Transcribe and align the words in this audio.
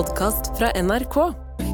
podkast 0.00 0.58
fra 0.58 0.70
NRK. 0.82 1.16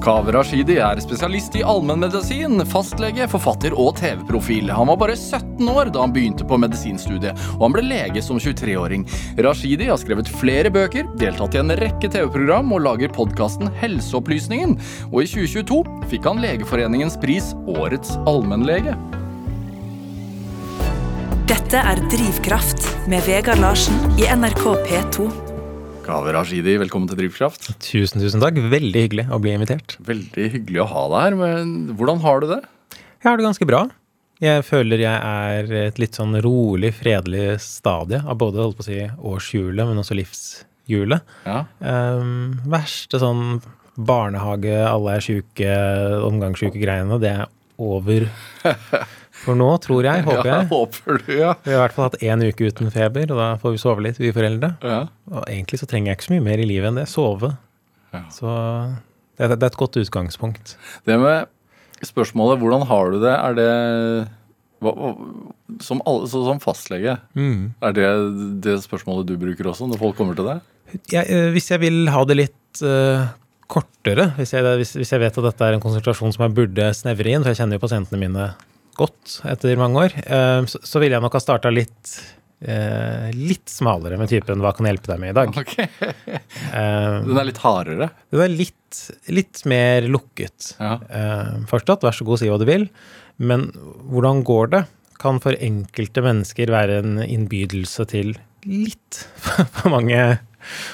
Kaveh 0.02 0.34
Rashidi 0.34 0.76
er 0.82 0.98
spesialist 0.98 1.54
i 1.56 1.62
allmennmedisin, 1.66 2.58
fastlege, 2.66 3.28
forfatter 3.30 3.74
og 3.78 3.92
TV-profil. 4.00 4.72
Han 4.74 4.90
var 4.90 4.98
bare 4.98 5.14
17 5.14 5.62
år 5.70 5.92
da 5.94 6.02
han 6.02 6.14
begynte 6.14 6.46
på 6.48 6.58
medisinstudiet, 6.58 7.38
og 7.54 7.62
han 7.68 7.76
ble 7.76 7.84
lege 7.86 8.24
som 8.24 8.40
23-åring. 8.42 9.06
Rashidi 9.46 9.86
har 9.86 10.00
skrevet 10.02 10.32
flere 10.40 10.72
bøker, 10.74 11.06
deltatt 11.22 11.54
i 11.54 11.62
en 11.62 11.76
rekke 11.78 12.10
TV-program 12.10 12.74
og 12.74 12.82
lager 12.88 13.14
podkasten 13.14 13.70
Helseopplysningen. 13.78 14.74
Og 15.12 15.22
i 15.22 15.30
2022 15.30 15.80
fikk 16.10 16.26
han 16.26 16.42
Legeforeningens 16.42 17.20
pris 17.22 17.54
Årets 17.78 18.18
allmennlege. 18.26 18.98
Dette 21.46 21.78
er 21.94 22.02
Drivkraft 22.10 22.90
med 23.06 23.22
Vegard 23.30 23.62
Larsen 23.62 24.18
i 24.18 24.26
NRK 24.34 24.72
P2. 24.90 25.45
Kaveh 26.06 26.34
Rashidi, 26.36 26.76
velkommen 26.78 27.08
til 27.10 27.18
Drivkraft. 27.18 27.64
Tusen, 27.82 28.20
tusen 28.22 28.42
takk. 28.42 28.58
Veldig 28.70 29.00
hyggelig 29.06 29.24
å 29.34 29.40
bli 29.42 29.56
invitert. 29.56 29.96
Veldig 30.06 30.44
hyggelig 30.52 30.82
å 30.84 30.88
ha 30.92 31.02
deg 31.10 31.24
her, 31.24 31.36
men 31.40 31.72
hvordan 31.98 32.20
har 32.22 32.42
du 32.42 32.46
det? 32.52 32.60
Jeg 32.94 33.26
har 33.26 33.40
det 33.40 33.46
ganske 33.48 33.66
bra. 33.66 33.80
Jeg 34.44 34.62
føler 34.68 35.02
jeg 35.02 35.16
er 35.16 35.72
et 35.88 35.98
litt 35.98 36.14
sånn 36.18 36.36
rolig, 36.44 36.92
fredelig 36.94 37.56
stadie 37.64 38.20
av 38.22 38.38
både 38.38 38.62
holdt 38.62 38.78
på 38.78 38.84
å 38.84 38.86
si 38.86 39.00
årshjulet, 39.32 39.82
men 39.88 40.02
også 40.02 40.18
livshjulet. 40.20 41.36
Ja, 41.48 41.64
Um, 41.80 42.60
verste 42.70 43.18
sånn 43.22 43.58
barnehage, 43.96 44.76
alle 44.86 45.16
er 45.16 45.24
sjuke, 45.24 45.74
omgangssjuke 46.28 46.78
greiene, 46.82 47.18
det 47.22 47.32
er 47.32 47.46
over 47.82 48.28
for 49.46 49.58
nå, 49.58 49.68
tror 49.86 50.04
jeg. 50.08 50.24
Håper 50.28 50.50
ja 50.50 50.58
jeg. 50.60 50.68
håper 50.74 51.20
du, 51.22 51.32
ja. 51.38 51.54
Vi 51.64 51.72
har 51.72 51.78
i 51.78 51.82
hvert 51.86 51.96
fall 51.96 52.08
hatt 52.10 52.20
én 52.26 52.42
uke 52.46 52.68
uten 52.70 52.90
feber, 52.94 53.30
og 53.32 53.38
da 53.40 53.48
får 53.62 53.76
vi 53.76 53.82
sove 53.82 54.04
litt, 54.06 54.18
vi 54.22 54.32
foreldre. 54.36 54.74
ja. 54.84 55.00
Og 55.32 55.42
egentlig 55.48 55.80
så 55.82 55.88
trenger 55.90 56.12
jeg 56.12 56.18
ikke 56.20 56.28
så 56.28 56.34
mye 56.36 56.46
mer 56.50 56.62
i 56.62 56.66
livet 56.68 56.90
enn 56.92 57.00
det. 57.00 57.06
Sove. 57.10 57.54
Ja. 58.14 58.24
Så 58.34 58.46
det, 59.38 59.48
det 59.56 59.62
er 59.62 59.70
et 59.72 59.78
godt 59.80 59.96
utgangspunkt. 60.00 60.76
Det 61.08 61.16
med 61.20 61.46
spørsmålet 62.04 62.60
'hvordan 62.60 62.84
har 62.90 63.10
du 63.10 63.18
det', 63.24 63.38
er 63.40 63.54
det 63.56 64.28
hva, 64.84 64.92
som, 65.80 66.02
alle, 66.06 66.28
så, 66.28 66.42
som 66.44 66.60
fastlege, 66.60 67.16
Mm. 67.34 67.72
er 67.82 67.92
det 67.96 68.08
det 68.60 68.74
spørsmålet 68.84 69.26
du 69.26 69.36
bruker 69.40 69.70
også 69.72 69.88
når 69.88 69.98
folk 69.98 70.16
kommer 70.16 70.36
til 70.36 70.44
deg? 70.50 70.60
jeg, 71.10 71.24
eh, 71.32 71.50
hvis 71.50 71.70
jeg 71.70 71.80
vil 71.80 72.08
ha 72.12 72.24
det 72.24 72.36
litt 72.36 72.82
uh, 72.84 73.26
kortere, 73.66 74.28
hvis 74.36 74.52
jeg, 74.52 74.62
hvis, 74.78 74.92
hvis 75.00 75.10
jeg 75.12 75.20
vet 75.20 75.38
at 75.40 75.44
dette 75.48 75.64
er 75.64 75.72
en 75.74 75.80
konsentrasjon 75.82 76.32
som 76.36 76.44
jeg 76.46 76.54
burde 76.54 76.90
snevre 76.94 77.32
inn, 77.32 77.42
for 77.42 77.50
jeg 77.50 77.58
kjenner 77.58 77.80
jo 77.80 77.84
pasientene 77.86 78.20
mine 78.20 78.44
godt 78.98 79.36
etter 79.48 79.78
mange 79.80 80.06
år, 80.06 80.16
eh, 80.24 80.64
så, 80.66 81.02
ville 81.02 81.16
jeg 81.16 81.24
nok 81.24 81.36
ha 81.36 81.42
starta 81.42 81.72
litt 81.72 82.16
eh, 82.64 83.28
litt 83.36 83.68
smalere 83.68 84.18
med 84.18 84.30
typen 84.32 84.62
'hva 84.62 84.72
kan 84.76 84.86
jeg 84.86 84.96
hjelpe 84.96 85.12
deg 85.12 85.20
med 85.22 85.34
i 85.34 85.38
dag'? 85.40 85.60
Okay. 85.62 85.88
Eh, 86.76 87.22
Den 87.22 87.38
er 87.38 87.46
litt 87.48 87.60
hardere. 87.62 88.10
det 88.32 88.42
er 88.42 88.52
litt, 88.52 88.98
litt 89.28 89.62
mer 89.68 90.08
lukket. 90.08 90.74
Ja. 90.80 90.96
Eh, 91.08 91.52
fortsatt, 91.70 92.02
vær 92.02 92.16
så 92.16 92.26
god, 92.26 92.40
si 92.40 92.48
hva 92.50 92.58
du 92.58 92.66
vil. 92.68 92.88
Men 93.38 93.70
hvordan 94.10 94.42
går 94.44 94.70
det? 94.72 94.82
Kan 95.20 95.40
for 95.40 95.56
enkelte 95.56 96.24
mennesker 96.24 96.72
være 96.72 96.98
en 97.02 97.18
innbydelse 97.24 98.04
til 98.08 98.34
litt 98.66 99.22
for 99.76 99.92
mange 99.92 100.18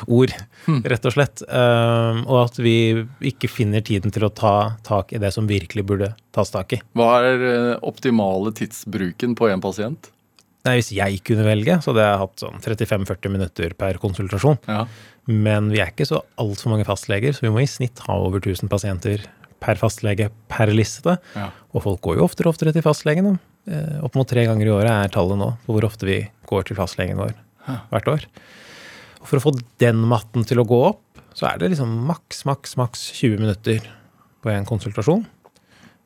ord, 0.07 0.33
rett 0.89 1.09
og 1.09 1.15
slett. 1.15 1.43
Eh, 1.49 2.23
og 2.27 2.39
at 2.45 2.59
vi 2.63 2.75
ikke 3.33 3.51
finner 3.51 3.85
tiden 3.85 4.15
til 4.15 4.27
å 4.27 4.33
ta 4.33 4.55
tak 4.87 5.13
i 5.17 5.21
det 5.23 5.33
som 5.35 5.49
virkelig 5.51 5.85
burde 5.89 6.13
tas 6.35 6.53
tak 6.55 6.77
i. 6.77 6.81
Hva 6.99 7.13
er 7.27 7.47
eh, 7.51 7.77
optimale 7.87 8.55
tidsbruken 8.59 9.37
på 9.39 9.51
en 9.53 9.63
pasient? 9.65 10.11
Nei, 10.63 10.77
hvis 10.79 10.93
jeg 10.95 11.23
kunne 11.27 11.43
velge, 11.47 11.81
så 11.83 11.91
hadde 11.91 12.05
jeg 12.07 12.19
hatt 12.21 12.43
sånn 12.45 12.61
35-40 12.63 13.33
minutter 13.35 13.73
per 13.75 13.99
konsultasjon. 14.03 14.61
Ja. 14.71 14.85
Men 15.27 15.71
vi 15.73 15.81
er 15.83 15.91
ikke 15.91 16.07
så 16.07 16.21
altfor 16.39 16.71
mange 16.75 16.87
fastleger, 16.87 17.35
så 17.35 17.47
vi 17.47 17.51
må 17.55 17.65
i 17.65 17.71
snitt 17.71 17.99
ha 18.07 18.15
over 18.23 18.39
1000 18.43 18.71
pasienter 18.71 19.25
per 19.63 19.79
fastlege 19.79 20.29
per 20.51 20.71
liste. 20.75 21.17
Ja. 21.39 21.49
Og 21.75 21.85
folk 21.85 22.03
går 22.07 22.21
jo 22.21 22.27
oftere 22.29 22.51
og 22.51 22.55
oftere 22.57 22.75
til 22.75 22.85
fastlegen. 22.87 23.37
Eh, 23.71 23.99
Opp 24.07 24.15
mot 24.19 24.29
tre 24.29 24.47
ganger 24.49 24.67
i 24.71 24.75
året 24.75 24.91
er 24.91 25.13
tallet 25.15 25.39
nå 25.39 25.53
på 25.67 25.75
hvor 25.77 25.87
ofte 25.87 26.07
vi 26.09 26.21
går 26.51 26.67
til 26.71 26.79
fastlegen 26.79 27.19
vår 27.23 27.35
hvert 27.93 28.09
år. 28.11 28.25
Og 29.23 29.29
for 29.31 29.39
å 29.39 29.45
få 29.47 29.53
den 29.83 30.03
matten 30.11 30.45
til 30.49 30.61
å 30.63 30.67
gå 30.69 30.81
opp, 30.91 31.21
så 31.33 31.49
er 31.49 31.61
det 31.63 31.71
liksom 31.73 31.93
maks, 32.09 32.43
maks, 32.49 32.75
maks 32.81 33.07
20 33.17 33.39
minutter 33.41 33.87
på 34.43 34.51
en 34.53 34.67
konsultasjon. 34.69 35.23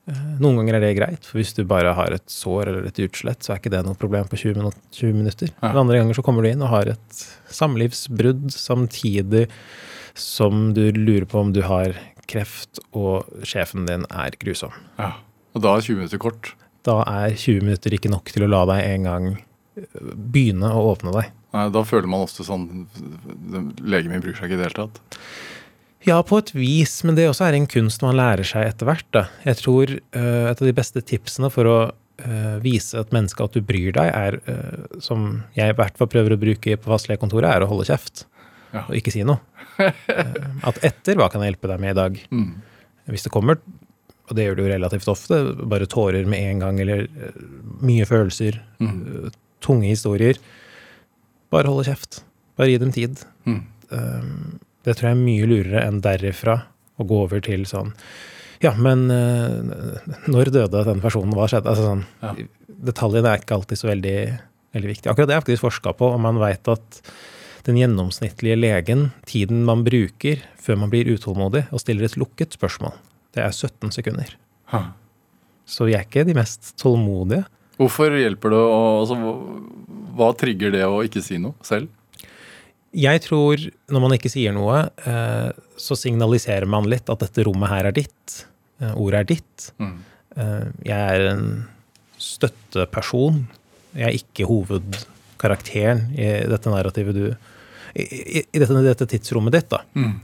Eh, 0.07 0.19
Noen 0.39 0.61
ganger 0.61 0.77
er 0.79 0.85
det 0.85 0.93
greit, 1.01 1.27
for 1.27 1.41
hvis 1.41 1.55
du 1.57 1.65
bare 1.67 1.95
har 1.99 2.15
et 2.15 2.27
sår 2.31 2.71
eller 2.71 2.91
et 2.91 3.01
utslett, 3.03 3.43
så 3.43 3.55
er 3.55 3.63
ikke 3.63 3.73
det 3.75 3.81
noe 3.89 3.99
problem 3.99 4.29
på 4.31 4.39
20, 4.39 4.61
minutter. 5.17 5.51
Ja. 5.57 5.73
Men 5.73 5.83
andre 5.87 6.03
ganger 6.03 6.19
så 6.19 6.23
kommer 6.27 6.47
du 6.47 6.53
inn 6.53 6.63
og 6.63 6.71
har 6.71 6.93
et 6.93 7.23
samlivsbrudd 7.57 8.53
samtidig 8.55 9.47
som 10.17 10.71
du 10.77 10.85
lurer 10.95 11.27
på 11.29 11.41
om 11.43 11.51
du 11.57 11.63
har 11.67 11.97
kreft, 12.31 12.81
og 12.97 13.27
sjefen 13.47 13.87
din 13.89 14.07
er 14.11 14.37
grusom. 14.43 14.75
ja. 15.01 15.15
Og 15.57 15.63
da 15.65 15.71
er 15.79 15.81
20 15.87 15.97
minutter 15.97 16.21
kort. 16.21 16.51
Da 16.85 16.99
er 17.09 17.33
20 17.33 17.63
minutter 17.65 17.95
ikke 17.97 18.11
nok 18.13 18.29
til 18.29 18.45
å 18.45 18.49
la 18.53 18.59
deg 18.69 18.83
en 18.91 19.07
gang 19.07 19.29
øh, 19.33 20.11
begynne 20.13 20.69
å 20.69 20.83
åpne 20.91 21.15
deg. 21.15 21.31
Nei, 21.57 21.67
da 21.73 21.83
føler 21.89 22.09
man 22.11 22.25
ofte 22.27 22.45
sånn 22.45 22.87
Legen 23.81 24.13
min 24.13 24.23
bruker 24.25 24.39
seg 24.43 24.51
ikke 24.51 24.59
i 24.59 24.61
det 24.61 24.67
hele 24.69 24.87
tatt. 24.87 25.21
Ja, 26.07 26.21
på 26.23 26.39
et 26.39 26.53
vis, 26.55 27.01
men 27.03 27.17
det 27.19 27.25
også 27.27 27.49
er 27.49 27.57
en 27.59 27.67
kunst 27.71 28.03
man 28.05 28.15
lærer 28.19 28.47
seg 28.47 28.69
etter 28.69 28.87
hvert. 28.87 29.07
Da. 29.15 29.25
Jeg 29.43 29.59
tror 29.59 29.91
uh, 29.91 30.45
et 30.53 30.61
av 30.61 30.69
de 30.69 30.75
beste 30.77 31.03
tipsene 31.03 31.49
for 31.51 31.67
å 31.67 31.79
uh, 31.91 32.59
vise 32.63 33.01
et 33.01 33.15
menneske 33.15 33.43
at 33.43 33.57
du 33.57 33.65
bryr 33.67 33.97
deg, 33.97 34.13
er, 34.15 34.37
uh, 34.47 35.01
som 35.03 35.41
jeg 35.59 35.75
i 35.75 35.79
hvert 35.81 35.99
fall 35.99 36.11
prøver 36.13 36.37
å 36.37 36.39
bruke 36.39 36.77
på 36.79 36.93
fastlegekontoret, 36.93 37.49
er 37.51 37.67
å 37.67 37.71
holde 37.73 37.89
kjeft. 37.89 38.23
Ja. 38.71 38.85
Og 38.85 38.95
ikke 39.01 39.15
si 39.15 39.25
noe. 39.27 39.41
At 40.69 40.79
etter 40.87 41.19
hva 41.19 41.27
kan 41.33 41.43
jeg 41.43 41.55
hjelpe 41.55 41.73
deg 41.73 41.83
med 41.83 41.97
i 41.97 41.99
dag? 41.99 42.21
Mm. 42.31 42.53
Hvis 43.11 43.27
det 43.27 43.33
kommer, 43.35 43.59
og 44.27 44.39
det 44.39 44.47
gjør 44.47 44.59
det 44.61 44.65
jo 44.67 44.71
relativt 44.77 45.11
ofte, 45.11 45.41
bare 45.75 45.91
tårer 45.91 46.29
med 46.29 46.53
en 46.53 46.63
gang, 46.63 46.79
eller 46.85 47.09
mye 47.83 48.07
følelser, 48.07 48.61
Mm. 48.83 49.33
tunge 49.65 49.89
historier, 49.89 50.39
bare 51.53 51.71
holde 51.71 51.87
kjeft. 51.89 52.23
Bare 52.57 52.73
gi 52.73 52.79
dem 52.83 52.93
tid. 52.95 53.21
Mm. 53.47 53.61
Um, 53.91 54.31
det 54.87 54.97
tror 54.97 55.11
jeg 55.11 55.17
er 55.17 55.23
mye 55.23 55.47
lurere 55.51 55.85
enn 55.87 56.01
derifra 56.05 56.57
å 56.97 57.07
gå 57.07 57.21
over 57.27 57.43
til 57.45 57.63
sånn 57.69 57.93
Ja, 58.65 58.73
men 58.81 59.05
uh, 59.13 60.01
når 60.33 60.51
døde 60.55 60.83
den 60.89 61.03
personen? 61.05 61.35
Hva 61.37 61.47
skjedde? 61.51 61.71
Altså 61.71 61.91
sånn, 61.91 62.05
Ja. 62.25 62.35
Detaljene 62.87 63.31
er 63.33 63.41
ikke 63.41 63.57
alltid 63.57 63.81
så 63.81 63.89
veldig, 63.89 64.17
veldig 64.77 64.89
viktige. 64.91 65.13
Akkurat 65.13 65.31
det 65.31 65.37
jeg 65.37 65.45
faktisk 65.47 65.65
forska 65.65 65.95
på, 65.97 66.11
og 66.13 66.21
man 66.21 66.37
veit 66.43 66.69
at 66.69 66.99
den 67.67 67.79
gjennomsnittlige 67.81 68.59
legen, 68.59 69.07
tiden 69.27 69.63
man 69.67 69.81
bruker 69.87 70.43
før 70.61 70.83
man 70.83 70.93
blir 70.93 71.09
utålmodig 71.09 71.65
og 71.73 71.81
stiller 71.83 72.07
et 72.07 72.19
lukket 72.21 72.55
spørsmål, 72.59 72.93
det 73.35 73.43
er 73.47 73.55
17 73.55 73.95
sekunder. 73.97 74.35
Ha. 74.75 74.83
Så 75.67 75.89
vi 75.89 75.97
er 75.97 76.05
ikke 76.05 76.27
de 76.29 76.37
mest 76.37 76.75
tålmodige. 76.81 77.47
Hvorfor 77.77 78.15
hjelper 78.17 78.55
det 78.55 78.59
å 78.63 78.77
altså, 79.03 79.17
hva- 80.17 80.33
trigger 80.41 80.73
det 80.73 80.85
å 80.89 81.03
ikke 81.05 81.23
si 81.25 81.37
noe 81.43 81.55
selv? 81.67 81.91
Jeg 82.97 83.21
tror 83.27 83.61
når 83.93 84.01
man 84.01 84.15
ikke 84.17 84.31
sier 84.33 84.55
noe, 84.57 84.87
eh, 85.05 85.51
så 85.77 85.97
signaliserer 85.99 86.65
man 86.71 86.89
litt 86.89 87.11
at 87.13 87.21
dette 87.21 87.45
rommet 87.45 87.69
her 87.69 87.91
er 87.91 87.97
ditt. 87.99 88.47
Eh, 88.81 88.95
ordet 88.97 89.21
er 89.21 89.29
ditt. 89.35 89.67
Mm. 89.83 89.99
Eh, 90.37 90.65
jeg 90.89 90.97
er 91.19 91.27
en 91.35 91.45
støtteperson. 92.17 93.43
Jeg 93.97 94.07
er 94.09 94.17
ikke 94.17 94.49
hovedkarakteren 94.49 96.07
i 96.17 96.31
dette 96.49 96.73
narrativet 96.73 97.17
du 97.17 97.27
I, 97.97 98.05
i, 98.53 98.59
dette, 98.61 98.75
dette 98.85 99.07
tidsrommet 99.09 99.55
ditt, 99.55 99.71
da. 99.73 99.79
Mm. 99.97 100.17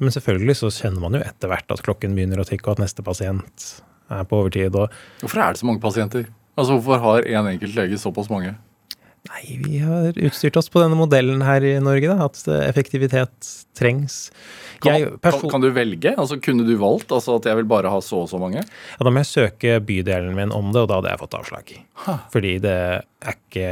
Men 0.00 0.12
selvfølgelig 0.12 0.54
så 0.56 0.70
kjenner 0.72 1.02
man 1.02 1.16
jo 1.18 1.20
etter 1.20 1.50
hvert 1.52 1.68
at 1.74 1.82
klokken 1.84 2.14
begynner 2.16 2.40
å 2.40 2.46
tikke, 2.48 2.64
og 2.70 2.78
at 2.78 2.84
neste 2.86 3.04
pasient 3.04 3.66
er 4.10 4.24
på 4.28 4.42
overtid. 4.42 4.74
og 4.76 4.92
Hvorfor 5.22 5.42
er 5.42 5.52
det 5.56 5.62
så 5.62 5.66
mange 5.68 5.82
pasienter? 5.82 6.28
Altså, 6.56 6.76
Hvorfor 6.78 7.02
har 7.02 7.26
én 7.28 7.50
enkelt 7.54 7.74
lege 7.76 7.98
såpass 8.00 8.30
mange? 8.32 8.54
Nei, 9.26 9.56
vi 9.58 9.78
har 9.82 10.14
utstyrt 10.22 10.56
oss 10.60 10.68
på 10.70 10.78
denne 10.78 10.94
modellen 10.94 11.40
her 11.42 11.64
i 11.66 11.72
Norge, 11.82 12.06
da, 12.06 12.28
at 12.28 12.38
eh, 12.46 12.60
effektivitet 12.68 13.48
trengs. 13.74 14.28
Kan, 14.84 14.94
Jeg, 15.00 15.16
kan, 15.24 15.40
kan 15.50 15.64
du 15.64 15.70
velge? 15.74 16.12
Altså, 16.14 16.38
Kunne 16.38 16.62
du 16.68 16.76
valgt 16.78 17.10
altså 17.10 17.34
at 17.40 17.48
jeg 17.50 17.58
vil 17.58 17.66
bare 17.66 17.90
ha 17.90 17.98
så 18.04 18.20
og 18.22 18.28
så 18.30 18.38
mange? 18.38 18.62
ja, 18.62 19.00
da 19.02 19.10
må 19.10 19.24
jeg 19.24 19.30
søke 19.32 19.80
bydelen 19.82 20.36
min 20.38 20.54
om 20.54 20.70
det, 20.70 20.84
og 20.84 20.90
da 20.92 21.00
hadde 21.00 21.10
jeg 21.14 21.22
fått 21.24 21.38
avslag. 21.40 21.74
Ha. 22.06 22.16
Fordi 22.30 22.52
det 22.62 22.76
er 22.76 23.34
ikke, 23.34 23.70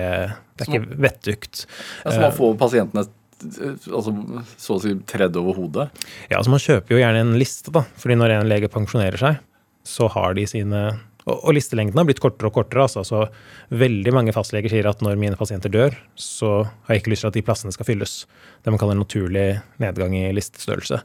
det 0.59 0.67
er 0.67 0.73
ikke 0.73 1.01
vettugt. 1.07 1.67
Altså, 2.03 2.19
man 2.25 2.35
får 2.41 2.59
pasientene 2.65 3.07
eh, 3.07 3.89
altså, 3.95 4.17
så 4.59 4.79
å 4.81 4.83
si 4.83 4.97
tredd 5.15 5.39
over 5.39 5.61
hodet. 5.63 5.91
Ja, 6.33 6.41
altså 6.41 6.51
Man 6.57 6.67
kjøper 6.67 6.97
jo 6.99 7.03
gjerne 7.05 7.23
en 7.29 7.37
liste, 7.39 7.71
da. 7.71 7.87
Fordi 8.03 8.19
når 8.19 8.41
en 8.41 8.51
lege 8.51 8.73
pensjonerer 8.75 9.23
seg, 9.23 9.39
så 9.85 10.09
har 10.13 10.35
de 10.37 10.47
sine 10.49 10.85
Og, 11.25 11.55
listelengden 11.57 11.97
har 11.97 12.05
blitt 12.05 12.21
kortere 12.21 12.51
og 12.51 12.57
kortere. 12.59 12.83
altså, 12.85 13.01
så 13.05 13.29
Veldig 13.73 14.13
mange 14.13 14.33
fastleger 14.37 14.69
sier 14.69 14.89
at 14.91 15.01
når 15.01 15.17
mine 15.17 15.39
pasienter 15.41 15.73
dør, 15.73 15.95
så 16.21 16.67
har 16.85 16.95
jeg 16.95 17.01
ikke 17.01 17.13
lyst 17.15 17.25
til 17.25 17.31
at 17.31 17.37
de 17.39 17.43
plassene 17.47 17.73
skal 17.73 17.89
fylles. 17.89 18.27
Det 18.61 18.73
man 18.73 18.79
kaller 18.79 18.99
naturlig 18.99 19.47
nedgang 19.81 20.13
i 20.19 20.33
listestørrelse. 20.37 21.01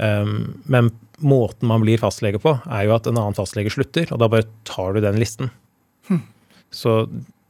Um, 0.00 0.62
men 0.64 0.88
måten 1.20 1.68
man 1.68 1.84
blir 1.84 2.00
fastlege 2.00 2.40
på, 2.40 2.56
er 2.64 2.88
jo 2.88 2.94
at 2.96 3.06
en 3.06 3.20
annen 3.20 3.36
fastlege 3.36 3.70
slutter, 3.70 4.08
og 4.10 4.18
da 4.22 4.30
bare 4.32 4.48
tar 4.64 4.96
du 4.96 5.04
den 5.04 5.20
listen. 5.20 5.52
Så 6.74 7.04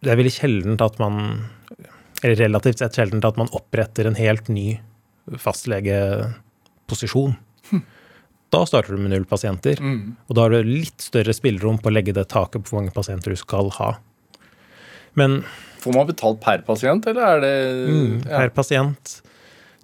det 0.04 0.12
er 0.12 0.18
veldig 0.20 0.34
sjeldent 0.34 0.82
at 0.84 0.98
man 1.00 1.46
Eller 2.24 2.36
relativt 2.40 2.80
sett 2.80 2.96
sjeldent 2.96 3.24
at 3.24 3.36
man 3.36 3.50
oppretter 3.52 4.06
en 4.08 4.16
helt 4.16 4.48
ny 4.48 4.80
posisjon. 6.88 7.34
Da 8.54 8.62
starter 8.70 8.94
du 8.94 9.02
med 9.02 9.10
null 9.10 9.26
pasienter, 9.28 9.80
og 9.82 10.36
da 10.38 10.46
har 10.46 10.54
du 10.54 10.70
litt 10.70 11.02
større 11.02 11.34
spillerom 11.34 11.80
på 11.82 11.90
å 11.90 11.94
legge 11.96 12.14
det 12.14 12.28
taket 12.30 12.62
på 12.62 12.70
hvor 12.70 12.82
mange 12.82 12.94
pasienter 12.94 13.34
du 13.34 13.40
skal 13.40 13.72
ha. 13.80 13.94
Men 15.18 15.42
Får 15.82 15.92
man 15.92 16.08
betalt 16.08 16.38
per 16.40 16.62
pasient, 16.64 17.04
eller 17.10 17.26
er 17.26 17.42
det 17.42 17.54
mm, 17.90 18.12
ja. 18.24 18.38
per 18.38 18.54
pasient 18.56 19.18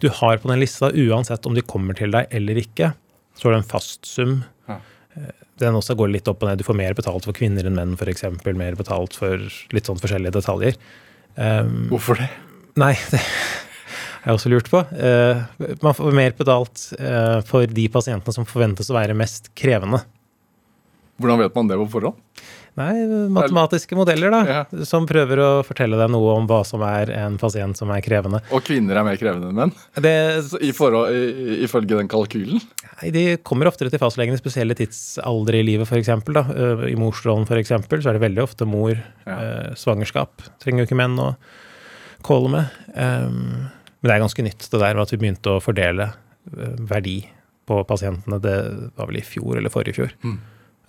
du 0.00 0.08
har 0.17 0.38
på 0.40 0.49
den 0.49 0.62
lista, 0.62 0.88
uansett 0.88 1.44
om 1.46 1.56
de 1.56 1.61
kommer 1.61 1.96
til 1.99 2.14
deg 2.14 2.31
eller 2.32 2.56
ikke, 2.62 2.94
så 3.37 3.49
har 3.49 3.52
du 3.52 3.58
en 3.61 3.69
fast 3.69 4.08
sum. 4.08 4.38
Ja. 4.70 4.78
Eh, 5.19 5.34
Den 5.61 5.76
også 5.76 5.93
går 5.99 6.08
litt 6.14 6.28
opp 6.31 6.40
og 6.40 6.49
ned. 6.49 6.62
Du 6.62 6.64
får 6.64 6.78
mer 6.78 6.96
betalt 6.96 7.26
for 7.28 7.37
kvinner 7.37 7.67
enn 7.69 7.76
menn, 7.76 7.93
f.eks. 8.00 8.25
Mer 8.49 8.78
betalt 8.78 9.19
for 9.20 9.44
litt 9.76 9.90
sånn 9.90 10.00
forskjellige 10.00 10.38
detaljer. 10.38 10.78
Um, 11.37 11.90
Hvorfor 11.93 12.17
det? 12.17 12.31
Nei, 12.81 12.94
det 13.12 13.20
jeg 14.25 14.37
også 14.37 14.52
lurt 14.52 14.70
på. 14.70 14.82
Eh, 14.93 15.43
man 15.81 15.96
får 15.96 16.17
mer 16.17 16.37
betalt 16.38 16.90
eh, 16.99 17.40
for 17.49 17.69
de 17.69 17.87
pasientene 17.93 18.37
som 18.37 18.49
forventes 18.49 18.90
å 18.93 18.96
være 18.96 19.17
mest 19.19 19.52
krevende. 19.58 20.02
Hvordan 21.20 21.43
vet 21.43 21.56
man 21.56 21.69
det 21.69 21.78
på 21.82 21.93
forhånd? 21.99 22.26
Nei, 22.78 23.02
matematiske 23.34 23.96
modeller, 23.99 24.31
da. 24.32 24.40
Ja. 24.46 24.84
Som 24.88 25.05
prøver 25.08 25.40
å 25.43 25.49
fortelle 25.67 25.99
deg 25.99 26.12
noe 26.12 26.37
om 26.38 26.46
hva 26.49 26.61
som 26.64 26.81
er 26.87 27.11
en 27.12 27.34
pasient 27.40 27.76
som 27.76 27.90
er 27.93 28.00
krevende. 28.05 28.40
Og 28.55 28.62
kvinner 28.64 28.96
er 28.96 29.05
mer 29.05 29.19
krevende 29.20 29.50
enn 29.50 29.58
menn? 29.58 29.75
Det, 30.00 30.14
I 30.62 30.70
forhold, 30.76 31.11
i, 31.12 31.58
ifølge 31.67 31.99
den 31.99 32.08
kalkylen? 32.11 32.62
nei, 33.00 33.11
de 33.14 33.25
kommer 33.46 33.69
oftere 33.70 33.93
til 33.93 34.00
fastlegen 34.00 34.37
i 34.37 34.40
spesielle 34.40 34.76
tidsaldre 34.78 35.61
i 35.61 35.67
livet, 35.67 35.88
f.eks. 35.88 36.12
I 36.88 36.96
morsrollen 37.00 37.49
f.eks. 37.49 37.75
så 37.75 38.12
er 38.12 38.17
det 38.17 38.25
veldig 38.25 38.44
ofte 38.46 38.69
mor. 38.69 38.94
Ja. 39.26 39.37
Eh, 39.37 39.75
svangerskap 39.81 40.46
trenger 40.62 40.84
jo 40.84 40.90
ikke 40.90 41.00
menn 41.02 41.19
å 41.20 41.32
kåle 42.26 42.55
med. 42.55 42.81
Um, 42.94 43.69
men 44.00 44.08
det 44.08 44.14
er 44.17 44.23
ganske 44.25 44.44
nytt, 44.47 44.64
det 44.73 44.81
der 44.81 44.97
med 44.97 45.05
at 45.05 45.12
vi 45.12 45.20
begynte 45.20 45.52
å 45.52 45.62
fordele 45.62 46.08
eh, 46.08 46.79
verdi 46.88 47.19
på 47.69 47.82
pasientene. 47.87 48.41
Det 48.43 48.56
var 48.97 49.11
vel 49.11 49.20
i 49.20 49.26
fjor 49.26 49.58
eller 49.61 49.73
forrige 49.73 49.99
fjor 50.00 50.14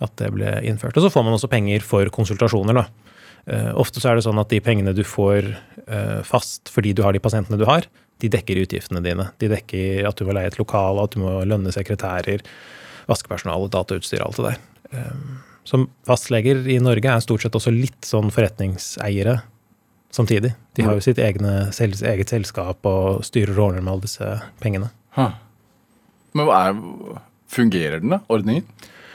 at 0.02 0.14
det 0.20 0.30
ble 0.34 0.52
innført. 0.66 0.96
Og 0.96 1.04
så 1.04 1.12
får 1.12 1.26
man 1.26 1.36
også 1.36 1.50
penger 1.52 1.84
for 1.86 2.08
konsultasjoner, 2.14 2.80
da. 2.80 3.12
Uh, 3.42 3.72
ofte 3.82 3.98
så 3.98 4.12
er 4.12 4.18
det 4.18 4.22
sånn 4.22 4.38
at 4.38 4.52
de 4.52 4.60
pengene 4.62 4.92
du 4.94 5.02
får 5.06 5.48
uh, 5.88 6.20
fast 6.22 6.70
fordi 6.70 6.92
du 6.94 7.00
har 7.02 7.14
de 7.14 7.22
pasientene 7.22 7.58
du 7.58 7.64
har, 7.66 7.88
de 8.22 8.30
dekker 8.30 8.60
utgiftene 8.62 9.02
dine. 9.02 9.28
De 9.42 9.48
dekker 9.50 10.06
at 10.06 10.18
du 10.18 10.28
må 10.28 10.36
leie 10.36 10.50
et 10.50 10.58
lokal, 10.60 11.00
at 11.02 11.16
du 11.16 11.24
må 11.24 11.40
lønne 11.48 11.72
sekretærer, 11.74 12.44
vaskepersonale, 13.10 13.66
datautstyr, 13.74 14.22
alt 14.22 14.38
det 14.38 14.52
der. 14.52 14.60
Uh, 14.94 15.40
som 15.66 15.88
fastleger 16.06 16.62
i 16.70 16.78
Norge 16.82 17.10
er 17.10 17.22
stort 17.22 17.44
sett 17.44 17.58
også 17.58 17.74
litt 17.74 18.06
sånn 18.06 18.30
forretningseiere 18.34 19.40
samtidig. 20.14 20.54
De 20.76 20.82
har 20.86 20.94
jo 20.96 21.02
sitt 21.04 21.18
egne, 21.20 21.68
eget 21.76 22.30
selskap 22.32 22.86
og 22.88 23.24
styrer 23.28 23.58
og 23.58 23.66
ordner 23.70 23.82
med 23.84 23.92
alle 23.92 24.06
disse 24.06 24.28
pengene. 24.62 24.88
Huh. 25.18 25.34
Men 26.32 26.48
hva 26.48 26.60
er, 26.70 26.78
fungerer 27.52 28.00
den, 28.00 28.14
da? 28.14 28.22
Ordningen? 28.32 28.64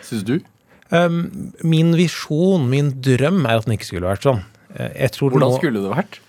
Syns 0.06 0.24
du? 0.28 0.36
Um, 0.94 1.52
min 1.68 1.96
visjon, 1.98 2.68
min 2.72 2.92
drøm, 3.04 3.42
er 3.50 3.58
at 3.58 3.66
den 3.66 3.74
ikke 3.76 3.90
skulle 3.90 4.08
vært 4.12 4.28
sånn. 4.28 4.44
Eh, 4.78 4.92
Jeg 5.02 5.12
tror 5.18 5.34
Hvordan 5.34 5.50
nå- 5.52 5.58
skulle 5.58 5.82
det 5.82 5.96
vært? 5.98 6.20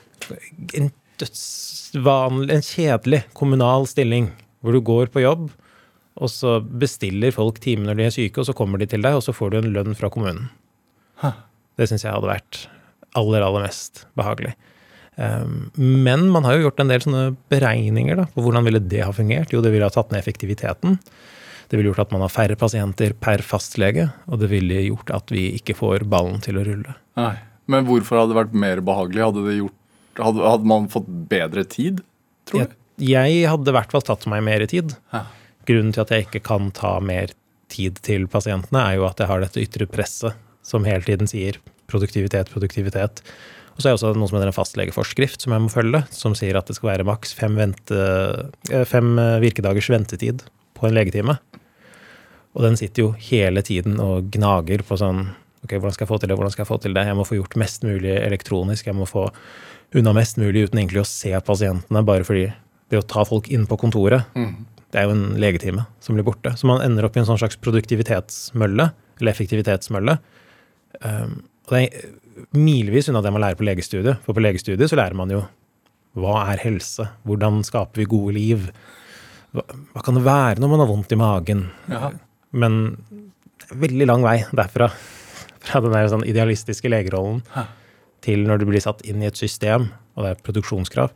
en 0.75 0.89
dødsvanlig, 1.21 2.53
en 2.57 2.65
kjedelig 2.67 3.21
kommunal 3.39 3.87
stilling, 3.87 4.31
hvor 4.63 4.73
du 4.75 4.81
går 4.81 5.13
på 5.15 5.23
jobb, 5.23 5.51
og 6.19 6.29
så 6.33 6.57
bestiller 6.65 7.31
folk 7.37 7.61
time 7.63 7.85
når 7.87 7.97
de 8.01 8.07
er 8.09 8.11
syke, 8.17 8.41
og 8.43 8.49
så 8.49 8.55
kommer 8.57 8.79
de 8.81 8.87
til 8.91 9.05
deg, 9.05 9.15
og 9.15 9.23
så 9.23 9.33
får 9.37 9.51
du 9.53 9.59
en 9.61 9.71
lønn 9.77 9.95
fra 9.99 10.11
kommunen. 10.11 10.49
Huh. 11.23 11.37
Det 11.79 11.87
syns 11.91 12.03
jeg 12.03 12.13
hadde 12.17 12.27
vært 12.33 12.65
aller, 13.15 13.43
aller 13.45 13.63
mest 13.69 14.07
behagelig. 14.19 14.55
Um, 15.19 15.71
men 15.75 16.29
man 16.31 16.45
har 16.47 16.55
jo 16.55 16.69
gjort 16.69 16.79
en 16.85 16.93
del 16.93 17.03
sånne 17.03 17.25
beregninger 17.51 18.21
da, 18.21 18.29
på 18.31 18.45
hvordan 18.45 18.67
ville 18.69 18.81
det 18.83 19.03
ha 19.03 19.11
fungert. 19.15 19.51
Jo, 19.55 19.63
det 19.65 19.73
ville 19.75 19.87
ha 19.89 19.91
tatt 19.95 20.13
ned 20.15 20.23
effektiviteten. 20.23 20.99
Det 21.69 21.77
ville 21.77 21.91
gjort 21.91 22.05
at 22.07 22.15
man 22.15 22.23
har 22.25 22.33
færre 22.33 22.57
pasienter 22.57 23.13
per 23.19 23.43
fastlege, 23.45 24.07
og 24.31 24.41
det 24.41 24.49
ville 24.53 24.87
gjort 24.87 25.11
at 25.19 25.33
vi 25.35 25.49
ikke 25.59 25.75
får 25.77 26.07
ballen 26.09 26.39
til 26.45 26.61
å 26.61 26.65
rulle. 26.69 26.95
Nei. 27.21 27.35
Men 27.69 27.85
hvorfor 27.85 28.17
hadde 28.23 28.33
det 28.33 28.39
vært 28.39 28.55
mer 28.57 28.81
behagelig? 28.81 29.25
Hadde, 29.27 29.43
det 29.45 29.57
gjort, 29.59 29.75
hadde, 30.17 30.45
hadde 30.55 30.71
man 30.71 30.87
fått 30.89 31.11
bedre 31.29 31.67
tid, 31.69 31.99
tror 32.49 32.63
Jeg, 32.63 32.71
du? 32.71 33.05
jeg 33.11 33.43
hadde 33.53 33.69
i 33.69 33.77
hvert 33.77 33.93
fall 33.93 34.07
tatt 34.09 34.25
meg 34.33 34.47
mer 34.47 34.65
tid. 34.71 34.95
Ja. 35.13 35.27
Grunnen 35.69 35.93
til 35.93 36.07
at 36.07 36.15
jeg 36.15 36.25
ikke 36.29 36.41
kan 36.47 36.71
ta 36.73 36.95
mer 37.05 37.35
tid 37.69 38.01
til 38.07 38.25
pasientene, 38.33 38.87
er 38.87 38.97
jo 38.97 39.05
at 39.11 39.21
jeg 39.21 39.29
har 39.29 39.45
dette 39.45 39.61
ytre 39.61 39.85
presset 39.91 40.39
som 40.65 40.89
hele 40.89 41.05
tiden 41.05 41.29
sier 41.29 41.59
produktivitet, 41.93 42.49
produktivitet. 42.55 43.21
Og 43.79 43.85
så 43.85 43.87
er 43.87 43.93
det 43.93 43.99
også 44.01 44.19
noe 44.19 44.27
som 44.27 44.37
heter 44.41 44.51
en 44.51 44.57
fastlegeforskrift 44.57 45.45
som 45.45 45.53
jeg 45.55 45.63
må 45.63 45.71
følge, 45.71 46.01
som 46.11 46.33
sier 46.35 46.57
at 46.59 46.67
det 46.67 46.75
skal 46.75 46.91
være 46.91 47.07
maks 47.07 47.31
fem, 47.39 47.55
vente, 47.55 47.99
eh, 48.73 48.83
fem 48.91 49.13
eh, 49.23 49.37
virkedagers 49.45 49.91
ventetid 49.95 50.43
på 50.75 50.89
en 50.89 50.97
legetime. 50.97 51.37
Og 52.59 52.65
den 52.67 52.79
sitter 52.81 53.05
jo 53.05 53.13
hele 53.29 53.63
tiden 53.63 54.01
og 54.03 54.33
gnager 54.35 54.83
på 54.87 54.99
sånn 54.99 55.29
Ok, 55.59 55.73
hvordan 55.75 55.91
skal 55.91 56.05
jeg 56.05 56.09
få 56.13 56.17
til 56.23 56.31
det, 56.31 56.35
hvordan 56.39 56.53
skal 56.55 56.63
jeg 56.63 56.69
få 56.69 56.77
til 56.79 56.93
det? 56.95 57.03
Jeg 57.09 57.17
må 57.19 57.25
få 57.27 57.35
gjort 57.35 57.57
mest 57.59 57.83
mulig 57.83 58.13
elektronisk, 58.15 58.87
jeg 58.87 58.95
må 58.95 59.09
få 59.11 59.25
unna 59.99 60.13
mest 60.15 60.39
mulig 60.39 60.69
uten 60.69 60.79
egentlig 60.79 61.01
å 61.03 61.09
se 61.11 61.33
pasientene, 61.43 62.03
bare 62.07 62.23
fordi 62.23 62.45
det 62.93 63.01
å 63.01 63.07
ta 63.11 63.25
folk 63.27 63.49
inn 63.51 63.65
på 63.67 63.77
kontoret, 63.83 64.31
det 64.95 65.01
er 65.01 65.09
jo 65.09 65.17
en 65.17 65.35
legetime 65.43 65.83
som 65.99 66.15
blir 66.15 66.25
borte. 66.29 66.55
Så 66.55 66.71
man 66.71 66.79
ender 66.85 67.09
opp 67.09 67.19
i 67.19 67.21
en 67.25 67.27
sånn 67.27 67.41
slags 67.43 67.59
produktivitetsmølle, 67.67 68.87
eller 69.19 69.35
effektivitetsmølle. 69.35 70.15
Um, 71.03 71.35
og 71.67 71.75
det 71.75 71.83
er 71.83 72.15
milevis 72.57 73.09
unna 73.11 73.23
det 73.25 73.33
man 73.35 73.43
lærer 73.45 73.59
på 73.59 73.67
legestudiet. 73.67 74.23
For 74.25 74.37
på 74.37 74.43
legestudiet 74.45 74.91
så 74.91 74.99
lærer 74.99 75.17
man 75.19 75.33
jo 75.33 75.43
hva 76.19 76.41
er 76.51 76.63
helse, 76.63 77.05
hvordan 77.29 77.61
skaper 77.67 78.01
vi 78.01 78.09
gode 78.11 78.35
liv, 78.35 78.71
hva, 79.55 79.65
hva 79.95 80.03
kan 80.05 80.17
det 80.19 80.25
være 80.27 80.63
når 80.63 80.73
man 80.73 80.83
har 80.83 80.91
vondt 80.91 81.15
i 81.15 81.21
magen? 81.21 81.69
Jaha. 81.91 82.11
Men 82.59 82.81
veldig 83.69 84.09
lang 84.09 84.25
vei 84.25 84.41
derfra, 84.57 84.89
fra 85.63 85.83
den 85.85 85.95
der 85.95 86.11
sånn 86.11 86.27
idealistiske 86.29 86.91
legerollen 86.91 87.43
Hæ. 87.53 87.67
til 88.25 88.45
når 88.49 88.63
du 88.63 88.69
blir 88.71 88.83
satt 88.83 89.05
inn 89.09 89.23
i 89.23 89.29
et 89.29 89.41
system, 89.41 89.91
og 90.17 90.25
det 90.25 90.33
er 90.33 90.45
produksjonskrav. 90.47 91.13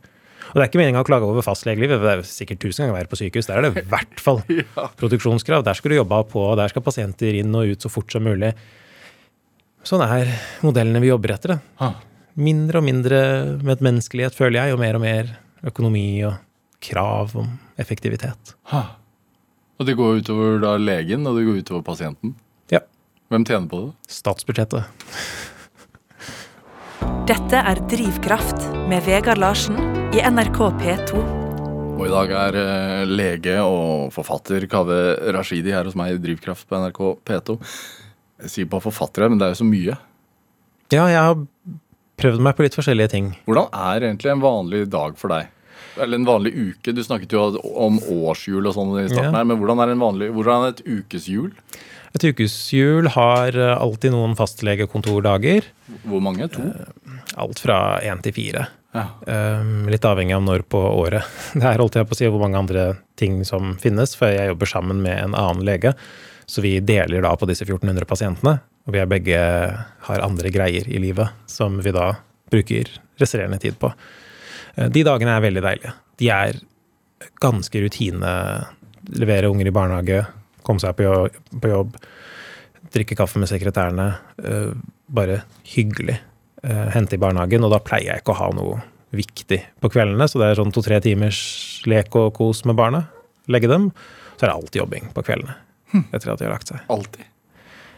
Og 0.51 0.59
det 0.59 0.63
er 0.63 0.69
ikke 0.69 0.81
meninga 0.81 1.01
å 1.01 1.07
klage 1.07 1.27
over 1.27 1.45
fastlegelivet, 1.45 2.01
det 2.03 2.11
er 2.11 2.23
sikkert 2.27 2.61
tusen 2.61 2.83
ganger 2.83 2.99
verre 2.99 3.11
på 3.11 3.19
sykehus. 3.19 3.47
Der 3.49 3.59
er 3.59 3.65
det 3.65 3.83
i 3.83 3.89
hvert 3.89 4.21
fall 4.21 4.41
produksjonskrav. 5.01 5.63
Der 5.65 5.77
skal 5.79 5.93
du 5.93 5.97
jobbe 5.97 6.19
på, 6.29 6.43
og 6.51 6.57
der 6.59 6.71
skal 6.71 6.85
pasienter 6.85 7.39
inn 7.39 7.55
og 7.57 7.73
ut 7.73 7.85
så 7.85 7.91
fort 7.91 8.11
som 8.13 8.25
mulig. 8.27 8.51
Sånn 9.83 9.99
er 10.05 10.29
modellene 10.63 11.01
vi 11.03 11.09
jobber 11.09 11.33
etter. 11.35 11.57
Da. 11.79 11.91
Mindre 12.39 12.79
og 12.79 12.87
mindre 12.87 13.19
medmenneskelighet, 13.67 14.35
føler 14.37 14.61
jeg, 14.61 14.75
og 14.75 14.79
mer 14.79 14.95
og 14.95 15.03
mer 15.03 15.31
økonomi 15.67 16.07
og 16.27 16.37
krav 16.83 17.35
om 17.39 17.49
effektivitet. 17.79 18.55
Ha. 18.71 18.83
Og 19.79 19.87
det 19.87 19.97
går 19.99 20.21
utover 20.23 20.61
da 20.63 20.77
legen, 20.79 21.27
og 21.27 21.35
det 21.35 21.45
går 21.47 21.59
utover 21.63 21.83
pasienten. 21.83 22.35
Ja. 22.71 22.79
Hvem 23.27 23.43
tjener 23.47 23.67
på 23.67 23.81
det? 23.83 24.13
Statsbudsjettet. 24.15 24.87
Dette 27.27 27.59
er 27.59 27.79
Drivkraft 27.91 28.63
med 28.91 29.03
Vegard 29.03 29.39
Larsen 29.43 29.75
i 30.15 30.23
NRK 30.23 30.59
P2. 30.79 31.23
Og 31.93 32.05
i 32.07 32.11
dag 32.11 32.31
er 32.39 32.57
eh, 32.59 33.03
lege 33.07 33.57
og 33.63 34.15
forfatter 34.15 34.63
Kaveh 34.71 35.29
Rashidi 35.35 35.75
her 35.75 35.87
hos 35.87 35.95
meg 35.99 36.15
i 36.15 36.23
Drivkraft 36.23 36.67
på 36.67 36.79
NRK 36.79 37.03
P2. 37.27 37.59
Jeg 38.43 38.51
sier 38.53 38.69
bare 38.71 38.83
forfattere, 38.85 39.29
men 39.31 39.39
det 39.41 39.47
er 39.47 39.55
jo 39.55 39.61
så 39.63 39.67
mye. 39.67 39.97
Ja, 40.93 41.07
jeg 41.09 41.19
har 41.19 41.39
prøvd 42.21 42.43
meg 42.45 42.55
på 42.57 42.65
litt 42.65 42.75
forskjellige 42.77 43.13
ting. 43.15 43.31
Hvordan 43.47 43.71
er 43.73 44.05
egentlig 44.09 44.31
en 44.33 44.43
vanlig 44.43 44.83
dag 44.93 45.15
for 45.19 45.33
deg? 45.33 45.49
Eller 46.01 46.17
en 46.19 46.27
vanlig 46.27 46.51
uke? 46.57 46.93
Du 46.95 47.01
snakket 47.05 47.33
jo 47.35 47.47
om 47.77 47.99
årshjul 48.01 48.65
og 48.69 48.75
sånn 48.75 48.93
i 49.01 49.07
starten 49.09 49.31
Ja. 49.31 49.39
her, 49.39 49.47
men 49.49 49.59
hvordan 49.61 49.81
er, 49.83 49.91
en 49.93 50.01
vanlig, 50.03 50.29
hvordan 50.33 50.65
er 50.67 50.73
et 50.73 50.83
ukeshjul? 50.85 51.51
Et 52.13 52.25
ukeshjul 52.29 53.09
har 53.15 53.55
eh, 53.57 53.73
alltid 53.77 54.13
noen 54.13 54.35
fastlegekontordager. 54.37 55.65
Hvor 56.05 56.21
mange? 56.21 56.47
To? 56.53 56.65
Alt 57.41 57.61
fra 57.61 57.99
én 58.05 58.21
til 58.25 58.33
fire. 58.35 58.67
Ja. 58.93 59.07
Um, 59.25 59.87
litt 59.89 60.05
avhengig 60.05 60.35
av 60.37 60.43
når 60.45 60.65
på 60.69 60.77
året. 60.77 61.25
Det 61.57 61.65
er 61.65 61.81
holdt 61.81 61.97
jeg 61.97 62.05
på 62.09 62.13
å 62.13 62.19
si 62.19 62.29
hvor 62.29 62.43
mange 62.43 62.59
andre 62.61 62.83
ting 63.17 63.41
som 63.47 63.73
finnes, 63.81 64.13
for 64.17 64.29
jeg 64.29 64.51
jobber 64.51 64.69
sammen 64.69 65.01
med 65.01 65.17
en 65.17 65.33
annen 65.33 65.65
lege. 65.65 65.95
Så 66.53 66.61
vi 66.61 66.75
deler 66.85 67.23
da 67.25 67.31
på 67.39 67.47
disse 67.49 67.65
1400 67.65 68.05
pasientene, 68.05 68.59
og 68.85 68.93
vi 68.93 68.99
er 69.01 69.09
begge 69.09 69.37
har 70.05 70.21
andre 70.25 70.51
greier 70.53 70.85
i 70.91 70.99
livet 71.01 71.31
som 71.49 71.79
vi 71.81 71.93
da 71.95 72.11
bruker 72.53 72.91
resterende 73.21 73.57
tid 73.63 73.79
på. 73.81 73.89
Eh, 74.75 74.89
De 74.93 75.01
dagene 75.07 75.33
er 75.33 75.41
veldig 75.47 75.63
deilige. 75.65 75.93
De 76.21 76.29
er 76.29 76.59
ganske 77.41 77.81
rutine. 77.81 78.33
Levere 79.17 79.49
unger 79.49 79.71
i 79.71 79.73
barnehage, 79.73 80.19
komme 80.63 80.83
seg 80.83 80.93
på 80.99 81.71
jobb, 81.73 81.97
drikke 82.93 83.17
kaffe 83.17 83.41
med 83.41 83.49
sekretærene. 83.49 84.11
eh, 84.43 84.73
Bare 85.09 85.41
hyggelig. 85.73 86.19
eh, 86.63 86.89
Hente 86.93 87.15
i 87.17 87.17
barnehagen. 87.17 87.63
Og 87.65 87.71
da 87.71 87.79
pleier 87.79 88.13
jeg 88.13 88.21
ikke 88.21 88.35
å 88.35 88.41
ha 88.43 88.51
noe 88.53 88.81
viktig 89.11 89.61
på 89.81 89.89
kveldene, 89.89 90.29
så 90.29 90.39
det 90.39 90.51
er 90.51 90.61
sånn 90.61 90.71
to-tre 90.73 90.99
timers 91.01 91.81
lek 91.85 92.15
og 92.15 92.33
kos 92.33 92.63
med 92.65 92.75
barna. 92.75 93.07
Legge 93.47 93.67
dem. 93.67 93.91
Så 94.37 94.45
er 94.45 94.49
det 94.49 94.55
alltid 94.55 94.81
jobbing 94.81 95.13
på 95.13 95.23
kveldene 95.23 95.55
etter 96.11 96.33
at 96.33 96.39
de 96.41 96.47
har 96.47 96.53
lagt 96.55 96.71
seg. 96.73 96.81
Alltid. 96.93 97.27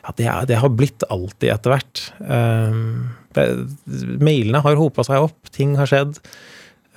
Ja, 0.06 0.12
det, 0.18 0.25
er, 0.30 0.46
det 0.52 0.58
har 0.62 0.70
blitt 0.70 1.04
alltid 1.10 1.50
etter 1.56 1.74
hvert. 1.74 2.02
Um, 2.22 3.16
det, 3.34 3.46
mailene 4.22 4.62
har 4.62 4.78
hopa 4.78 5.04
seg 5.08 5.24
opp, 5.30 5.50
ting 5.56 5.74
har 5.80 5.90
skjedd. 5.90 6.20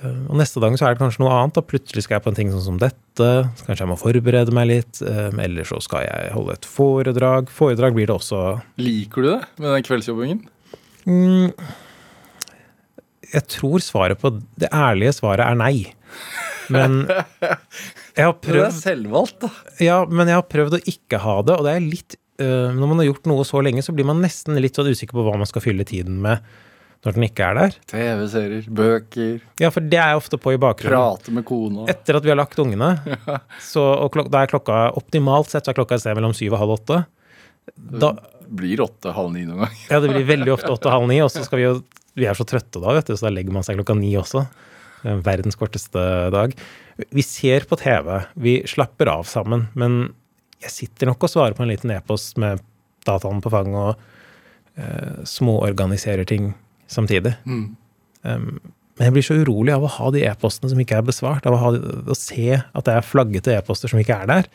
Um, 0.03 0.27
Og 0.29 0.37
neste 0.39 0.61
dag 0.63 0.77
så 0.79 0.85
er 0.87 0.93
det 0.95 1.01
kanskje 1.01 1.23
noe 1.23 1.33
annet. 1.39 1.55
Da 1.57 1.63
plutselig 1.65 2.05
skal 2.05 2.19
jeg 2.19 2.25
på 2.27 2.31
en 2.31 2.37
ting 2.37 2.51
sånn 2.53 2.63
som 2.67 2.77
dette. 2.79 3.29
Så 3.57 3.65
kanskje 3.65 3.83
jeg 3.83 3.89
må 3.91 3.97
forberede 3.99 4.53
meg 4.55 4.69
litt. 4.69 5.01
Um, 5.01 5.41
Eller 5.43 5.65
så 5.67 5.81
skal 5.83 6.05
jeg 6.05 6.29
holde 6.37 6.53
et 6.59 6.69
foredrag. 6.69 7.49
Foredrag 7.51 7.97
blir 7.97 8.07
det 8.11 8.15
også 8.19 8.43
Liker 8.79 9.25
du 9.25 9.31
det 9.33 9.41
med 9.57 9.71
den 9.73 9.87
kveldsjobbingen? 9.89 10.45
mm, 11.09 11.49
Jeg 13.33 13.45
tror 13.57 13.81
svaret 13.83 14.21
på 14.21 14.31
Det 14.61 14.69
ærlige 14.73 15.17
svaret 15.17 15.45
er 15.49 15.57
nei. 15.59 15.93
Men 16.69 17.01
jeg 18.19 18.27
har 18.27 18.35
Det 18.43 18.63
er 18.67 18.73
selvvalgt, 18.75 19.37
da. 19.45 19.49
Ja, 19.83 19.99
men 20.05 20.27
jeg 20.29 20.37
har 20.41 20.47
prøvd 20.51 20.77
å 20.77 20.83
ikke 20.91 21.19
ha 21.23 21.37
det, 21.47 21.55
og 21.59 21.65
det 21.67 21.75
er 21.77 21.85
litt 21.85 22.17
øh, 22.43 22.71
Når 22.75 22.87
man 22.91 22.99
har 23.01 23.07
gjort 23.13 23.29
noe 23.31 23.45
så 23.47 23.61
lenge, 23.65 23.83
så 23.85 23.95
blir 23.95 24.07
man 24.09 24.19
nesten 24.23 24.59
litt 24.59 24.75
sånn 24.79 24.89
usikker 24.91 25.15
på 25.17 25.23
hva 25.27 25.37
man 25.39 25.47
skal 25.49 25.63
fylle 25.65 25.87
tiden 25.87 26.19
med 26.25 26.43
når 26.99 27.15
den 27.15 27.23
ikke 27.29 27.45
er 27.47 27.55
der. 27.55 27.75
TV-serier, 27.87 28.65
bøker, 28.75 29.37
Ja, 29.63 29.69
for 29.71 29.85
det 29.87 29.95
er 29.95 30.09
jeg 30.11 30.19
ofte 30.19 30.35
på 30.43 30.51
i 30.51 30.57
bakgrunnen. 30.59 30.99
prate 30.99 31.31
med 31.31 31.45
kona. 31.47 31.85
Etter 31.87 32.17
at 32.19 32.25
vi 32.27 32.31
har 32.33 32.35
lagt 32.35 32.59
ungene, 32.59 32.89
så, 33.71 33.85
og 34.03 34.09
klok 34.11 34.27
da 34.33 34.41
er 34.43 34.51
klokka 34.51 34.79
optimalt 34.99 35.47
sett 35.47 35.63
så 35.63 35.71
er 35.71 35.77
klokka 35.79 35.95
et 35.95 36.03
sted 36.03 36.17
mellom 36.19 36.35
syv 36.35 36.57
og 36.57 36.59
halv 36.65 36.73
åtte. 36.75 36.97
Da, 38.03 38.09
Blir 38.49 38.81
åtte-halv 38.83 39.31
ni 39.31 39.45
noen 39.47 39.63
gang. 39.63 39.79
ja, 39.87 40.01
det 40.03 40.11
blir 40.11 40.27
veldig 40.27 40.51
ofte 40.57 40.73
åtte-halv 40.75 41.07
ni, 41.07 41.21
og 41.23 41.31
så 41.31 41.45
skal 41.47 41.61
vi 41.61 41.67
jo 41.69 41.73
Vi 42.19 42.27
er 42.27 42.35
så 42.35 42.43
trøtte 42.49 42.81
da, 42.83 42.91
vet 42.97 43.07
du, 43.07 43.15
så 43.15 43.29
da 43.29 43.31
legger 43.37 43.55
man 43.55 43.63
seg 43.63 43.79
klokka 43.79 43.95
ni 43.95 44.11
også. 44.19 44.43
Er 45.07 45.21
Verdens 45.23 45.57
korteste 45.59 46.01
dag. 46.33 46.55
Vi 47.15 47.23
ser 47.23 47.67
på 47.69 47.77
TV, 47.79 48.09
vi 48.35 48.55
slapper 48.67 49.11
av 49.13 49.27
sammen, 49.29 49.67
men 49.79 50.09
jeg 50.59 50.73
sitter 50.73 51.07
nok 51.07 51.23
og 51.23 51.31
svarer 51.31 51.55
på 51.55 51.63
en 51.63 51.71
liten 51.71 51.93
e-post 51.95 52.39
med 52.41 52.59
dataen 53.07 53.39
på 53.43 53.51
fanget 53.53 53.79
og 53.79 54.01
uh, 54.79 55.21
småorganiserer 55.27 56.27
ting 56.27 56.51
samtidig. 56.91 57.37
Mm. 57.47 57.63
Um, 58.27 58.49
men 58.99 59.07
jeg 59.07 59.15
blir 59.15 59.27
så 59.29 59.37
urolig 59.39 59.71
av 59.71 59.85
å 59.87 59.93
ha 59.93 60.09
de 60.11 60.25
e-postene 60.27 60.73
som 60.73 60.81
ikke 60.83 60.97
er 60.99 61.07
besvart, 61.07 61.47
av 61.47 61.55
å, 61.55 61.61
ha, 61.61 61.71
å 62.11 62.17
se 62.19 62.57
at 62.59 62.89
det 62.89 62.97
er 62.97 63.07
flaggete 63.07 63.55
e-poster 63.55 63.91
som 63.91 64.01
ikke 64.01 64.17
er 64.25 64.27
der. 64.27 64.49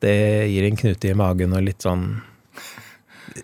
Det 0.00 0.18
gir 0.48 0.64
en 0.64 0.78
knute 0.80 1.10
i 1.10 1.18
magen 1.18 1.52
og 1.52 1.66
litt 1.66 1.84
sånn 1.84 2.06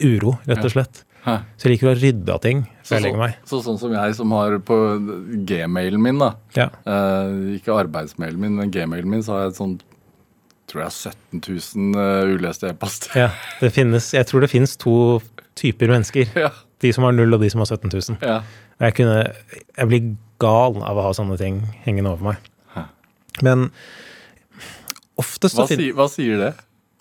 uro, 0.00 0.38
rett 0.48 0.64
og 0.64 0.72
slett. 0.72 1.04
Ja. 1.26 1.42
Så 1.58 1.68
jeg 1.68 1.74
liker 1.74 1.92
å 1.92 1.98
rydde 1.98 2.32
av 2.32 2.40
ting 2.44 2.64
jeg 2.90 3.04
legger 3.06 3.20
meg. 3.20 3.36
så, 3.48 3.62
sånn 3.64 3.78
som 3.80 3.92
jeg 3.94 4.16
som 4.18 4.32
har 4.36 4.58
på 4.68 4.76
gmailen 5.48 6.02
min, 6.04 6.20
da. 6.20 6.34
Ja. 6.56 6.68
Eh, 6.84 7.56
ikke 7.56 7.78
arbeidsmailen 7.80 8.40
min, 8.42 8.58
men 8.60 8.72
gmailen 8.74 9.10
min, 9.10 9.24
så 9.24 9.38
har 9.38 9.46
jeg 9.46 9.56
sånn 9.60 9.78
tror 10.70 10.86
jeg 10.86 11.14
17 11.38 11.40
000 11.44 12.02
eh, 12.02 12.34
uleste 12.34 12.70
e-post. 12.72 13.10
ja, 13.16 13.30
det 13.60 13.70
finnes, 13.76 14.10
jeg 14.16 14.28
tror 14.28 14.44
det 14.44 14.52
finnes 14.52 14.76
to 14.80 14.96
typer 15.58 15.92
mennesker. 15.92 16.28
Ja. 16.44 16.52
De 16.82 16.90
som 16.92 17.06
har 17.06 17.14
null, 17.16 17.32
og 17.32 17.40
de 17.40 17.48
som 17.48 17.62
har 17.62 17.70
17 17.70 17.88
000. 17.88 18.20
ja. 18.24 18.42
Jeg, 18.82 18.96
kunne, 18.98 19.20
jeg 19.78 19.86
blir 19.86 20.06
gal 20.42 20.80
av 20.82 20.98
å 20.98 21.04
ha 21.06 21.12
sånne 21.14 21.36
ting 21.40 21.60
hengende 21.84 22.10
over 22.10 22.32
meg. 22.32 22.48
Hæ. 22.74 22.82
Men 23.46 23.68
oftest 25.20 25.56
Hva, 25.56 25.68
si, 25.70 25.92
hva 25.94 26.08
sier 26.10 26.40
det? 26.42 26.50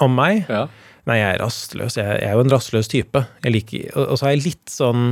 Om 0.04 0.14
meg? 0.16 0.46
Ja. 0.52 0.68
Nei, 1.10 1.18
jeg 1.20 1.34
er 1.34 1.42
rastløs. 1.42 1.98
Jeg, 1.98 2.20
jeg 2.22 2.30
er 2.30 2.38
jo 2.38 2.44
en 2.46 2.54
rastløs 2.54 2.92
type. 2.92 3.24
Jeg 3.44 3.56
liker, 3.56 3.88
og, 3.98 4.14
og 4.14 4.22
så 4.22 4.30
er 4.30 4.36
jeg 4.38 4.46
litt 4.46 4.72
sånn 4.72 5.08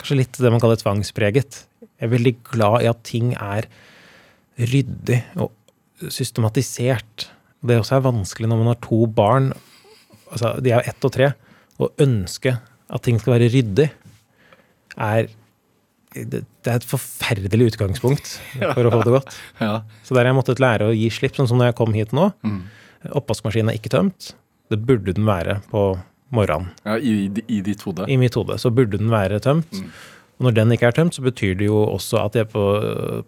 Kanskje 0.00 0.18
litt 0.20 0.40
det 0.42 0.52
man 0.52 0.62
kaller 0.62 0.78
tvangspreget. 0.80 1.62
Jeg 1.84 2.08
er 2.08 2.12
veldig 2.12 2.34
glad 2.50 2.84
i 2.84 2.90
at 2.90 3.02
ting 3.06 3.32
er 3.34 3.68
ryddig 4.56 5.22
og 5.40 5.52
systematisert. 6.12 7.28
Det 7.66 7.78
også 7.80 7.98
er 7.98 8.06
vanskelig 8.06 8.50
når 8.50 8.60
man 8.60 8.70
har 8.72 8.80
to 8.84 9.00
barn, 9.08 9.50
altså 10.28 10.56
de 10.62 10.74
er 10.76 10.88
ett 10.88 11.08
og 11.08 11.14
tre, 11.14 11.32
å 11.80 11.90
ønske 12.02 12.56
at 12.86 13.04
ting 13.04 13.18
skal 13.20 13.36
være 13.36 13.50
ryddig, 13.52 13.88
er 14.96 15.28
det, 16.16 16.42
er 16.64 16.78
et 16.78 16.86
forferdelig 16.88 17.72
utgangspunkt 17.72 18.36
for 18.56 18.88
å 18.88 18.92
få 18.94 19.00
det 19.04 19.14
godt. 19.18 19.34
ja. 19.66 19.80
Så 20.06 20.14
der 20.14 20.24
har 20.24 20.30
jeg 20.30 20.38
måttet 20.38 20.62
lære 20.62 20.88
å 20.88 20.96
gi 20.96 21.10
slipp, 21.12 21.36
sånn 21.36 21.50
som 21.50 21.60
når 21.60 21.72
jeg 21.72 21.78
kom 21.80 21.96
hit 21.96 22.14
nå. 22.16 22.30
Mm. 22.46 22.60
Oppvaskmaskinen 23.20 23.72
er 23.72 23.76
ikke 23.76 23.92
tømt. 23.92 24.30
Det 24.72 24.78
burde 24.80 25.14
den 25.16 25.26
være 25.28 25.58
på 25.70 25.90
morgenen. 26.34 26.72
ja 26.86 26.98
i, 26.98 27.30
I 27.46 27.62
ditt 27.64 27.82
hode. 27.86 28.08
I 28.10 28.18
mitt 28.20 28.34
hode 28.38 28.58
så 28.58 28.72
burde 28.74 28.98
den 28.98 29.12
være 29.12 29.40
tømt. 29.44 29.72
Mm. 29.78 29.90
Og 30.36 30.48
når 30.48 30.56
den 30.58 30.74
ikke 30.74 30.90
er 30.90 30.96
tømt, 30.98 31.16
så 31.16 31.24
betyr 31.24 31.54
det 31.56 31.70
jo 31.70 31.78
også 31.86 32.20
at 32.20 32.34
jeg 32.36 32.50
på, 32.52 32.62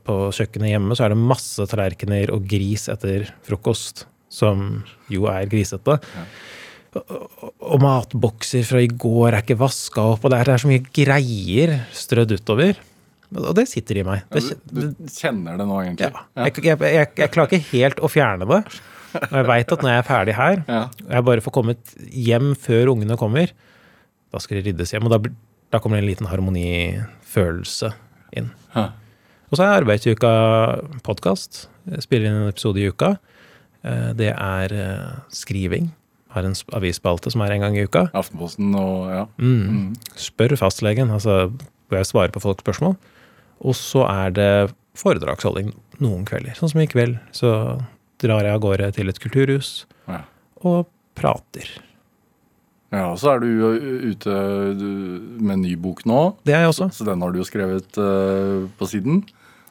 på 0.04 0.16
kjøkkenet 0.36 0.74
hjemme 0.74 0.96
så 0.98 1.06
er 1.06 1.14
det 1.14 1.22
masse 1.22 1.64
tallerkener 1.70 2.34
og 2.34 2.44
gris 2.50 2.84
etter 2.92 3.30
frokost, 3.46 4.04
som 4.28 4.82
jo 5.08 5.24
er 5.30 5.48
grisete. 5.48 5.96
Ja 6.04 6.26
og, 6.96 7.78
matbokser 7.82 8.64
fra 8.66 8.80
i 8.82 8.90
går 8.90 9.32
er 9.32 9.42
ikke 9.42 9.58
vaska 9.60 10.04
opp, 10.14 10.24
og 10.24 10.32
det 10.32 10.40
er, 10.40 10.48
det 10.48 10.54
er 10.54 10.62
så 10.62 10.70
mye 10.70 10.84
greier 11.00 11.74
strødd 11.96 12.36
utover. 12.38 12.78
Og 13.36 13.50
det 13.58 13.66
sitter 13.68 14.00
i 14.00 14.04
meg. 14.08 14.22
Ja, 14.32 14.40
Du, 14.72 14.86
du 14.88 15.10
kjenner 15.12 15.58
det 15.60 15.66
nå, 15.68 15.80
egentlig? 15.84 16.08
ja. 16.08 16.46
jeg, 16.46 16.62
jeg, 16.64 16.78
jeg, 16.96 17.10
jeg 17.20 17.32
klarer 17.34 17.52
ikke 17.52 17.72
helt 17.74 18.00
å 18.00 18.08
fjerne 18.12 18.48
det. 18.48 18.62
Og 19.14 19.32
jeg 19.38 19.46
veit 19.48 19.72
at 19.72 19.82
når 19.84 19.90
jeg 19.94 19.98
er 20.02 20.08
ferdig 20.08 20.34
her, 20.36 20.62
Ja. 20.68 20.82
og 21.06 21.12
jeg 21.16 21.24
bare 21.24 21.40
får 21.44 21.52
kommet 21.54 21.94
hjem 22.12 22.54
før 22.56 22.90
ungene 22.94 23.16
kommer, 23.16 23.50
da 24.32 24.38
skal 24.44 24.58
det 24.60 24.66
ryddes 24.72 24.92
hjem. 24.92 25.06
Og 25.08 25.14
da, 25.14 25.30
da 25.72 25.78
kommer 25.80 25.96
det 25.98 26.04
en 26.04 26.10
liten 26.10 26.28
harmonifølelse 26.28 27.92
inn. 28.36 28.50
Og 29.48 29.56
så 29.56 29.64
er 29.64 29.78
Arbeidsuka 29.80 30.30
podkast. 31.06 31.66
Spiller 32.04 32.28
inn 32.28 32.42
en 32.42 32.50
episode 32.52 32.82
i 32.82 32.88
uka. 32.90 33.14
Eh, 33.84 34.12
Det 34.18 34.34
er 34.34 34.72
eh, 34.76 35.14
skriving. 35.32 35.90
Har 36.34 36.44
en 36.44 36.52
sp- 36.52 36.74
avisspalte 36.76 37.30
som 37.32 37.40
er 37.40 37.52
en 37.54 37.60
gang 37.64 37.76
i 37.78 37.86
uka. 37.88 38.10
Aftenposten 38.12 38.74
og 38.76 39.08
ja. 39.08 39.22
Mm. 39.40 39.94
Spør 40.20 40.52
fastlegen, 40.60 41.08
altså 41.10 41.48
hvor 41.88 41.96
jeg 41.96 42.04
svarer 42.10 42.34
på 42.34 42.42
folks 42.44 42.60
spørsmål. 42.62 42.98
Og 43.64 43.74
så 43.74 44.04
er 44.04 44.30
det 44.36 44.74
foredragsholding 44.98 45.72
noen 46.04 46.26
kvelder. 46.28 46.52
Sånn 46.58 46.68
som 46.68 46.80
i 46.82 46.86
kveld, 46.90 47.16
så 47.32 47.80
drar 48.18 48.42
jeg 48.46 48.54
av 48.54 48.60
gårde 48.64 48.92
til 48.96 49.08
et 49.08 49.20
kulturhus 49.22 49.84
Ja. 50.08 50.22
og 50.64 50.86
prater. 51.18 51.68
ja, 52.92 53.10
og 53.12 53.18
så 53.20 53.34
er 53.34 53.40
du 53.40 53.48
ute 54.12 54.32
med 55.40 55.52
en 55.58 55.62
ny 55.62 55.74
bok 55.76 56.04
nå, 56.06 56.36
Det 56.44 56.54
er 56.54 56.64
jeg 56.66 56.72
også. 56.72 56.90
så 56.94 57.04
den 57.04 57.20
har 57.22 57.32
du 57.32 57.38
jo 57.38 57.44
skrevet 57.48 57.98
uh, 57.98 58.66
på 58.78 58.86
siden. 58.88 59.24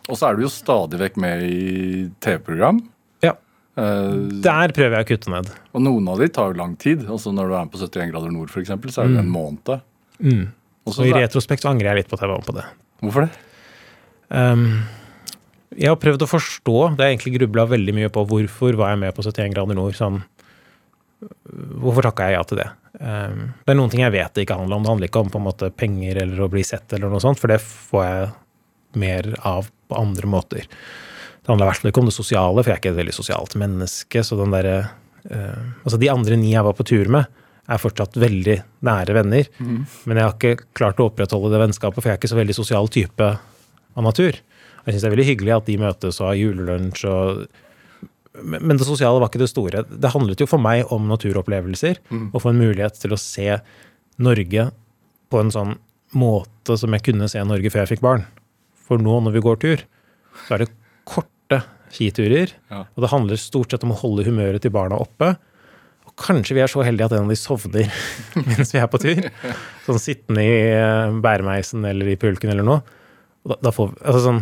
Og 0.08 0.16
så 0.16 0.30
er 0.30 0.36
du 0.38 0.44
jo 0.46 0.52
stadig 0.54 1.00
vekk 1.02 1.18
med 1.20 1.42
i 1.44 2.10
TV-program. 2.24 2.78
Ja. 3.26 3.34
Uh, 3.78 4.30
Der 4.42 4.72
prøver 4.72 4.98
jeg 5.02 5.06
å 5.06 5.10
kutte 5.10 5.30
ned. 5.34 5.50
og 5.74 5.82
noen 5.84 6.08
av 6.08 6.20
de 6.20 6.28
tar 6.30 6.54
jo 6.54 6.60
lang 6.62 6.78
tid. 6.80 7.04
Altså 7.10 7.34
Når 7.34 7.48
du 7.50 7.54
er 7.56 7.66
med 7.66 7.72
på 7.74 7.82
71 7.84 8.12
grader 8.14 8.32
nord, 8.32 8.50
eksempel, 8.50 8.90
så 8.94 9.04
er 9.04 9.08
det 9.12 9.20
en 9.26 9.30
måned. 9.34 9.82
Mm. 10.22 10.48
Og 10.88 10.94
så 10.94 11.02
Og 11.04 11.08
i 11.08 11.12
retrospekt 11.20 11.62
så 11.66 11.70
angrer 11.74 11.92
jeg 11.92 11.96
litt 12.06 12.08
på 12.10 12.16
at 12.16 12.22
jeg 12.24 12.30
var 12.30 12.40
med 12.40 12.48
på 12.48 12.56
det. 12.56 12.66
Hvorfor 13.04 13.26
det? 13.28 13.32
Um, 14.30 14.84
jeg 15.78 15.92
har 15.92 16.00
prøvd 16.02 16.26
å 16.26 16.30
forstå, 16.30 16.78
det 16.98 17.06
har 17.06 17.12
egentlig 17.12 17.36
grubla 17.38 17.68
veldig 17.70 17.94
mye 17.96 18.10
på, 18.14 18.26
hvorfor 18.30 18.78
var 18.80 18.94
jeg 18.94 19.02
med 19.04 19.16
på 19.16 19.26
71 19.26 19.54
grader 19.54 19.78
nord? 19.78 19.96
Sånn, 19.98 20.20
hvorfor 21.82 22.08
takka 22.08 22.28
jeg 22.28 22.38
ja 22.38 22.44
til 22.50 22.62
det? 22.62 22.68
Um, 22.98 23.42
det 23.62 23.74
er 23.74 23.78
noen 23.78 23.92
ting 23.94 24.02
jeg 24.02 24.16
vet 24.16 24.34
det 24.34 24.48
ikke 24.48 24.58
handler 24.58 24.80
om. 24.80 24.86
Det 24.86 24.92
handler 24.94 25.12
ikke 25.12 25.24
om 25.26 25.34
på 25.34 25.42
en 25.42 25.48
måte 25.48 25.72
penger 25.74 26.22
eller 26.24 26.46
å 26.46 26.50
bli 26.52 26.64
sett, 26.66 26.90
eller 26.98 27.14
noe 27.14 27.22
sånt, 27.24 27.42
for 27.42 27.54
det 27.54 27.60
får 27.62 28.06
jeg 28.08 28.30
mer 28.98 29.34
av 29.46 29.70
på 29.88 30.00
andre 30.00 30.30
måter. 30.30 30.66
Det 30.68 31.52
handler 31.52 31.68
i 31.68 31.70
hvert 31.70 31.84
fall 31.84 31.92
ikke 31.94 32.04
om 32.04 32.10
det 32.10 32.18
sosiale, 32.18 32.64
for 32.64 32.72
jeg 32.72 32.76
er 32.76 32.82
ikke 32.82 32.94
et 32.96 33.02
veldig 33.02 33.16
sosialt 33.16 33.54
menneske. 33.60 34.24
så 34.26 34.38
den 34.40 34.56
der, 34.56 34.72
eh, 35.30 35.60
altså 35.84 36.00
De 36.02 36.10
andre 36.12 36.36
ni 36.36 36.52
jeg 36.54 36.66
var 36.66 36.74
på 36.74 36.88
tur 36.88 37.08
med, 37.08 37.30
er 37.68 37.80
fortsatt 37.84 38.18
veldig 38.18 38.58
nære 38.84 39.14
venner. 39.14 39.48
Men 40.08 40.18
jeg 40.18 40.26
har 40.26 40.36
ikke 40.36 40.66
klart 40.74 41.00
å 41.00 41.10
opprettholde 41.12 41.52
det 41.54 41.62
vennskapet, 41.62 42.02
for 42.02 42.10
jeg 42.10 42.16
er 42.16 42.22
ikke 42.22 42.34
så 42.34 42.40
veldig 42.40 42.56
sosial 42.56 42.88
type 42.88 43.28
av 43.28 44.04
natur. 44.04 44.40
Jeg 44.88 44.96
syns 44.96 45.04
det 45.04 45.10
er 45.10 45.16
veldig 45.18 45.30
hyggelig 45.30 45.56
at 45.58 45.68
de 45.68 45.80
møtes 45.82 46.22
og 46.22 46.30
har 46.30 46.38
julelunsj 46.40 47.08
og 47.12 47.48
men 48.38 48.78
det 48.78 48.86
sosiale 48.86 49.18
var 49.18 49.32
ikke 49.32 49.42
det 49.42 49.50
store. 49.50 49.82
Det 49.90 50.12
handlet 50.14 50.42
jo 50.44 50.46
for 50.46 50.62
meg 50.62 50.92
om 50.94 51.08
naturopplevelser. 51.10 51.98
Og 52.36 52.42
få 52.44 52.52
en 52.52 52.60
mulighet 52.62 53.00
til 53.02 53.16
å 53.16 53.18
se 53.18 53.56
Norge 54.22 54.68
på 55.34 55.40
en 55.42 55.50
sånn 55.54 55.72
måte 56.14 56.78
som 56.80 56.94
jeg 56.94 57.06
kunne 57.08 57.30
se 57.32 57.42
Norge 57.42 57.72
før 57.74 57.84
jeg 57.84 57.96
fikk 57.96 58.04
barn. 58.06 58.28
For 58.88 59.02
nå 59.02 59.20
når 59.26 59.36
vi 59.36 59.44
går 59.44 59.58
tur, 59.64 59.84
så 60.46 60.56
er 60.56 60.64
det 60.64 60.70
korte 61.10 61.64
skiturer. 61.94 62.54
Ja. 62.72 62.86
Og 62.94 63.04
det 63.04 63.12
handler 63.12 63.42
stort 63.42 63.74
sett 63.74 63.86
om 63.88 63.96
å 63.96 64.00
holde 64.00 64.28
humøret 64.28 64.64
til 64.64 64.74
barna 64.76 65.00
oppe. 65.02 65.34
Og 66.08 66.14
kanskje 66.22 66.58
vi 66.58 66.64
er 66.64 66.72
så 66.72 66.86
heldige 66.86 67.10
at 67.10 67.18
en 67.18 67.28
av 67.28 67.34
de 67.34 67.40
sovner 67.40 67.90
mens 68.52 68.74
vi 68.76 68.82
er 68.82 68.92
på 68.92 69.02
tur. 69.02 69.24
Sånn 69.88 70.04
sittende 70.04 70.46
i 70.46 70.62
bæremeisen 71.24 71.88
eller 71.90 72.14
i 72.14 72.20
pulken 72.20 72.54
eller 72.54 72.68
noe. 72.68 73.02
Og 73.46 73.54
da, 73.54 73.60
da 73.68 73.74
får 73.76 73.92
vi, 73.92 74.00
altså 74.04 74.24
sånn, 74.26 74.42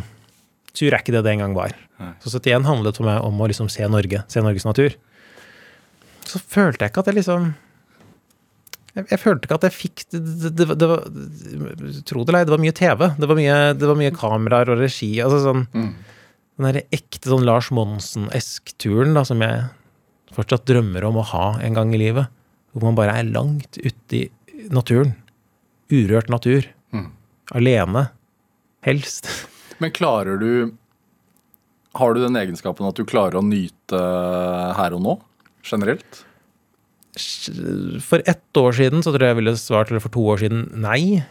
Tur 0.75 0.91
er 0.91 0.99
ikke 0.99 1.13
det 1.15 1.23
det 1.25 1.33
en 1.35 1.43
gang 1.45 1.53
var. 1.57 1.75
Så 2.23 2.33
71 2.35 2.65
handlet 2.67 2.97
for 2.99 3.07
meg 3.07 3.21
om 3.23 3.37
å 3.39 3.47
liksom 3.47 3.69
se 3.71 3.85
Norge, 3.87 4.23
se 4.31 4.41
Norges 4.43 4.65
natur. 4.67 4.95
Så 6.27 6.41
følte 6.41 6.83
jeg 6.83 6.91
ikke 6.91 7.03
at 7.05 7.09
jeg 7.11 7.19
liksom 7.19 7.53
Jeg, 8.95 9.05
jeg 9.11 9.19
følte 9.21 9.45
ikke 9.47 9.57
at 9.59 9.65
jeg 9.67 9.75
fikk 9.75 10.03
det, 10.15 10.19
det, 10.41 10.51
det, 10.57 10.65
det 10.79 10.87
var, 10.89 11.01
Tro 12.07 12.23
det 12.23 12.31
eller 12.31 12.39
ei, 12.41 12.47
det 12.47 12.53
var 12.55 12.61
mye 12.63 12.75
TV. 12.75 13.01
Det 13.19 13.29
var 13.29 13.39
mye, 13.39 13.57
det 13.75 13.89
var 13.91 13.99
mye 13.99 14.13
kameraer 14.15 14.71
og 14.73 14.81
regi. 14.83 15.13
altså 15.23 15.41
sånn 15.49 15.65
Mm. 15.75 15.93
Den 16.55 16.63
derre 16.69 16.85
ekte 16.95 17.27
sånn 17.27 17.43
Lars 17.43 17.67
Monsen-esk-turen 17.75 19.11
da, 19.17 19.25
som 19.27 19.41
jeg 19.43 19.65
fortsatt 20.35 20.63
drømmer 20.69 21.03
om 21.03 21.17
å 21.19 21.25
ha 21.33 21.45
en 21.59 21.75
gang 21.75 21.91
i 21.91 21.99
livet. 21.99 22.29
Hvor 22.71 22.85
man 22.87 22.95
bare 22.95 23.17
er 23.19 23.27
langt 23.27 23.75
ute 23.75 24.15
i 24.15 24.29
naturen. 24.71 25.11
Urørt 25.91 26.31
natur. 26.31 26.63
Mm. 26.95 27.09
Alene. 27.59 28.05
Helst. 28.87 29.27
Men 29.83 29.91
klarer 29.95 30.39
du 30.39 30.51
Har 31.95 32.15
du 32.15 32.21
den 32.23 32.37
egenskapen 32.39 32.87
at 32.87 32.97
du 32.99 33.05
klarer 33.07 33.39
å 33.39 33.45
nyte 33.45 33.99
her 34.77 34.95
og 34.95 35.03
nå? 35.03 35.17
Generelt? 35.65 36.23
For 38.03 38.19
ett 38.27 38.59
år 38.59 38.75
siden 38.75 39.03
så 39.03 39.13
tror 39.13 39.23
jeg 39.23 39.31
jeg 39.31 39.39
ville 39.39 39.53
svart, 39.59 39.91
eller 39.91 40.03
for 40.03 40.11
to 40.11 40.25
år 40.33 40.41
siden, 40.43 40.65
nei. 40.83 41.23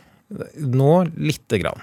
Nå 0.57 0.93
lite 1.21 1.61
grann. 1.61 1.83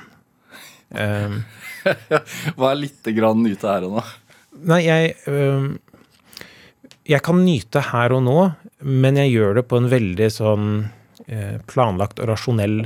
Um, 0.90 1.44
Hva 2.58 2.72
er 2.72 2.82
lite 2.82 3.14
grann 3.16 3.44
nyte 3.46 3.70
her 3.70 3.86
og 3.88 4.00
nå? 4.00 4.02
nei, 4.68 4.82
jeg 4.84 5.14
um, 5.32 5.70
Jeg 7.08 7.24
kan 7.24 7.40
nyte 7.46 7.86
her 7.92 8.18
og 8.18 8.26
nå, 8.26 8.40
men 8.84 9.20
jeg 9.22 9.32
gjør 9.38 9.62
det 9.62 9.68
på 9.70 9.80
en 9.80 9.88
veldig 9.92 10.28
sånn 10.34 10.68
eh, 11.28 11.62
planlagt 11.70 12.20
og 12.22 12.30
rasjonell 12.32 12.84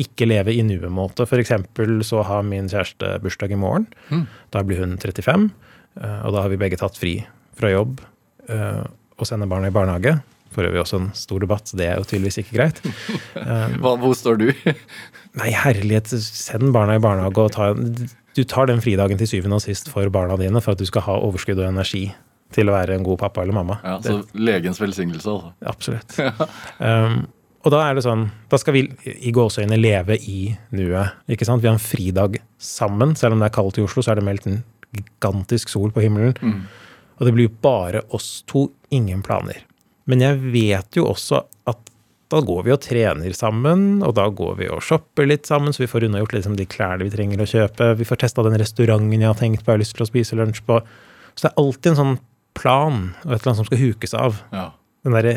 ikke 0.00 0.26
leve 0.26 0.54
i 0.54 0.62
nuet-måte. 0.66 1.26
Eksempel 1.38 2.00
så 2.06 2.24
har 2.26 2.44
min 2.46 2.68
kjæreste 2.70 3.16
bursdag 3.22 3.54
i 3.54 3.60
morgen. 3.60 3.86
Mm. 4.10 4.26
Da 4.54 4.64
blir 4.66 4.82
hun 4.82 4.96
35, 4.98 5.48
eh, 6.00 6.20
og 6.26 6.34
da 6.34 6.44
har 6.44 6.52
vi 6.52 6.60
begge 6.60 6.78
tatt 6.80 6.98
fri 6.98 7.16
fra 7.58 7.70
jobb 7.70 8.02
eh, 8.50 8.84
og 9.18 9.28
sender 9.28 9.50
barna 9.50 9.70
i 9.70 9.74
barnehage. 9.74 10.16
For 10.54 10.66
øvrig 10.66 10.84
også 10.84 11.00
en 11.00 11.08
stor 11.18 11.42
debatt, 11.42 11.70
det 11.74 11.86
er 11.88 11.98
jo 11.98 12.06
tydeligvis 12.06 12.38
ikke 12.44 12.58
greit. 12.58 12.82
Hva, 13.82 13.96
hvor 13.98 14.14
står 14.18 14.38
du? 14.38 14.48
Nei, 15.40 15.50
herlighet, 15.50 16.12
send 16.22 16.70
barna 16.74 16.98
i 16.98 17.02
barnehage 17.02 17.42
og 17.42 17.54
ta 17.54 17.72
Du 17.74 18.42
tar 18.46 18.70
den 18.70 18.82
fridagen 18.82 19.18
til 19.18 19.30
syvende 19.30 19.58
og 19.58 19.64
sist 19.64 19.90
for 19.90 20.10
barna 20.14 20.38
dine 20.38 20.62
for 20.62 20.74
at 20.74 20.82
du 20.82 20.86
skal 20.86 21.06
ha 21.06 21.18
overskudd 21.26 21.58
og 21.58 21.70
energi 21.70 22.08
til 22.54 22.70
å 22.70 22.74
være 22.74 22.98
en 22.98 23.06
god 23.06 23.18
pappa 23.24 23.42
eller 23.42 23.56
mamma. 23.56 23.80
Ja, 23.82 23.96
så 24.02 24.20
legens 24.38 24.80
velsignelse, 24.82 25.30
altså. 25.30 25.54
Absolutt. 25.66 26.18
Um, 26.84 27.24
og 27.64 27.72
da 27.72 27.80
er 27.88 27.96
det 27.96 28.04
sånn 28.04 28.26
Da 28.52 28.58
skal 28.60 28.76
vi 28.76 28.82
i 29.24 29.32
gåseøyne 29.34 29.78
leve 29.80 30.18
i 30.20 30.54
nuet. 30.76 31.16
ikke 31.28 31.46
sant? 31.48 31.62
Vi 31.62 31.68
har 31.68 31.78
en 31.78 31.82
fridag 31.82 32.38
sammen. 32.60 33.14
Selv 33.16 33.34
om 33.34 33.40
det 33.40 33.48
er 33.50 33.56
kaldt 33.56 33.78
i 33.80 33.84
Oslo, 33.84 34.02
så 34.04 34.12
er 34.12 34.20
det 34.20 34.26
meldt 34.28 34.46
en 34.46 34.62
gigantisk 34.94 35.72
sol 35.72 35.90
på 35.90 36.04
himmelen. 36.04 36.36
Og 37.18 37.26
det 37.26 37.32
blir 37.34 37.48
jo 37.48 37.56
bare 37.62 38.02
oss 38.14 38.42
to, 38.46 38.68
ingen 38.90 39.22
planer. 39.22 39.62
Men 40.06 40.20
jeg 40.20 40.38
vet 40.52 40.98
jo 40.98 41.06
også 41.08 41.40
at 41.70 41.90
da 42.32 42.40
går 42.40 42.64
vi 42.66 42.72
og 42.74 42.80
trener 42.82 43.32
sammen, 43.36 44.02
og 44.02 44.14
da 44.16 44.26
går 44.28 44.56
vi 44.58 44.68
og 44.72 44.82
shopper 44.82 45.26
litt 45.28 45.46
sammen, 45.46 45.72
så 45.72 45.84
vi 45.84 45.90
får 45.90 46.06
unnagjort 46.08 46.32
liksom 46.34 46.56
de 46.58 46.66
klærne 46.66 47.04
vi 47.06 47.12
trenger 47.12 47.42
å 47.44 47.48
kjøpe. 47.48 47.94
Vi 48.00 48.06
får 48.08 48.22
testa 48.24 48.42
den 48.42 48.58
restauranten 48.58 49.12
jeg 49.20 49.28
har 49.28 49.38
tenkt 49.38 49.62
på, 49.62 49.70
jeg 49.70 49.78
har 49.78 49.82
lyst 49.84 49.96
til 49.96 50.06
å 50.06 50.10
spise 50.10 50.38
lunsj 50.38 50.62
på. 50.66 50.80
Så 51.34 51.46
det 51.46 51.50
er 51.52 51.60
alltid 51.62 51.90
en 51.92 52.00
sånn 52.00 52.16
plan 52.54 52.98
og 53.24 53.32
et 53.34 53.40
eller 53.40 53.50
annet 53.52 53.60
som 53.60 53.68
skal 53.68 53.82
hukes 53.82 54.14
av. 54.18 54.40
Ja. 54.54 54.68
Den 55.04 55.16
derre 55.16 55.36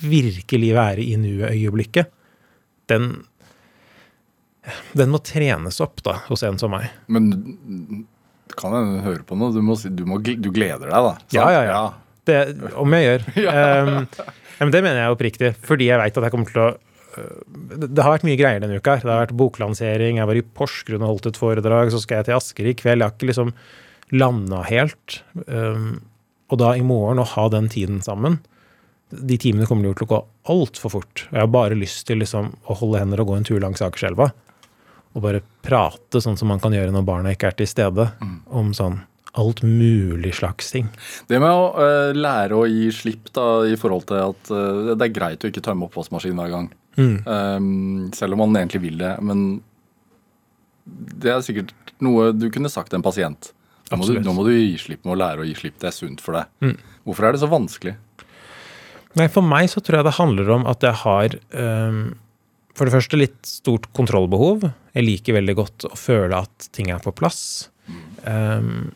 virkelig 0.00 0.72
være 0.76 1.04
i 1.04 1.14
nuet-øyeblikket, 1.20 2.10
den 2.92 3.24
Den 4.96 5.10
må 5.12 5.18
trenes 5.20 5.76
opp, 5.84 5.98
da, 6.00 6.14
hos 6.30 6.40
en 6.46 6.56
som 6.56 6.70
meg. 6.72 6.86
Men 7.12 7.26
du 7.28 8.54
kan 8.56 8.72
jeg 8.72 9.02
høre 9.04 9.24
på 9.28 9.36
noe? 9.36 9.52
Du, 9.52 9.60
må 9.60 9.76
du, 9.76 10.04
må, 10.08 10.16
du 10.24 10.48
gleder 10.54 10.88
deg, 10.88 10.94
da? 10.94 11.12
sant? 11.18 11.34
Ja, 11.36 11.48
ja, 11.52 11.62
ja. 11.68 11.82
Det, 12.24 12.38
om 12.80 12.96
jeg 12.96 13.04
gjør. 13.04 13.26
Um, 13.44 13.92
ja, 14.56 14.62
men 14.62 14.72
det 14.72 14.80
mener 14.86 15.02
jeg 15.02 15.16
oppriktig, 15.18 15.50
fordi 15.68 15.90
jeg 15.90 16.00
veit 16.00 16.16
at 16.16 16.24
jeg 16.24 16.32
kommer 16.32 16.48
til 16.48 16.62
å 16.62 16.68
øh, 16.70 17.42
det, 17.74 17.90
det 17.90 18.06
har 18.06 18.14
vært 18.14 18.24
mye 18.30 18.38
greier 18.40 18.64
denne 18.64 18.80
uka. 18.80 18.96
her. 18.96 19.04
Det 19.04 19.12
har 19.12 19.22
vært 19.26 19.36
boklansering, 19.42 20.22
jeg 20.22 20.30
var 20.30 20.40
i 20.40 20.46
Porsgrunn 20.60 21.04
og 21.04 21.12
holdt 21.12 21.30
et 21.32 21.42
foredrag, 21.42 21.92
så 21.92 22.00
skal 22.00 22.22
jeg 22.22 22.30
til 22.30 22.38
Asker 22.38 22.70
i 22.70 22.76
kveld. 22.78 23.04
Jeg 23.04 23.10
har 23.10 23.16
ikke 23.18 23.30
liksom 23.34 23.52
landa 24.16 24.64
helt. 24.70 25.20
Um, 25.44 25.98
og 26.52 26.60
da 26.64 26.72
i 26.78 26.84
morgen 26.86 27.20
å 27.20 27.28
ha 27.34 27.48
den 27.52 27.68
tiden 27.72 28.00
sammen 28.04 28.40
De 29.14 29.38
timene 29.40 29.68
kommer 29.68 29.88
jo 29.88 29.94
til 29.98 30.08
å 30.08 30.12
gå 30.14 30.20
altfor 30.54 30.96
fort. 30.96 31.26
Og 31.30 31.38
jeg 31.38 31.44
har 31.44 31.52
bare 31.54 31.78
lyst 31.78 32.06
til 32.08 32.20
liksom 32.22 32.52
å 32.66 32.76
holde 32.80 33.02
hender 33.02 33.22
og 33.22 33.30
gå 33.30 33.38
en 33.38 33.46
tur 33.46 33.62
langs 33.62 33.84
Akerselva. 33.84 34.30
Og 35.14 35.22
bare 35.22 35.44
prate 35.62 36.20
sånn 36.22 36.38
som 36.40 36.50
man 36.50 36.62
kan 36.62 36.74
gjøre 36.74 36.94
når 36.94 37.06
barna 37.06 37.34
ikke 37.34 37.52
er 37.52 37.58
til 37.60 37.70
stede, 37.70 38.08
om 38.50 38.72
sånn 38.74 39.02
alt 39.34 39.62
mulig 39.66 40.34
slags 40.38 40.70
ting. 40.70 40.88
Det 41.26 41.40
med 41.42 41.50
å 41.50 41.66
uh, 41.74 42.14
lære 42.14 42.54
å 42.54 42.66
gi 42.70 42.86
slipp 42.94 43.32
da, 43.34 43.64
i 43.66 43.74
forhold 43.78 44.06
til 44.10 44.20
at 44.22 44.50
uh, 44.54 44.92
det 44.94 45.08
er 45.08 45.14
greit 45.14 45.42
å 45.42 45.50
ikke 45.50 45.62
tømme 45.64 45.88
oppvaskmaskinen 45.88 46.38
hver 46.38 46.52
gang. 46.52 46.68
Um, 47.26 48.12
selv 48.14 48.36
om 48.36 48.44
man 48.44 48.60
egentlig 48.60 48.84
vil 48.84 49.00
det. 49.02 49.16
Men 49.26 49.58
det 50.84 51.32
er 51.32 51.42
sikkert 51.46 51.74
noe 52.04 52.30
du 52.36 52.46
kunne 52.54 52.70
sagt 52.70 52.92
til 52.92 53.00
en 53.00 53.06
pasient. 53.06 53.50
Nå 53.90 53.98
må, 54.00 54.06
du, 54.08 54.18
nå 54.22 54.32
må 54.34 54.46
du 54.46 54.52
gi 54.54 54.78
slipp 54.80 55.02
med 55.04 55.16
å 55.16 55.20
lære 55.20 55.42
å 55.42 55.48
gi 55.48 55.56
slipp. 55.58 55.80
Det 55.82 55.90
er 55.90 55.96
sunt 55.96 56.22
for 56.24 56.38
deg. 56.38 56.78
Hvorfor 57.04 57.26
er 57.26 57.34
det 57.34 57.42
så 57.42 57.50
vanskelig? 57.50 57.96
Nei, 59.18 59.28
for 59.30 59.46
meg 59.46 59.68
så 59.70 59.82
tror 59.84 60.00
jeg 60.00 60.08
det 60.08 60.18
handler 60.18 60.50
om 60.56 60.64
at 60.70 60.82
jeg 60.82 60.98
har 61.04 61.36
um, 61.54 62.02
for 62.74 62.88
det 62.88 62.94
første 62.96 63.18
litt 63.20 63.38
stort 63.46 63.86
kontrollbehov. 63.94 64.66
Jeg 64.96 65.06
liker 65.06 65.36
veldig 65.36 65.54
godt 65.58 65.86
å 65.86 65.94
føle 65.98 66.42
at 66.42 66.68
ting 66.74 66.90
er 66.90 67.02
på 67.02 67.14
plass. 67.14 67.70
Um, 68.26 68.90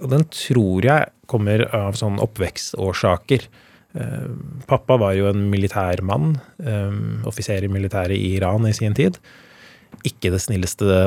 og 0.00 0.12
den 0.12 0.26
tror 0.32 0.84
jeg 0.84 1.08
kommer 1.30 1.64
av 1.76 1.96
sånn 1.96 2.20
oppvekstårsaker. 2.20 3.46
Um, 3.96 4.60
pappa 4.68 4.98
var 5.00 5.16
jo 5.16 5.30
en 5.30 5.46
militærmann, 5.50 6.34
offiser 7.28 7.64
i 7.64 7.70
militæret 7.72 8.16
i 8.18 8.34
Iran 8.36 8.68
i 8.68 8.74
sin 8.76 8.96
tid. 8.96 9.16
Ikke 10.04 10.32
det 10.34 10.42
snilleste 10.44 11.00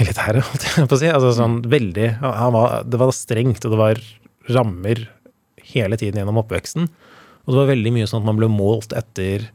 militæret, 0.00 0.42
holdt 0.48 0.66
jeg 0.66 0.90
på 0.90 0.98
å 0.98 1.02
si. 1.04 1.12
Altså 1.12 1.30
sånn 1.38 1.60
veldig 1.70 2.10
var, 2.18 2.82
Det 2.82 3.00
var 3.00 3.14
strengt, 3.14 3.62
og 3.62 3.76
det 3.76 3.80
var 3.84 4.02
rammer 4.50 5.06
hele 5.70 5.98
tiden 6.00 6.18
gjennom 6.18 6.42
oppveksten. 6.42 6.90
Og 7.46 7.52
det 7.54 7.60
var 7.62 7.72
veldig 7.72 7.94
mye 7.96 8.08
sånn 8.10 8.22
at 8.22 8.28
man 8.28 8.38
ble 8.40 8.50
målt 8.52 8.92
etter 8.96 9.46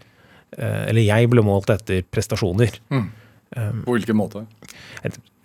eh, 0.58 0.82
Eller 0.90 1.06
jeg 1.06 1.30
ble 1.32 1.44
målt 1.46 1.70
etter 1.74 2.04
prestasjoner. 2.10 2.80
På 3.86 3.96
hvilken 3.96 4.18
måte? 4.20 4.44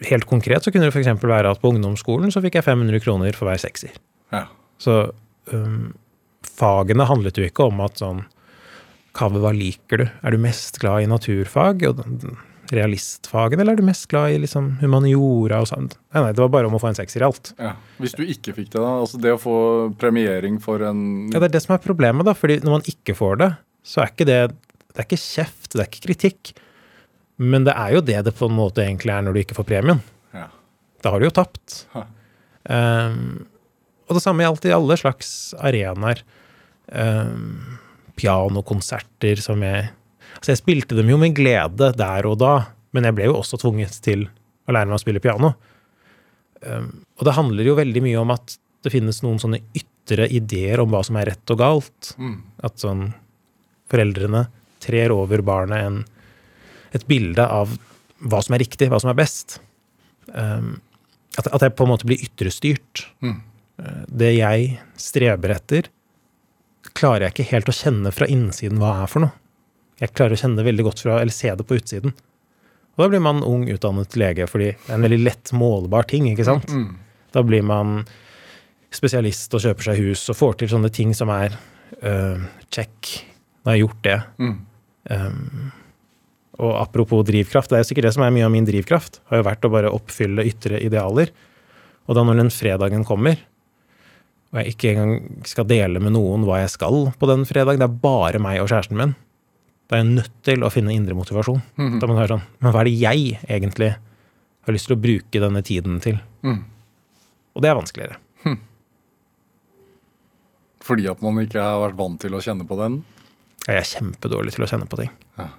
Helt 0.09 0.26
konkret 0.26 0.64
så 0.64 0.72
kunne 0.72 0.88
det 0.88 0.94
f.eks. 0.96 1.12
være 1.22 1.53
at 1.53 1.61
på 1.62 1.70
ungdomsskolen 1.70 2.33
så 2.33 2.42
fikk 2.42 2.59
jeg 2.59 2.66
500 2.66 3.03
kroner 3.05 3.37
for 3.37 3.50
hver 3.50 3.61
sekser. 3.61 3.92
Ja. 4.33 4.46
Så 4.81 4.96
um, 5.53 5.92
fagene 6.46 7.07
handlet 7.07 7.38
jo 7.38 7.46
ikke 7.46 7.68
om 7.70 7.83
at 7.85 8.00
sånn 8.00 8.24
Kaveh, 9.16 9.40
hva 9.42 9.50
liker 9.50 9.98
du? 9.98 10.05
Er 10.22 10.35
du 10.35 10.38
mest 10.38 10.79
glad 10.79 11.03
i 11.03 11.11
naturfag 11.11 11.83
og 11.88 12.05
realistfagene, 12.76 13.62
eller 13.64 13.74
er 13.76 13.80
du 13.80 13.87
mest 13.88 14.06
glad 14.11 14.35
i 14.35 14.38
liksom 14.42 14.72
humaniora 14.83 15.59
og 15.64 15.68
sånn? 15.70 15.88
Nei, 16.14 16.22
nei, 16.24 16.33
det 16.37 16.42
var 16.44 16.52
bare 16.54 16.68
om 16.70 16.76
å 16.78 16.80
få 16.83 16.90
en 16.92 16.98
sekser 16.98 17.22
i 17.24 17.26
alt. 17.28 17.52
ja. 17.59 17.72
Hvis 18.00 18.14
du 18.16 18.22
ikke 18.24 18.54
fikk 18.56 18.70
det, 18.72 18.80
da? 18.80 18.92
Altså 19.02 19.18
det 19.20 19.33
å 19.35 19.40
få 19.40 19.56
premiering 20.00 20.56
for 20.62 20.80
en 20.87 21.02
Ja, 21.33 21.38
det 21.42 21.50
er 21.50 21.56
det 21.59 21.62
som 21.66 21.74
er 21.76 21.83
problemet, 21.85 22.24
da. 22.28 22.33
fordi 22.35 22.61
når 22.64 22.78
man 22.78 22.87
ikke 22.88 23.14
får 23.18 23.37
det, 23.42 23.50
så 23.85 24.02
er 24.04 24.12
ikke 24.14 24.26
det 24.28 24.40
Det 24.90 24.98
er 24.98 25.06
ikke 25.06 25.20
kjeft, 25.22 25.72
det 25.72 25.80
er 25.85 25.88
ikke 25.90 26.06
kritikk. 26.09 26.52
Men 27.38 27.64
det 27.64 27.72
er 27.78 27.92
jo 27.94 28.00
det 28.02 28.24
det 28.26 28.33
på 28.37 28.48
en 28.50 28.56
måte 28.56 28.83
egentlig 28.83 29.12
er 29.14 29.22
når 29.22 29.33
du 29.37 29.40
ikke 29.44 29.54
får 29.61 29.68
premien. 29.68 30.00
ja. 30.35 30.48
Da 31.02 31.11
har 31.14 31.20
du 31.20 31.24
jo 31.28 31.30
tapt. 31.33 31.87
Um, 32.68 33.46
og 34.11 34.16
det 34.18 34.22
samme 34.24 34.42
gjaldt 34.44 34.66
i 34.68 34.72
alle 34.74 34.96
slags 35.00 35.54
arenaer. 35.56 36.20
Um, 36.92 37.78
pianokonserter 38.18 39.40
som 39.40 39.62
jeg 39.64 39.88
Altså, 40.40 40.55
jeg 40.55 40.62
spilte 40.62 40.96
dem 40.96 41.11
jo 41.12 41.18
med 41.20 41.35
glede 41.37 41.90
der 41.98 42.26
og 42.29 42.38
da, 42.40 42.55
men 42.96 43.05
jeg 43.05 43.16
ble 43.18 43.29
jo 43.29 43.37
også 43.42 43.59
tvunget 43.61 43.98
til 44.00 44.24
å 44.64 44.72
lære 44.72 44.88
meg 44.88 44.96
å 44.96 45.03
spille 45.03 45.20
piano. 45.20 45.53
Um, 46.64 47.05
og 47.20 47.26
det 47.29 47.35
handler 47.37 47.68
jo 47.68 47.76
veldig 47.76 48.03
mye 48.05 48.22
om 48.22 48.33
at 48.33 48.57
det 48.81 48.92
finnes 48.94 49.20
noen 49.20 49.40
sånne 49.42 49.61
ytre 49.76 50.31
ideer 50.33 50.81
om 50.81 50.88
hva 50.92 51.03
som 51.05 51.18
er 51.20 51.29
rett 51.33 51.53
og 51.53 51.61
galt. 51.61 52.14
Mm. 52.16 52.38
At 52.64 52.81
sånn 52.81 53.11
foreldrene 53.92 54.46
trer 54.81 55.12
over 55.12 55.44
barnet 55.44 55.85
en, 55.85 56.00
et 56.96 57.05
bilde 57.11 57.44
av 57.44 57.76
hva 58.20 58.40
som 58.44 58.57
er 58.57 58.64
riktig, 58.64 58.88
hva 58.88 59.00
som 59.03 59.12
er 59.12 59.18
best. 59.20 59.59
Um, 60.33 60.79
at, 61.37 61.53
at 61.53 61.66
jeg 61.66 61.76
på 61.76 61.85
en 61.85 61.92
måte 61.92 62.09
blir 62.09 62.24
ytrestyrt. 62.24 63.05
Mm. 63.20 63.37
Uh, 63.76 64.03
Det 64.09 64.33
jeg 64.38 64.72
streber 64.96 65.53
etter, 65.59 65.92
klarer 66.96 67.29
jeg 67.29 67.37
ikke 67.37 67.50
helt 67.53 67.68
å 67.68 67.76
kjenne 67.76 68.16
fra 68.16 68.29
innsiden 68.33 68.81
hva 68.81 68.96
er 69.05 69.12
for 69.12 69.29
noe. 69.29 69.37
Jeg 70.00 70.14
klarer 70.16 70.36
å 70.36 70.40
kjenne 70.40 70.60
det 70.60 70.66
veldig 70.66 70.86
godt 70.86 71.02
fra, 71.04 71.18
eller 71.20 71.34
se 71.34 71.52
det 71.56 71.66
på 71.68 71.76
utsiden. 71.76 72.14
Og 72.96 73.04
da 73.04 73.08
blir 73.12 73.22
man 73.24 73.42
ung, 73.46 73.66
utdannet 73.70 74.16
lege, 74.20 74.46
fordi 74.50 74.72
det 74.72 74.88
er 74.88 74.96
en 74.96 75.06
veldig 75.06 75.20
lett 75.22 75.52
målbar 75.56 76.08
ting, 76.10 76.26
ikke 76.30 76.46
sant? 76.48 76.72
Mm. 76.72 76.94
Da 77.34 77.44
blir 77.46 77.64
man 77.66 78.00
spesialist 78.90 79.54
og 79.54 79.62
kjøper 79.64 79.90
seg 79.90 80.00
hus 80.02 80.24
og 80.32 80.38
får 80.38 80.56
til 80.60 80.72
sånne 80.72 80.90
ting 80.94 81.12
som 81.16 81.30
er 81.32 81.54
øh, 82.00 82.42
check. 82.72 83.12
Da 83.60 83.70
har 83.70 83.78
jeg 83.78 83.86
gjort 83.86 84.02
det. 84.06 84.16
Mm. 84.40 84.56
Um, 85.10 85.70
og 86.60 86.74
apropos 86.80 87.22
drivkraft, 87.28 87.70
det 87.72 87.80
er 87.80 87.86
sikkert 87.88 88.08
det 88.08 88.16
som 88.16 88.24
er 88.26 88.34
mye 88.34 88.48
av 88.48 88.52
min 88.52 88.66
drivkraft. 88.68 89.22
Har 89.30 89.40
jo 89.40 89.46
vært 89.46 89.64
å 89.64 89.72
bare 89.72 89.92
oppfylle 89.94 90.44
ytre 90.48 90.80
idealer. 90.82 91.32
Og 92.08 92.18
da 92.18 92.24
når 92.26 92.42
den 92.42 92.52
fredagen 92.52 93.06
kommer, 93.06 93.38
og 94.50 94.58
jeg 94.58 94.74
ikke 94.74 94.92
engang 94.92 95.44
skal 95.46 95.68
dele 95.70 96.02
med 96.02 96.16
noen 96.16 96.44
hva 96.44 96.58
jeg 96.64 96.72
skal 96.72 97.12
på 97.16 97.28
den 97.30 97.46
fredagen, 97.46 97.80
det 97.80 97.86
er 97.86 98.00
bare 98.02 98.40
meg 98.42 98.58
og 98.60 98.68
kjæresten 98.72 98.98
min, 98.98 99.14
da 99.90 99.98
er 99.98 100.05
jeg 100.05 100.12
nødt 100.14 100.35
til 100.46 100.62
å 100.62 100.70
finne 100.70 100.94
indre 100.94 101.18
motivasjon. 101.18 101.61
Da 101.98 102.07
må 102.07 102.14
være 102.14 102.37
sånn, 102.37 102.48
men 102.62 102.72
hva 102.72 102.85
er 102.85 102.88
det 102.88 102.98
jeg 103.00 103.40
egentlig 103.42 103.90
har 103.98 104.76
lyst 104.76 104.87
til 104.87 104.94
å 104.94 105.03
bruke 105.03 105.42
denne 105.42 105.62
tiden 105.66 105.98
til? 106.05 106.20
Mm. 106.46 106.61
Og 107.59 107.64
det 107.64 107.72
er 107.72 107.79
vanskeligere. 107.81 108.20
Fordi 110.90 111.07
at 111.11 111.20
man 111.22 111.38
ikke 111.42 111.62
har 111.62 111.81
vært 111.85 111.98
vant 111.98 112.20
til 112.22 112.35
å 112.35 112.42
kjenne 112.42 112.66
på 112.66 112.79
den? 112.81 113.00
Jeg 113.66 113.76
er 113.76 113.88
kjempedårlig 113.92 114.57
til 114.57 114.64
å 114.64 114.70
kjenne 114.70 114.88
på 114.90 114.98
ting. 115.03 115.12
Ja. 115.38 115.50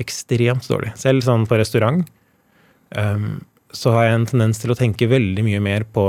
Ekstremt 0.00 0.66
dårlig. 0.70 0.94
Selv 0.98 1.24
sånn 1.26 1.46
på 1.48 1.58
restaurant 1.60 2.06
um, 2.96 3.40
så 3.70 3.92
har 3.94 4.08
jeg 4.08 4.16
en 4.16 4.28
tendens 4.32 4.62
til 4.62 4.72
å 4.72 4.78
tenke 4.78 5.10
veldig 5.10 5.44
mye 5.46 5.60
mer 5.62 5.84
på 5.86 6.06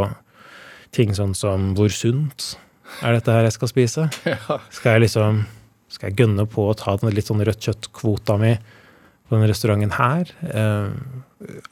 ting 0.96 1.12
sånn 1.16 1.36
som 1.38 1.72
hvor 1.78 1.92
sunt 1.94 2.56
er 3.04 3.16
dette 3.16 3.36
her 3.36 3.46
jeg 3.46 3.56
skal 3.56 3.72
spise? 3.72 4.08
Skal 4.76 4.98
jeg 4.98 5.06
liksom 5.06 5.44
skal 5.92 6.10
jeg 6.10 6.24
gønne 6.24 6.48
på 6.50 6.70
å 6.70 6.78
ta 6.78 6.96
den 7.00 7.12
litt 7.16 7.28
sånn 7.30 7.44
rødt 7.46 7.68
kjøtt-kvota 7.68 8.38
mi 8.42 8.56
på 8.58 9.36
denne 9.36 9.50
restauranten 9.52 9.96
her? 9.98 10.32
Eh, 10.48 10.96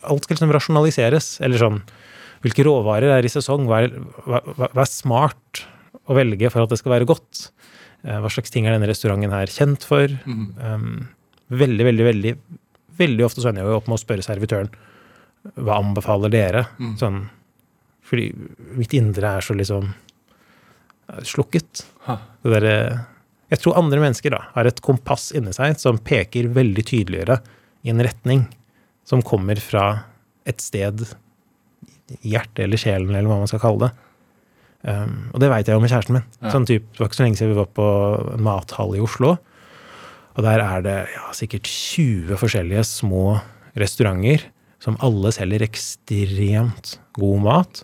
alt 0.10 0.26
skal 0.26 0.38
liksom 0.38 0.54
rasjonaliseres. 0.56 1.38
Eller 1.46 1.62
sånn 1.62 1.82
Hvilke 2.40 2.64
råvarer 2.64 3.12
er 3.18 3.26
i 3.28 3.32
sesong? 3.32 3.66
Hva 3.68 3.82
er, 3.84 3.96
hva, 4.24 4.40
hva 4.56 4.84
er 4.86 4.88
smart 4.88 5.66
å 6.08 6.16
velge 6.16 6.48
for 6.54 6.64
at 6.64 6.72
det 6.72 6.78
skal 6.80 6.94
være 6.94 7.08
godt? 7.10 7.50
Eh, 8.08 8.16
hva 8.16 8.32
slags 8.32 8.54
ting 8.54 8.64
er 8.64 8.78
denne 8.78 8.88
restauranten 8.88 9.34
her 9.36 9.52
kjent 9.52 9.84
for? 9.84 10.14
Um, 10.24 11.10
veldig, 11.52 11.88
veldig, 11.90 12.06
veldig 12.08 12.34
veldig 13.00 13.26
ofte 13.26 13.44
så 13.44 13.52
ender 13.52 13.64
jeg 13.64 13.72
jo 13.72 13.80
opp 13.80 13.90
med 13.90 14.00
å 14.00 14.02
spørre 14.02 14.26
servitøren 14.26 14.72
hva 15.56 15.80
anbefaler 15.80 16.32
dere? 16.34 16.66
Sånn, 17.00 17.22
fordi 18.06 18.30
mitt 18.78 18.94
indre 18.98 19.38
er 19.38 19.46
så 19.46 19.56
liksom 19.56 19.94
slukket. 21.24 21.86
slukket. 22.06 22.18
Det 22.44 22.54
derre 22.54 22.76
Jeg 23.50 23.64
tror 23.64 23.80
andre 23.80 24.02
mennesker 24.04 24.34
da 24.34 24.44
har 24.54 24.70
et 24.70 24.82
kompass 24.86 25.32
inni 25.36 25.54
seg 25.56 25.80
som 25.82 25.98
peker 26.06 26.52
veldig 26.54 26.86
tydeligere 26.86 27.40
i 27.86 27.94
en 27.94 28.04
retning 28.04 28.46
som 29.08 29.24
kommer 29.26 29.58
fra 29.64 29.86
et 30.50 30.62
sted 30.62 31.08
i 32.22 32.34
hjertet 32.34 32.64
eller 32.66 32.82
sjelen, 32.82 33.14
eller 33.14 33.30
hva 33.30 33.42
man 33.42 33.50
skal 33.50 33.62
kalle 33.64 33.88
det. 33.88 33.92
Um, 34.80 35.16
og 35.34 35.42
det 35.44 35.50
veit 35.52 35.68
jeg 35.68 35.76
jo 35.76 35.84
med 35.84 35.92
kjæresten 35.92 36.16
min. 36.16 36.28
Ja. 36.40 36.54
Sånn 36.54 36.68
typ, 36.70 36.86
Det 36.94 37.02
var 37.02 37.10
ikke 37.10 37.20
så 37.20 37.26
lenge 37.26 37.40
siden 37.40 37.52
vi 37.52 37.60
var 37.60 37.72
på 37.76 37.88
en 38.36 38.46
mathall 38.46 38.96
i 38.96 39.04
Oslo. 39.04 39.34
Og 40.38 40.46
der 40.46 40.64
er 40.64 40.86
det 40.86 40.98
ja, 41.12 41.26
sikkert 41.36 41.68
20 41.68 42.40
forskjellige 42.40 42.86
små 42.88 43.42
restauranter 43.80 44.46
som 44.80 44.96
alle 45.04 45.34
selger 45.36 45.66
ekstremt 45.66 46.96
god 47.18 47.44
mat. 47.44 47.82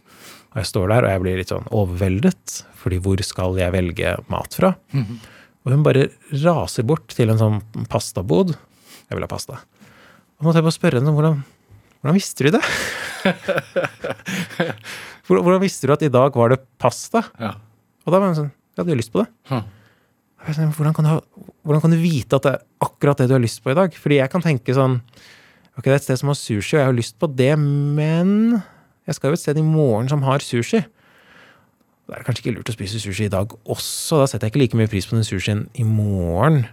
Og 0.53 0.61
jeg 0.61 0.69
står 0.71 0.93
der 0.93 1.03
og 1.03 1.11
jeg 1.11 1.23
blir 1.25 1.41
litt 1.41 1.51
sånn 1.51 1.67
overveldet, 1.75 2.61
fordi 2.79 3.01
hvor 3.03 3.19
skal 3.27 3.59
jeg 3.59 3.75
velge 3.75 4.15
mat 4.31 4.55
fra? 4.55 4.71
Og 5.65 5.73
hun 5.73 5.85
bare 5.85 6.09
raser 6.43 6.85
bort 6.85 7.13
til 7.17 7.31
en 7.33 7.41
sånn 7.41 7.85
pastabod. 7.89 8.53
Jeg 9.09 9.17
vil 9.17 9.25
ha 9.25 9.29
pasta. 9.29 9.57
Og 10.37 10.45
måtte 10.45 10.61
jeg 10.61 10.67
bare 10.67 10.75
spørre 10.75 11.01
henne 11.01 11.13
hvordan, 11.15 11.39
hvordan 12.01 12.17
visste 12.17 12.45
du 12.45 12.51
det? 12.53 12.61
hvordan, 15.27 15.63
visste 15.63 15.89
du 15.89 15.95
at 15.95 16.05
i 16.05 16.11
dag 16.13 16.37
var 16.37 16.53
det 16.53 16.59
pasta? 16.81 17.23
Ja. 17.41 17.55
Og 18.05 18.13
da 18.13 18.21
var 18.21 18.29
hun 18.29 18.37
sånn 18.37 18.51
Jeg 18.51 18.83
hadde 18.83 18.93
jo 18.93 18.99
lyst 18.99 19.13
på 19.13 19.23
det. 19.23 19.31
Hm. 19.49 19.63
Sånn, 20.45 20.75
Hvordan 20.77 20.93
kan, 20.93 21.07
du 21.07 21.09
ha, 21.09 21.45
hvordan 21.65 21.81
kan 21.81 21.95
du 21.95 21.97
vite 21.97 22.37
at 22.37 22.45
det 22.45 22.51
er 22.53 22.65
akkurat 22.85 23.17
det 23.17 23.31
du 23.31 23.33
har 23.33 23.41
lyst 23.41 23.63
på 23.65 23.73
i 23.73 23.77
dag? 23.77 23.95
Fordi 23.97 24.19
jeg 24.19 24.31
kan 24.33 24.45
tenke 24.45 24.77
sånn 24.77 24.99
Ok, 25.75 25.87
det 25.87 25.95
er 25.95 25.97
et 25.97 26.05
sted 26.05 26.19
som 26.21 26.29
har 26.31 26.37
sushi, 26.39 26.77
og 26.77 26.79
jeg 26.79 26.87
har 26.87 26.95
lyst 26.95 27.17
på 27.19 27.27
det, 27.27 27.51
men 27.59 28.29
jeg 29.03 29.17
skal 29.17 29.33
jo 29.33 29.35
et 29.35 29.41
sted 29.41 29.57
i 29.59 29.63
morgen 29.65 30.07
som 30.07 30.21
har 30.23 30.39
sushi. 30.39 30.79
Da 32.05 32.15
er 32.15 32.21
det 32.21 32.27
kanskje 32.27 32.43
ikke 32.43 32.55
lurt 32.57 32.69
å 32.69 32.75
spise 32.75 33.01
sushi 33.01 33.27
i 33.27 33.33
dag 33.33 33.53
også. 33.65 34.21
Da 34.21 34.29
setter 34.29 34.47
jeg 34.47 34.53
ikke 34.53 34.63
like 34.63 34.79
mye 34.79 34.91
pris 34.91 35.07
på 35.09 35.17
den 35.17 35.25
sushien 35.25 35.65
i 35.73 35.85
morgen. 35.87 36.65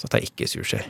Så 0.00 0.10
tar 0.10 0.22
jeg 0.22 0.32
ikke 0.32 0.50
sushi. 0.50 0.80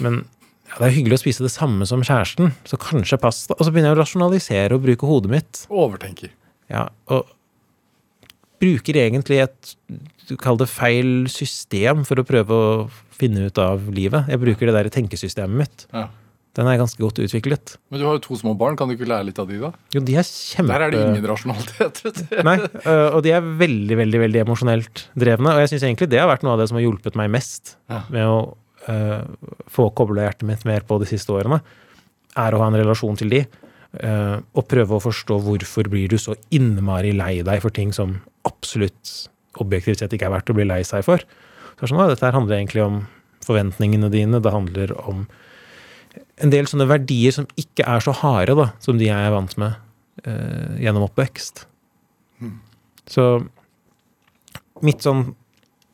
Men 0.00 0.22
ja, 0.70 0.78
det 0.78 0.86
er 0.86 0.96
hyggelig 0.96 1.18
å 1.18 1.24
spise 1.24 1.44
det 1.44 1.52
samme 1.52 1.88
som 1.88 2.04
kjæresten, 2.06 2.54
så 2.68 2.78
kanskje 2.80 3.18
pasta. 3.20 3.56
Og 3.58 3.66
så 3.66 3.74
begynner 3.74 3.92
jeg 3.92 3.98
å 3.98 4.00
rasjonalisere 4.00 4.76
og 4.78 4.86
bruke 4.86 5.08
hodet 5.08 5.32
mitt. 5.34 5.64
Overtenker. 5.68 6.32
Ja, 6.70 6.86
og 7.10 7.28
bruker 8.60 8.96
egentlig 9.00 9.42
et 9.42 9.74
du 10.30 10.36
kaller 10.38 10.62
det 10.62 10.70
feil 10.70 11.12
system 11.32 12.04
for 12.06 12.20
å 12.20 12.26
prøve 12.26 12.54
å 12.54 12.72
finne 13.18 13.48
ut 13.50 13.58
av 13.60 13.88
livet. 13.92 14.30
Jeg 14.30 14.40
bruker 14.40 14.70
det 14.70 14.76
der 14.76 14.90
tenkesystemet 14.94 15.58
mitt. 15.64 15.86
Ja. 15.90 16.06
Den 16.58 16.66
er 16.66 16.80
ganske 16.80 16.98
godt 16.98 17.20
utviklet. 17.22 17.76
Men 17.92 18.00
du 18.02 18.06
har 18.08 18.16
jo 18.16 18.22
to 18.24 18.36
små 18.40 18.56
barn, 18.58 18.74
kan 18.78 18.90
du 18.90 18.96
ikke 18.96 19.06
lære 19.06 19.28
litt 19.28 19.38
av 19.38 19.46
de, 19.46 19.58
da? 19.62 19.68
Jo, 19.94 20.00
de 20.02 20.16
er 20.18 20.26
kjempe... 20.26 20.72
Der 20.72 20.82
er 20.82 20.90
det 20.94 21.02
ingen 21.04 21.28
rasjonalitet. 21.30 22.00
Nei, 22.48 22.56
øh, 22.80 23.06
og 23.14 23.20
de 23.26 23.34
er 23.36 23.44
veldig, 23.60 23.98
veldig 24.00 24.22
veldig 24.24 24.40
emosjonelt 24.42 25.04
drevne. 25.14 25.52
Og 25.54 25.62
jeg 25.62 25.70
syns 25.74 25.84
egentlig 25.86 26.08
det 26.10 26.18
har 26.18 26.26
vært 26.30 26.42
noe 26.46 26.56
av 26.56 26.62
det 26.62 26.66
som 26.72 26.80
har 26.80 26.84
hjulpet 26.88 27.18
meg 27.20 27.30
mest 27.36 27.76
Ja. 27.92 28.00
med 28.10 28.26
å 28.26 28.40
uh, 28.88 29.52
få 29.70 29.86
kobla 29.94 30.26
hjertet 30.26 30.48
mitt 30.48 30.66
mer 30.66 30.82
på 30.88 30.98
de 31.02 31.06
siste 31.10 31.30
årene, 31.36 31.60
er 32.38 32.54
å 32.56 32.62
ha 32.64 32.70
en 32.72 32.78
relasjon 32.80 33.18
til 33.20 33.30
de. 33.30 33.44
Uh, 33.94 34.42
og 34.58 34.66
prøve 34.70 34.98
å 34.98 35.02
forstå 35.02 35.38
hvorfor 35.46 35.90
blir 35.90 36.10
du 36.10 36.18
så 36.18 36.34
innmari 36.54 37.14
lei 37.14 37.40
deg 37.46 37.62
for 37.62 37.74
ting 37.74 37.94
som 37.94 38.18
absolutt 38.46 39.28
objektivt 39.62 40.02
sett 40.02 40.14
ikke 40.14 40.26
er 40.26 40.34
verdt 40.34 40.50
å 40.50 40.58
bli 40.58 40.66
lei 40.66 40.82
seg 40.86 41.06
for. 41.06 41.22
Så 41.22 41.78
det 41.78 41.86
er 41.86 41.92
sånn, 41.94 42.02
«Å, 42.02 42.10
dette 42.10 42.34
handler 42.34 42.58
egentlig 42.58 42.82
om 42.84 43.00
forventningene 43.46 44.10
dine. 44.12 44.42
Det 44.42 44.52
handler 44.52 44.92
om 45.06 45.24
en 46.40 46.52
del 46.52 46.68
sånne 46.70 46.88
verdier 46.90 47.34
som 47.34 47.48
ikke 47.60 47.86
er 47.86 48.02
så 48.04 48.14
harde 48.22 48.56
da, 48.58 48.70
som 48.82 48.98
de 48.98 49.08
jeg 49.08 49.26
er 49.26 49.34
vant 49.34 49.56
med 49.60 49.76
eh, 50.24 50.80
gjennom 50.84 51.06
oppvekst. 51.08 51.66
Så 53.10 53.26
mitt 54.86 55.04
sånn 55.04 55.32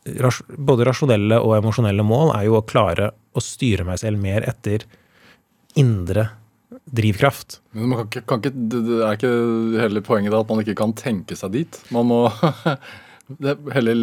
både 0.06 0.86
rasjonelle 0.86 1.40
og 1.42 1.56
emosjonelle 1.56 2.04
mål 2.06 2.30
er 2.36 2.46
jo 2.46 2.58
å 2.60 2.66
klare 2.66 3.10
å 3.34 3.42
styre 3.42 3.86
meg 3.88 3.98
selv 3.98 4.20
mer 4.22 4.44
etter 4.46 4.84
indre 5.76 6.28
drivkraft. 6.86 7.60
Men 7.74 7.90
man 7.90 7.98
kan 7.98 8.06
ikke, 8.08 8.22
kan 8.30 8.42
ikke, 8.42 8.52
det 8.70 9.00
er 9.00 9.18
ikke 9.18 9.32
hele 9.82 10.02
poenget 10.06 10.34
da 10.34 10.42
at 10.44 10.52
man 10.52 10.62
ikke 10.62 10.76
kan 10.78 10.94
tenke 10.96 11.38
seg 11.38 11.56
dit. 11.56 11.80
Man 11.94 12.08
må 12.10 12.20
heller 13.76 13.98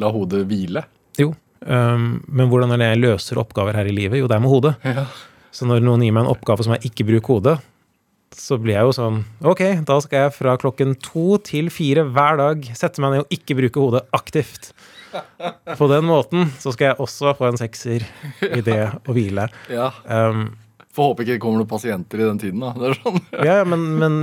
la 0.00 0.10
hodet 0.14 0.46
hvile. 0.48 0.86
Jo, 1.20 1.34
øhm, 1.66 2.06
men 2.28 2.52
hvordan 2.52 2.72
er 2.74 2.80
det 2.80 2.92
jeg 2.92 3.02
løser 3.02 3.40
oppgaver 3.42 3.76
her 3.78 3.90
i 3.90 3.96
livet? 3.96 4.20
Jo, 4.20 4.30
det 4.30 4.36
er 4.38 4.44
med 4.44 4.52
hodet. 4.52 4.76
Ja. 4.86 5.06
Så 5.54 5.66
når 5.66 5.82
noen 5.82 6.04
gir 6.04 6.14
meg 6.14 6.26
en 6.26 6.32
oppgave 6.32 6.64
som 6.64 6.76
jeg 6.76 6.92
ikke 6.92 7.08
bruker 7.08 7.36
hodet, 7.36 7.56
så 8.36 8.56
blir 8.62 8.76
jeg 8.76 8.86
jo 8.86 8.92
sånn 8.94 9.16
Ok, 9.42 9.62
da 9.86 9.96
skal 10.04 10.26
jeg 10.26 10.34
fra 10.36 10.54
klokken 10.60 10.94
to 11.02 11.34
til 11.42 11.66
fire 11.74 12.04
hver 12.14 12.38
dag 12.38 12.68
sette 12.78 13.02
meg 13.02 13.16
ned 13.16 13.24
og 13.24 13.34
ikke 13.34 13.56
bruke 13.58 13.82
hodet 13.82 14.04
aktivt. 14.16 14.70
På 15.78 15.88
den 15.90 16.06
måten 16.06 16.50
så 16.62 16.72
skal 16.74 16.92
jeg 16.92 17.00
også 17.02 17.34
få 17.38 17.48
en 17.50 17.58
sekser 17.58 18.04
i 18.46 18.62
det 18.64 18.82
å 19.02 19.16
hvile. 19.16 19.48
Ja. 19.72 19.90
Um, 20.06 20.52
Får 20.94 21.12
håpe 21.12 21.22
ikke 21.22 21.36
det 21.36 21.42
kommer 21.42 21.62
noen 21.62 21.70
pasienter 21.70 22.18
i 22.18 22.26
den 22.26 22.38
tiden. 22.42 22.62
da. 22.62 22.94
Sånn. 22.98 23.20
ja, 23.46 23.60
men, 23.66 23.84
men 24.00 24.16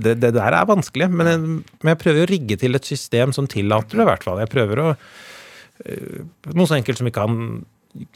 det, 0.00 0.14
det 0.22 0.30
der 0.36 0.56
er 0.56 0.68
vanskelig. 0.68 1.10
Men 1.12 1.28
jeg, 1.28 1.40
men 1.42 1.92
jeg 1.92 2.00
prøver 2.00 2.24
å 2.24 2.30
rigge 2.30 2.56
til 2.60 2.76
et 2.78 2.88
system 2.88 3.34
som 3.36 3.48
tillater 3.50 4.00
det, 4.00 4.06
i 4.06 4.08
hvert 4.08 4.24
fall. 4.24 4.40
Jeg 4.40 4.52
prøver 4.52 4.80
å 4.80 4.86
Noe 6.54 6.66
så 6.68 6.76
enkelt 6.76 6.98
som 7.00 7.08
ikke 7.08 7.22
har 7.24 7.32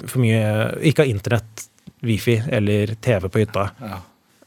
for 0.07 0.20
mye 0.22 0.40
Ikke 0.87 1.03
har 1.05 1.11
internett, 1.11 1.64
wifi 2.05 2.37
eller 2.53 2.94
TV 3.03 3.29
på 3.33 3.40
hytta. 3.42 3.68
Ja. 3.81 4.00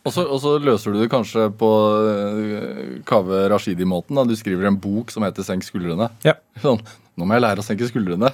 Og 0.08 0.14
så, 0.16 0.24
og 0.24 0.40
så 0.40 0.54
løser 0.64 0.94
du 0.96 1.02
det 1.02 1.10
kanskje 1.12 1.50
på 1.60 1.68
eh, 2.08 3.02
Kaveh 3.10 3.50
Rashidi-måten. 3.52 4.16
da. 4.16 4.24
Du 4.24 4.36
skriver 4.40 4.70
en 4.70 4.78
bok 4.80 5.12
som 5.12 5.24
heter 5.26 5.44
'Senk 5.44 5.66
skuldrene'. 5.68 6.08
Ja. 6.24 6.34
Sånn, 6.64 6.80
Nå 7.18 7.26
må 7.26 7.34
jeg 7.36 7.42
lære 7.44 7.60
å 7.60 7.66
senke 7.66 7.88
skuldrene. 7.90 8.30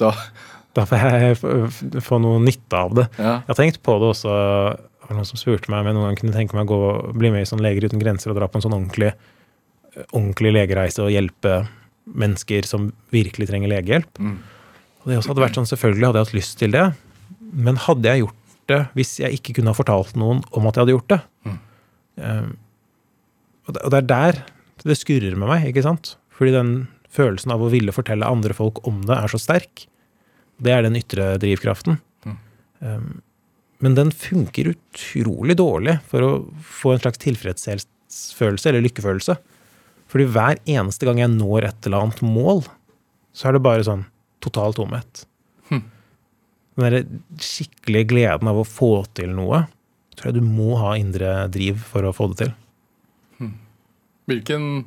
Da, 0.00 0.10
Da 0.74 0.84
får 0.84 0.98
jeg 1.20 1.36
få- 1.38 2.00
få 2.02 2.18
noe 2.20 2.40
nytte 2.40 2.74
av 2.76 2.94
det. 2.94 3.06
ja. 3.18 3.36
Jeg 3.46 3.48
har 3.52 3.54
tenkt 3.60 3.82
på 3.84 3.94
det 4.00 4.08
også. 4.16 4.32
Det 5.00 5.08
var 5.10 5.16
noen 5.20 5.26
som 5.28 5.38
spurte 5.38 5.70
meg 5.70 5.80
om 5.80 5.86
jeg 5.86 5.94
noen 5.94 6.06
gang 6.08 6.16
kunne 6.16 6.34
tenke 6.34 6.54
meg 6.56 6.66
å 6.66 6.74
gå, 6.74 7.12
bli 7.14 7.30
med 7.30 7.42
i 7.42 7.48
sånn 7.48 7.60
Leger 7.62 7.86
uten 7.86 8.00
grenser 8.02 8.30
og 8.32 8.36
dra 8.40 8.48
på 8.48 8.56
en 8.58 8.62
sånn 8.66 8.74
ordentlig, 8.74 9.12
ordentlig 10.12 10.52
legereise 10.52 11.04
og 11.04 11.12
hjelpe 11.14 11.68
mennesker 12.06 12.66
som 12.68 12.90
virkelig 13.14 13.48
trenger 13.50 13.72
legehjelp. 13.72 14.20
Mm. 14.22 14.36
Og 15.02 15.10
det 15.10 15.18
også 15.20 15.32
hadde 15.32 15.44
vært 15.44 15.58
sånn, 15.58 15.68
Selvfølgelig 15.70 16.08
hadde 16.08 16.20
jeg 16.20 16.28
hatt 16.28 16.36
lyst 16.38 16.58
til 16.60 16.74
det, 16.74 16.84
men 17.52 17.80
hadde 17.86 18.10
jeg 18.10 18.24
gjort 18.24 18.42
det 18.70 18.80
hvis 18.98 19.12
jeg 19.22 19.38
ikke 19.38 19.56
kunne 19.58 19.72
ha 19.72 19.78
fortalt 19.78 20.16
noen 20.18 20.42
om 20.50 20.66
at 20.66 20.76
jeg 20.76 20.84
hadde 20.84 20.96
gjort 20.96 21.12
det? 21.12 21.20
Mm. 21.46 21.58
Um, 22.16 22.50
og 23.66 23.74
det- 23.74 23.98
er 23.98 24.06
der 24.06 24.42
det 24.86 24.98
skurrer 24.98 25.36
med 25.36 25.48
meg, 25.48 25.66
ikke 25.66 25.82
sant? 25.82 26.16
Fordi 26.30 26.52
den 26.52 26.88
følelsen 27.10 27.50
av 27.52 27.60
å 27.60 27.70
ville 27.70 27.94
fortelle 27.94 28.26
andre 28.28 28.54
folk 28.54 28.82
om 28.86 29.02
det 29.08 29.16
er 29.16 29.30
så 29.32 29.40
sterk. 29.40 29.86
Det 30.62 30.72
er 30.72 30.82
den 30.82 30.98
ytre 30.98 31.38
drivkraften. 31.38 31.98
Mm. 32.24 32.36
Um, 32.80 33.22
men 33.80 33.94
den 33.94 34.10
funker 34.10 34.74
utrolig 34.74 35.56
dårlig 35.58 35.98
for 36.08 36.24
å 36.24 36.30
få 36.62 36.94
en 36.94 37.02
slags 37.02 37.18
tilfredsfølelse 37.18 38.70
eller 38.70 38.84
lykkefølelse. 38.86 39.36
Fordi 40.10 40.26
hver 40.30 40.60
eneste 40.70 41.06
gang 41.08 41.18
jeg 41.18 41.32
når 41.34 41.66
et 41.68 41.86
eller 41.88 42.04
annet 42.06 42.20
mål, 42.22 42.64
så 43.36 43.48
er 43.48 43.56
det 43.56 43.62
bare 43.66 43.84
sånn 43.86 44.04
total 44.44 44.72
tomhet. 44.76 45.24
Hm. 45.70 45.82
Den 46.76 46.84
derre 46.86 47.00
skikkelige 47.42 48.08
gleden 48.12 48.48
av 48.48 48.60
å 48.62 48.66
få 48.68 48.92
til 49.18 49.32
noe, 49.34 49.64
tror 50.16 50.30
jeg 50.30 50.38
du 50.38 50.46
må 50.46 50.76
ha 50.80 50.94
indre 50.96 51.48
driv 51.52 51.82
for 51.90 52.06
å 52.08 52.14
få 52.16 52.30
det 52.32 52.44
til. 52.44 52.54
Hvilken 54.26 54.84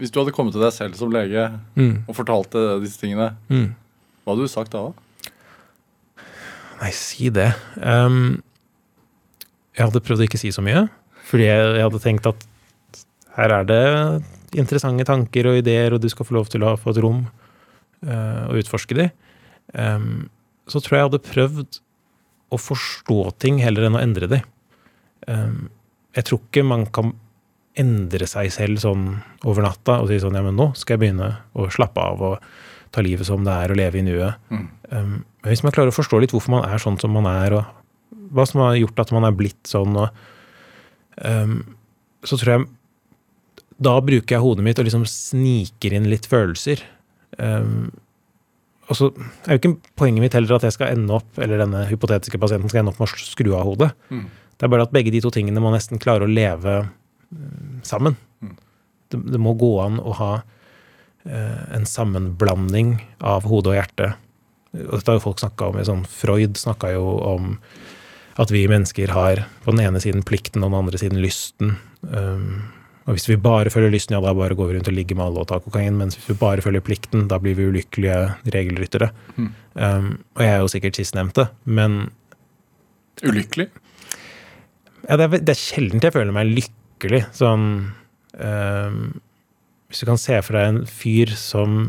Hvis 0.00 0.10
du 0.12 0.18
hadde 0.20 0.32
kommet 0.34 0.52
til 0.56 0.60
deg 0.64 0.72
selv 0.74 0.96
som 0.98 1.12
lege 1.12 1.44
Mm. 1.76 2.02
og 2.08 2.16
fortalt 2.16 2.50
deg 2.50 2.80
disse 2.82 2.98
tingene, 3.00 3.36
Mm. 3.48 3.74
hva 4.24 4.32
hadde 4.34 4.42
du 4.44 4.48
sagt 4.48 4.72
da? 4.72 4.92
Nei, 6.80 6.90
si 6.90 7.28
det. 7.30 7.54
Um, 7.80 8.42
jeg 9.76 9.86
hadde 9.86 10.00
prøvd 10.02 10.20
å 10.24 10.26
ikke 10.26 10.38
si 10.40 10.48
så 10.50 10.60
mye, 10.64 10.88
fordi 11.28 11.44
jeg, 11.46 11.76
jeg 11.76 11.82
hadde 11.86 12.00
tenkt 12.02 12.26
at 12.26 12.46
her 13.36 13.54
er 13.60 13.68
det 13.68 13.82
interessante 14.60 15.06
tanker 15.08 15.48
og 15.48 15.60
ideer, 15.62 15.94
og 15.94 16.02
du 16.02 16.08
skal 16.12 16.28
få 16.28 16.36
lov 16.36 16.50
til 16.52 16.64
å 16.66 16.74
få 16.80 16.92
et 16.92 17.00
rom 17.04 17.24
uh, 17.24 18.44
og 18.50 18.60
utforske 18.60 18.98
de. 18.98 19.08
Um, 19.72 20.28
så 20.68 20.80
tror 20.82 20.96
jeg 20.96 21.00
jeg 21.00 21.10
hadde 21.10 21.26
prøvd 21.30 21.78
å 22.52 22.58
forstå 22.60 23.20
ting 23.42 23.62
heller 23.64 23.88
enn 23.88 23.96
å 23.96 24.02
endre 24.02 24.28
de. 24.30 24.42
Um, 25.28 25.70
jeg 26.12 26.28
tror 26.28 26.42
ikke 26.42 26.66
man 26.66 26.84
kan 26.92 27.14
endre 27.80 28.28
seg 28.28 28.50
selv 28.52 28.82
sånn 28.82 29.06
over 29.48 29.64
natta 29.64 30.02
og 30.02 30.10
si 30.10 30.18
sånn 30.20 30.36
ja, 30.36 30.42
men 30.44 30.58
nå 30.58 30.74
skal 30.76 30.98
jeg 30.98 31.06
begynne 31.06 31.30
å 31.56 31.70
slappe 31.72 32.02
av 32.04 32.24
og 32.26 32.50
ta 32.92 33.00
livet 33.00 33.24
som 33.24 33.46
det 33.46 33.54
er, 33.56 33.72
og 33.72 33.78
leve 33.80 34.02
i 34.02 34.04
nuet. 34.04 34.36
Mm. 34.52 34.66
Um, 34.92 35.14
men 35.24 35.48
hvis 35.48 35.64
man 35.64 35.72
klarer 35.72 35.94
å 35.94 35.96
forstå 35.96 36.20
litt 36.20 36.34
hvorfor 36.34 36.58
man 36.58 36.66
er 36.68 36.82
sånn 36.82 37.00
som 37.00 37.14
man 37.16 37.28
er, 37.30 37.56
og 37.56 38.28
hva 38.36 38.44
som 38.48 38.60
har 38.66 38.76
gjort 38.76 39.00
at 39.00 39.14
man 39.16 39.24
er 39.24 39.36
blitt 39.36 39.68
sånn, 39.68 39.96
og, 39.96 40.12
um, 41.24 41.56
så 42.28 42.36
tror 42.36 42.52
jeg 42.52 42.68
Da 43.82 43.96
bruker 44.04 44.36
jeg 44.36 44.44
hodet 44.44 44.64
mitt 44.66 44.80
og 44.80 44.86
liksom 44.88 45.04
sniker 45.08 45.96
inn 45.96 46.08
litt 46.10 46.28
følelser. 46.30 46.82
Um, 47.38 47.90
og 48.90 48.98
så 48.98 49.08
er 49.46 49.56
jo 49.56 49.60
ikke 49.60 49.76
poenget 49.98 50.24
mitt 50.24 50.36
heller 50.36 50.58
at 50.58 50.66
jeg 50.66 50.74
skal 50.76 50.92
ende 50.92 51.14
opp, 51.16 51.30
eller 51.40 51.62
denne 51.62 51.84
hypotetiske 51.88 52.40
pasienten 52.40 52.70
skal 52.70 52.82
ende 52.82 52.92
opp 52.92 53.00
med 53.00 53.08
å 53.08 53.20
skru 53.22 53.52
av 53.56 53.68
hodet. 53.68 53.92
Mm. 54.12 54.26
Det 54.58 54.66
er 54.66 54.72
bare 54.74 54.86
at 54.86 54.92
begge 54.94 55.12
de 55.14 55.22
to 55.24 55.30
tingene 55.34 55.62
må 55.62 55.72
nesten 55.72 56.02
klare 56.02 56.26
å 56.26 56.30
leve 56.30 56.74
eh, 56.82 57.70
sammen. 57.86 58.18
Mm. 58.42 58.56
Det, 59.10 59.22
det 59.36 59.40
må 59.42 59.54
gå 59.58 59.70
an 59.84 59.96
å 60.02 60.16
ha 60.18 60.32
uh, 60.42 61.62
en 61.72 61.88
sammenblanding 61.88 62.98
av 63.18 63.48
hode 63.48 63.72
og 63.72 63.78
hjerte. 63.78 64.12
Og 64.72 64.92
dette 64.98 65.10
har 65.10 65.18
jo 65.18 65.24
folk 65.24 65.40
snakka 65.40 65.70
om. 65.70 65.80
Sånn, 65.88 66.04
Freud 66.08 66.60
snakka 66.60 66.92
jo 66.94 67.06
om 67.32 67.56
at 68.40 68.52
vi 68.52 68.64
mennesker 68.70 69.12
har 69.12 69.44
på 69.64 69.74
den 69.74 69.82
ene 69.84 70.00
siden 70.00 70.24
plikten 70.26 70.64
og 70.64 70.72
den 70.72 70.78
andre 70.80 71.00
siden 71.00 71.20
lysten. 71.22 71.76
Um, 72.02 72.62
og 73.02 73.16
hvis 73.16 73.26
vi 73.26 73.36
bare 73.40 73.70
følger 73.72 73.90
lysten, 73.90 74.14
ja, 74.14 74.22
da 74.22 74.34
bare 74.36 74.54
går 74.54 74.68
vi 74.68 74.76
rundt 74.76 74.90
og 74.90 74.94
ligger 74.94 75.18
med 75.18 75.26
alle 75.26 75.42
og 75.42 75.48
tar 75.50 75.62
kokain. 75.64 75.96
Mens 75.98 76.18
hvis 76.18 76.28
vi 76.30 76.36
bare 76.38 76.62
følger 76.62 76.84
plikten, 76.86 77.26
da 77.30 77.40
blir 77.42 77.56
vi 77.58 77.66
ulykkelige 77.66 78.18
regelryttere. 78.54 79.10
Mm. 79.34 79.48
Um, 79.74 80.10
og 80.36 80.44
jeg 80.44 80.52
er 80.52 80.62
jo 80.62 80.70
sikkert 80.70 81.00
sistnevnte, 81.00 81.48
men 81.64 82.04
Ulykkelig? 83.22 83.68
ja, 85.08 85.16
det, 85.18 85.26
er, 85.26 85.42
det 85.42 85.52
er 85.52 85.58
sjelden 85.58 86.02
jeg 86.02 86.14
føler 86.14 86.34
meg 86.34 86.54
lykkelig. 86.54 87.24
Sånn 87.34 87.66
um, 88.38 89.02
Hvis 89.90 90.02
du 90.02 90.08
kan 90.08 90.22
se 90.22 90.38
for 90.46 90.58
deg 90.58 90.70
en 90.70 90.80
fyr 90.86 91.34
som 91.38 91.82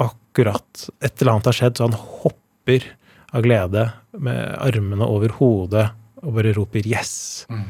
akkurat 0.00 0.86
et 1.00 1.16
eller 1.22 1.34
annet 1.34 1.50
har 1.50 1.56
skjedd, 1.56 1.78
så 1.78 1.88
han 1.88 1.98
hopper 2.20 2.90
av 3.34 3.44
glede 3.46 3.88
med 4.12 4.40
armene 4.62 5.08
over 5.08 5.32
hodet 5.40 5.88
og 6.24 6.36
bare 6.36 6.54
roper 6.56 6.84
'yes'. 6.84 7.44
Mm. 7.48 7.68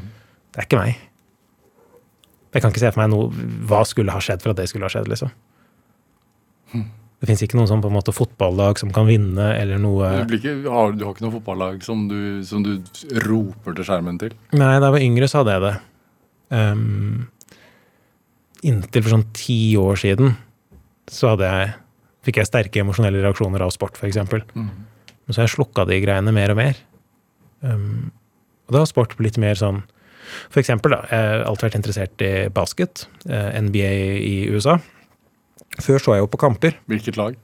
Det 0.51 0.61
er 0.61 0.67
ikke 0.67 0.83
meg. 0.83 0.99
Jeg 2.55 2.63
kan 2.63 2.71
ikke 2.71 2.85
se 2.85 2.93
for 2.95 3.03
meg 3.03 3.11
noe, 3.11 3.47
hva 3.67 3.81
skulle 3.87 4.13
ha 4.15 4.21
skjedd 4.23 4.43
for 4.43 4.53
at 4.53 4.61
det 4.61 4.69
skulle 4.71 4.87
ha 4.87 4.93
skjedd, 4.93 5.09
liksom. 5.11 5.31
Det 6.75 7.29
fins 7.29 7.41
ikke 7.45 7.57
noen 7.57 7.69
sånn 7.69 7.81
på 7.83 7.89
en 7.89 7.95
måte 7.95 8.13
fotballag 8.15 8.79
som 8.79 8.91
kan 8.95 9.07
vinne, 9.07 9.47
eller 9.57 9.79
noe 9.81 10.11
Du, 10.29 10.35
ikke, 10.37 10.55
har, 10.71 10.91
du 10.95 11.05
har 11.07 11.15
ikke 11.15 11.25
noe 11.25 11.35
fotballag 11.37 11.83
som 11.85 12.05
du, 12.11 12.43
som 12.47 12.63
du 12.63 12.73
roper 13.25 13.77
til 13.77 13.87
skjermen 13.87 14.19
til? 14.21 14.35
Nei, 14.53 14.75
da 14.79 14.89
jeg 14.89 14.95
var 14.97 15.05
yngre, 15.05 15.29
så 15.31 15.41
hadde 15.41 15.55
jeg 15.55 15.63
det. 15.65 15.75
Um, 16.55 17.23
inntil 18.67 19.05
for 19.05 19.15
sånn 19.15 19.25
ti 19.35 19.59
år 19.79 19.99
siden 19.99 20.35
så 21.11 21.33
hadde 21.33 21.49
jeg, 21.49 21.73
fikk 22.27 22.41
jeg 22.41 22.49
sterke 22.49 22.83
emosjonelle 22.83 23.23
reaksjoner 23.23 23.63
av 23.63 23.73
sport, 23.73 23.97
f.eks. 23.99 24.21
Mm. 24.55 24.69
Men 25.25 25.33
så 25.33 25.41
har 25.41 25.47
jeg 25.47 25.55
slukka 25.55 25.87
de 25.89 25.99
greiene 26.03 26.33
mer 26.35 26.53
og 26.53 26.59
mer. 26.59 26.79
Um, 27.65 28.13
og 28.65 28.75
da 28.75 28.81
har 28.83 28.89
sport 28.89 29.15
blitt 29.19 29.39
mer 29.41 29.57
sånn 29.59 29.83
For 30.49 30.61
eksempel, 30.61 30.95
da, 30.95 31.01
jeg 31.11 31.31
har 31.31 31.45
alltid 31.49 31.69
vært 31.69 31.79
interessert 31.79 32.25
i 32.25 32.33
basket, 32.53 33.07
eh, 33.29 33.57
NBA 33.61 33.91
i 34.21 34.35
USA. 34.53 34.77
Før 35.81 35.99
så 35.99 36.15
jeg 36.15 36.23
jo 36.23 36.31
på 36.31 36.39
kamper 36.39 36.77
Hvilket 36.87 37.17
lag? 37.19 37.35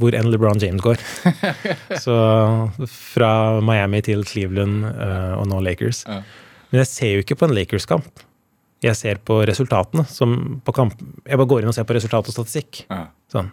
hvor 0.00 0.14
enn 0.16 0.26
LeBron 0.26 0.58
James 0.58 0.82
går. 0.82 0.98
så 2.04 2.14
fra 2.90 3.30
Miami 3.62 4.00
til 4.02 4.24
Cleveland 4.26 4.88
eh, 4.90 5.34
og 5.38 5.46
nå 5.50 5.60
Lakers. 5.62 6.02
Ja. 6.08 6.20
Men 6.72 6.82
jeg 6.82 6.90
ser 6.90 7.12
jo 7.12 7.22
ikke 7.22 7.38
på 7.38 7.48
en 7.48 7.54
Lakers-kamp. 7.54 8.24
Jeg 8.84 8.98
ser 8.98 9.20
på 9.22 9.38
resultatene. 9.46 10.02
Som 10.10 10.58
på 10.66 10.74
kamp. 10.74 10.98
Jeg 11.22 11.38
bare 11.38 11.50
går 11.50 11.62
inn 11.62 11.70
og 11.70 11.76
ser 11.76 11.86
på 11.88 11.96
resultat 11.96 12.30
og 12.30 12.34
statistikk. 12.34 12.84
Ja. 12.88 13.06
Sånn 13.32 13.52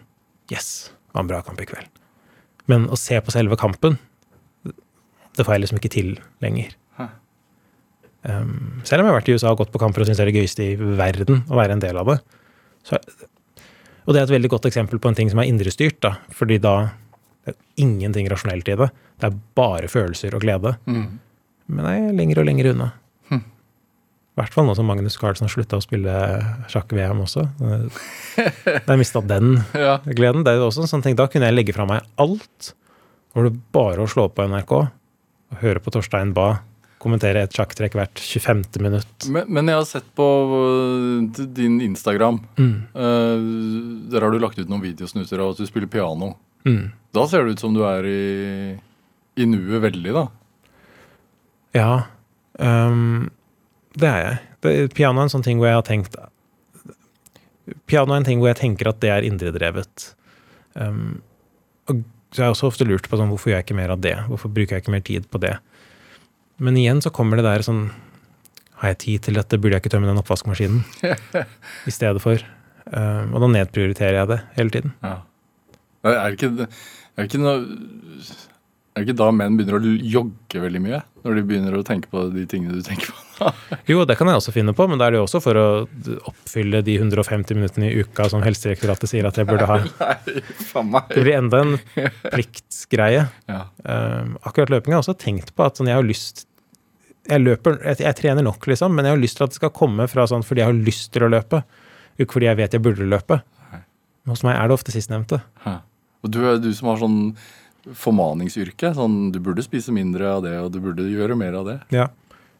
Yes, 0.50 0.90
det 0.90 1.14
var 1.14 1.22
en 1.22 1.28
bra 1.30 1.38
kamp 1.46 1.60
i 1.62 1.66
kveld. 1.70 1.86
Men 2.68 2.88
å 2.92 2.98
se 2.98 3.16
på 3.22 3.32
selve 3.32 3.56
kampen, 3.56 3.94
det 4.66 5.46
får 5.46 5.54
jeg 5.54 5.62
liksom 5.62 5.78
ikke 5.78 5.92
til 5.94 6.10
lenger. 6.44 6.74
Um, 8.22 8.82
selv 8.86 9.02
om 9.02 9.08
jeg 9.08 9.10
har 9.10 9.18
vært 9.18 9.28
i 9.32 9.34
USA 9.34 9.50
og 9.50 9.58
gått 9.64 9.72
på 9.74 9.80
kamper 9.82 10.04
og 10.04 10.06
syns 10.06 10.20
det 10.20 10.26
er 10.26 10.30
det 10.30 10.38
gøyeste 10.38 10.62
i 10.62 10.94
verden 10.98 11.42
å 11.50 11.58
være 11.58 11.74
en 11.74 11.82
del 11.82 11.98
av 11.98 12.10
det. 12.12 12.18
Så, 12.86 12.98
og 14.06 14.14
det 14.14 14.20
er 14.20 14.26
et 14.26 14.34
veldig 14.34 14.50
godt 14.52 14.68
eksempel 14.70 15.00
på 15.02 15.10
en 15.10 15.18
ting 15.18 15.30
som 15.30 15.40
er 15.42 15.50
indrestyrt, 15.50 15.98
da. 16.04 16.16
Fordi 16.34 16.58
da 16.62 16.76
det 17.42 17.54
er 17.54 17.82
ingenting 17.82 18.28
rasjonelt 18.30 18.68
i 18.70 18.76
det. 18.78 18.88
Det 19.18 19.28
er 19.28 19.38
bare 19.58 19.90
følelser 19.90 20.34
og 20.36 20.44
glede. 20.44 20.76
Mm. 20.86 21.18
Men 21.72 21.88
jeg 21.88 22.04
er 22.06 22.18
lenger 22.18 22.40
og 22.42 22.46
lenger 22.46 22.68
unna. 22.70 22.88
Hm. 23.30 23.42
I 23.42 24.40
hvert 24.40 24.54
fall 24.54 24.68
nå 24.68 24.76
som 24.78 24.86
Magnus 24.86 25.18
Carlsen 25.18 25.48
har 25.48 25.54
slutta 25.54 25.80
å 25.80 25.82
spille 25.82 26.14
sjakk-VM 26.70 27.22
også. 27.24 27.48
Da 27.58 28.94
jeg 28.94 29.00
mista 29.00 29.22
den 29.26 29.56
ja. 29.86 29.96
gleden. 30.06 30.46
Det 30.46 30.54
er 30.54 30.62
jo 30.62 30.68
også 30.70 30.86
en 30.86 30.92
sånn 30.94 31.02
ting, 31.06 31.18
Da 31.18 31.26
kunne 31.30 31.50
jeg 31.50 31.58
legge 31.58 31.74
fra 31.74 31.86
meg 31.90 32.06
alt. 32.22 32.74
Var 33.34 33.48
det 33.48 33.56
bare 33.74 34.04
å 34.04 34.10
slå 34.10 34.28
på 34.30 34.46
NRK 34.46 34.76
og 34.78 35.58
høre 35.62 35.82
på 35.82 35.94
Torstein 35.94 36.34
Bae 36.36 36.60
kommentere 37.02 37.42
et 37.44 37.56
sjakktrekk 37.56 37.98
hvert 37.98 38.22
25. 38.22 38.62
minutt. 38.84 39.26
Men, 39.34 39.50
men 39.50 39.70
jeg 39.70 39.80
har 39.80 39.88
sett 39.88 40.08
på 40.18 40.28
øh, 40.58 41.42
din 41.58 41.80
Instagram. 41.84 42.40
Mm. 42.56 42.72
øh, 42.94 43.44
der 44.12 44.24
har 44.24 44.32
du 44.32 44.40
lagt 44.42 44.60
ut 44.62 44.70
noen 44.70 44.84
videosnutter 44.84 45.42
av 45.42 45.52
at 45.52 45.62
du 45.62 45.68
spiller 45.68 45.90
piano. 45.90 46.34
Mm. 46.68 46.92
Da 47.12 47.26
ser 47.28 47.44
det 47.44 47.56
ut 47.56 47.66
som 47.66 47.74
du 47.74 47.82
er 47.84 48.06
i, 48.06 48.24
i 49.42 49.50
nuet 49.50 49.82
veldig, 49.84 50.16
da. 50.16 50.26
Ja, 51.76 51.92
Um, 52.58 53.30
det 53.96 54.08
er 54.08 54.20
jeg. 54.20 54.38
Det, 54.62 54.72
piano 54.96 55.20
er 55.20 55.26
en 55.26 55.32
sånn 55.32 55.44
ting 55.44 55.60
hvor 55.60 55.70
jeg 55.70 55.78
har 55.80 55.86
tenkt 55.86 56.18
Piano 57.88 58.12
er 58.12 58.20
en 58.20 58.26
ting 58.26 58.40
hvor 58.42 58.50
jeg 58.50 58.60
tenker 58.60 58.90
at 58.90 59.00
det 59.02 59.12
er 59.14 59.26
indredrevet. 59.26 60.12
Um, 60.74 61.22
og 61.88 62.02
så 62.32 62.42
har 62.42 62.50
jeg 62.50 62.56
også 62.56 62.70
ofte 62.72 62.86
lurt 62.88 63.06
på 63.08 63.18
sånn, 63.18 63.30
hvorfor 63.30 63.52
gjør 63.52 63.60
jeg 63.60 63.68
ikke 63.68 63.78
mer 63.78 63.92
av 63.94 64.02
det? 64.02 64.16
Hvorfor 64.26 64.52
bruker 64.52 64.76
jeg 64.76 64.84
ikke 64.84 64.94
mer 64.94 65.04
tid 65.06 65.28
på 65.30 65.40
det? 65.42 65.54
Men 66.58 66.76
igjen 66.76 67.02
så 67.04 67.12
kommer 67.14 67.40
det 67.40 67.46
der 67.46 67.64
sånn 67.66 67.86
Har 68.82 68.92
jeg 68.92 69.00
tid 69.04 69.26
til 69.28 69.38
dette? 69.38 69.58
Burde 69.60 69.76
jeg 69.76 69.84
ikke 69.84 69.94
tømme 69.94 70.10
den 70.10 70.20
oppvaskmaskinen 70.20 70.82
i 71.88 71.94
stedet 71.94 72.22
for? 72.22 72.42
Uh, 72.92 73.30
og 73.30 73.44
da 73.44 73.48
nedprioriterer 73.54 74.18
jeg 74.18 74.30
det 74.32 74.40
hele 74.56 74.74
tiden. 74.74 74.94
Ja. 75.06 75.20
Er 76.02 76.34
det 76.34 76.40
ikke, 76.40 76.66
er 76.66 77.20
det 77.22 77.28
ikke, 77.28 77.38
noe, 77.38 77.60
er 78.90 79.04
det 79.04 79.06
ikke 79.06 79.20
da 79.20 79.28
menn 79.30 79.54
begynner 79.58 79.78
å 79.78 79.92
jogge 80.16 80.64
veldig 80.64 80.82
mye? 80.82 80.98
Når 81.22 81.38
de 81.38 81.44
begynner 81.46 81.76
å 81.78 81.84
tenke 81.86 82.10
på 82.10 82.24
de 82.34 82.42
tingene 82.50 82.74
du 82.74 82.82
tenker 82.82 83.14
på? 83.14 83.21
Jo, 83.90 84.04
det 84.08 84.16
kan 84.18 84.28
jeg 84.30 84.38
også 84.38 84.54
finne 84.54 84.74
på, 84.76 84.86
men 84.90 85.00
da 85.00 85.08
er 85.08 85.14
det 85.14 85.20
jo 85.20 85.26
også 85.26 85.40
for 85.42 85.58
å 85.58 85.66
oppfylle 86.30 86.82
de 86.86 86.96
150 87.00 87.58
minuttene 87.58 87.90
i 87.90 88.02
uka 88.04 88.28
som 88.30 88.44
Helsedirektoratet 88.44 89.10
sier 89.10 89.28
at 89.28 89.38
jeg 89.40 89.48
burde 89.48 89.68
ha. 89.68 89.78
Det 91.12 91.22
blir 91.22 91.34
enda 91.36 91.62
en 91.64 91.76
pliktsgreie. 92.28 93.26
Ja. 93.50 93.60
Um, 93.84 94.36
akkurat 94.42 94.72
løping 94.72 94.94
har 94.94 95.00
jeg 95.00 95.06
også 95.06 95.18
tenkt 95.20 95.54
på 95.56 95.66
at 95.66 95.78
sånn, 95.78 95.90
jeg 95.90 95.98
har 95.98 96.06
lyst 96.06 96.46
jeg, 97.28 97.38
løper, 97.38 97.78
jeg, 97.86 98.02
jeg 98.02 98.18
trener 98.18 98.44
nok, 98.46 98.66
liksom, 98.66 98.94
men 98.96 99.06
jeg 99.06 99.14
har 99.14 99.22
lyst 99.22 99.38
til 99.38 99.46
at 99.46 99.54
det 99.54 99.60
skal 99.60 99.74
komme 99.76 100.08
fra 100.10 100.26
sånn 100.26 100.42
fordi 100.46 100.64
jeg 100.64 100.70
har 100.72 100.84
lyst 100.90 101.12
til 101.14 101.26
å 101.26 101.30
løpe, 101.30 101.62
ikke 102.18 102.38
fordi 102.38 102.50
jeg 102.50 102.58
vet 102.58 102.76
jeg 102.76 102.84
burde 102.84 103.08
løpe. 103.08 103.42
Hos 104.30 104.44
meg 104.46 104.54
er 104.54 104.70
det 104.70 104.76
ofte 104.76 104.94
sistnevnte. 104.94 105.40
Og 106.22 106.30
du 106.30 106.38
du 106.62 106.70
som 106.74 106.92
har 106.92 107.00
sånn 107.00 107.18
formaningsyrke. 107.98 108.92
Sånn, 108.94 109.30
du 109.34 109.40
burde 109.42 109.64
spise 109.64 109.94
mindre 109.94 110.28
av 110.36 110.44
det, 110.44 110.54
og 110.62 110.70
du 110.74 110.78
burde 110.82 111.06
gjøre 111.10 111.36
mer 111.38 111.56
av 111.58 111.68
det. 111.68 111.78
Ja. 111.94 112.08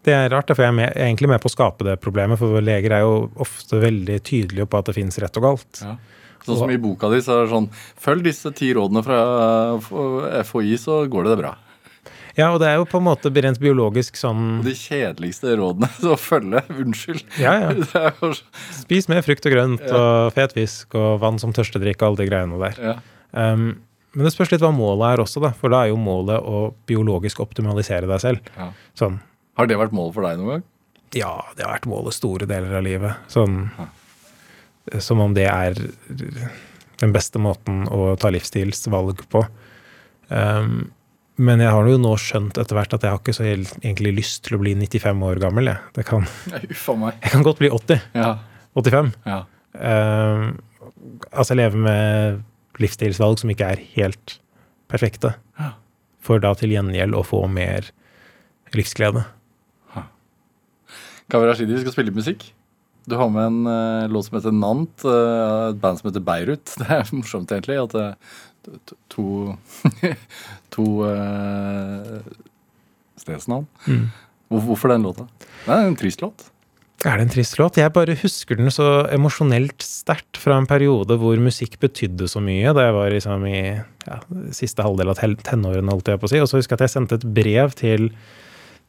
Det 0.03 0.15
er 0.17 0.33
rart, 0.33 0.51
for 0.51 0.65
jeg 0.65 0.73
er, 0.73 0.75
med, 0.75 0.89
jeg 0.91 0.99
er 0.99 1.11
egentlig 1.13 1.31
med 1.31 1.43
på 1.43 1.51
å 1.51 1.55
skape 1.55 1.87
det 1.87 2.01
problemet, 2.03 2.41
for 2.41 2.63
leger 2.65 2.97
er 2.97 3.05
jo 3.05 3.29
ofte 3.43 3.79
veldig 3.83 4.19
tydelige 4.27 4.67
på 4.67 4.81
at 4.81 4.91
det 4.91 4.97
fins 4.97 5.19
rett 5.23 5.39
og 5.39 5.47
galt. 5.47 5.83
Ja. 5.85 5.97
Sånn 6.43 6.59
som 6.59 6.73
i 6.75 6.79
boka 6.83 7.07
di, 7.13 7.21
så 7.23 7.37
er 7.37 7.45
det 7.45 7.53
sånn 7.53 7.69
Følg 8.03 8.25
disse 8.27 8.51
ti 8.59 8.73
rådene 8.75 9.05
fra 9.07 9.19
FHI, 10.43 10.75
så 10.81 11.05
går 11.11 11.29
det 11.29 11.37
bra. 11.39 11.53
Ja, 12.35 12.49
og 12.49 12.59
det 12.63 12.71
er 12.71 12.81
jo 12.81 12.89
på 12.89 12.99
en 12.99 13.07
måte 13.07 13.31
rent 13.45 13.61
biologisk 13.61 14.17
sånn 14.17 14.63
Og 14.63 14.67
de 14.67 14.75
kjedeligste 14.75 15.55
rådene 15.61 15.91
å 16.15 16.19
følge. 16.19 16.65
Unnskyld. 16.73 17.23
Ja, 17.39 17.55
ja. 17.69 18.11
Jo 18.23 18.33
Spis 18.81 19.07
mer 19.13 19.23
frukt 19.23 19.47
og 19.47 19.55
grønt 19.55 19.85
og 19.87 20.33
fet 20.35 20.57
fisk 20.57 20.97
og 20.99 21.21
vann 21.23 21.39
som 21.43 21.55
tørstedrikk 21.55 22.03
og 22.03 22.13
alle 22.13 22.25
de 22.25 22.31
greiene 22.33 22.63
der. 22.67 22.85
ja. 22.91 22.99
Um, 23.33 23.73
men 24.13 24.27
det 24.27 24.35
spørs 24.35 24.51
litt 24.53 24.61
hva 24.61 24.69
målet 24.77 25.15
er 25.15 25.23
også, 25.23 25.41
da. 25.41 25.55
For 25.57 25.73
da 25.73 25.87
er 25.87 25.89
jo 25.89 25.97
målet 25.97 26.37
å 26.45 26.67
biologisk 26.85 27.39
optimalisere 27.41 28.05
deg 28.11 28.21
selv. 28.21 28.51
Ja. 28.59 28.67
Sånn 28.99 29.15
Har 29.59 29.69
det 29.69 29.77
vært 29.81 29.93
målet 29.97 30.15
for 30.17 30.27
deg 30.27 30.39
noen 30.41 30.55
gang? 30.57 30.63
Ja, 31.19 31.33
det 31.57 31.67
har 31.67 31.75
vært 31.75 31.89
målet 31.91 32.17
store 32.17 32.47
deler 32.49 32.79
av 32.79 32.85
livet. 32.87 33.19
Sånn 33.33 33.67
Som 35.05 35.21
om 35.23 35.35
det 35.37 35.45
er 35.47 35.77
den 37.03 37.13
beste 37.15 37.39
måten 37.43 37.85
å 37.93 38.15
ta 38.19 38.31
livsstilsvalg 38.33 39.21
på. 39.31 39.43
Um, 40.33 40.91
men 41.43 41.61
jeg 41.63 41.73
har 41.75 41.89
jo 41.89 41.99
nå 42.01 42.13
skjønt 42.21 42.59
etter 42.61 42.77
hvert 42.79 42.95
at 42.97 43.05
jeg 43.05 43.11
har 43.13 43.21
ikke 43.21 43.35
så 43.37 43.45
helt- 43.47 43.77
egentlig 43.83 44.13
lyst 44.19 44.45
til 44.47 44.57
å 44.57 44.61
bli 44.63 44.75
95 44.79 45.23
år 45.27 45.41
gammel. 45.43 45.71
Jeg, 45.73 45.79
det 45.97 46.05
kan, 46.09 46.27
jeg 46.53 47.31
kan 47.33 47.43
godt 47.47 47.59
bli 47.63 47.71
80. 47.73 48.03
Ja. 48.15 48.33
85. 48.79 49.13
ja. 49.27 49.41
Um, 49.73 50.59
altså 51.33 51.57
leve 51.57 51.77
med 51.81 52.43
livsstilsvalg 52.81 53.39
som 53.41 53.51
ikke 53.53 53.71
er 53.75 53.83
helt 53.97 54.39
perfekte. 54.93 55.35
Ja. 55.59 55.73
For 56.23 56.41
da 56.43 56.53
til 56.59 56.73
gjengjeld 56.75 57.17
å 57.19 57.25
få 57.27 57.45
mer 57.51 57.89
livsglede. 58.77 59.25
Kaveh 61.33 61.49
Rashidi 61.49 61.79
skal 61.81 61.95
spille 61.95 62.13
musikk. 62.13 62.45
Du 63.09 63.17
har 63.19 63.31
med 63.33 63.49
en 63.49 63.67
uh, 63.67 64.11
låt 64.13 64.29
som 64.29 64.37
heter 64.39 64.55
Nant, 64.55 65.05
uh, 65.09 65.73
et 65.73 65.81
band 65.83 65.99
som 65.99 66.11
heter 66.11 66.23
Beirut. 66.27 66.75
Det 66.81 66.89
er 66.93 67.09
morsomt, 67.17 67.51
egentlig, 67.55 67.81
at 67.81 67.97
uh, 67.97 68.95
to 69.11 69.57
To 70.73 70.85
stedsnavn. 73.21 73.67
Mm. 73.85 74.07
Hvorfor 74.49 74.93
den 74.93 75.05
låta? 75.05 75.27
Det 75.67 75.75
er 75.75 75.89
en 75.89 75.99
trist 75.99 76.23
låt. 76.23 76.47
Er 77.05 77.19
det 77.19 77.27
en 77.27 77.33
trist 77.35 77.59
låt? 77.59 77.77
Jeg 77.81 77.93
bare 77.93 78.15
husker 78.17 78.57
den 78.57 78.71
så 78.73 78.87
emosjonelt 79.13 79.83
sterkt 79.85 80.39
fra 80.39 80.57
en 80.61 80.69
periode 80.71 81.17
hvor 81.19 81.37
musikk 81.43 81.77
betydde 81.83 82.29
så 82.31 82.41
mye. 82.41 82.73
Da 82.77 82.87
jeg 82.87 82.97
var 82.97 83.13
liksom 83.13 83.47
i 83.51 83.59
ja, 83.75 84.19
siste 84.55 84.87
halvdel 84.87 85.13
av 85.13 85.21
tenårene, 85.21 85.93
holdt 85.93 86.13
jeg 86.13 86.23
på 86.23 86.31
å 86.31 86.33
si. 86.33 86.41
Og 86.41 86.49
så 86.51 86.61
husker 86.61 86.77
jeg 86.77 86.81
at 86.81 86.87
jeg 86.87 86.95
sendte 86.95 87.19
et 87.19 87.29
brev 87.41 87.75
til, 87.79 88.09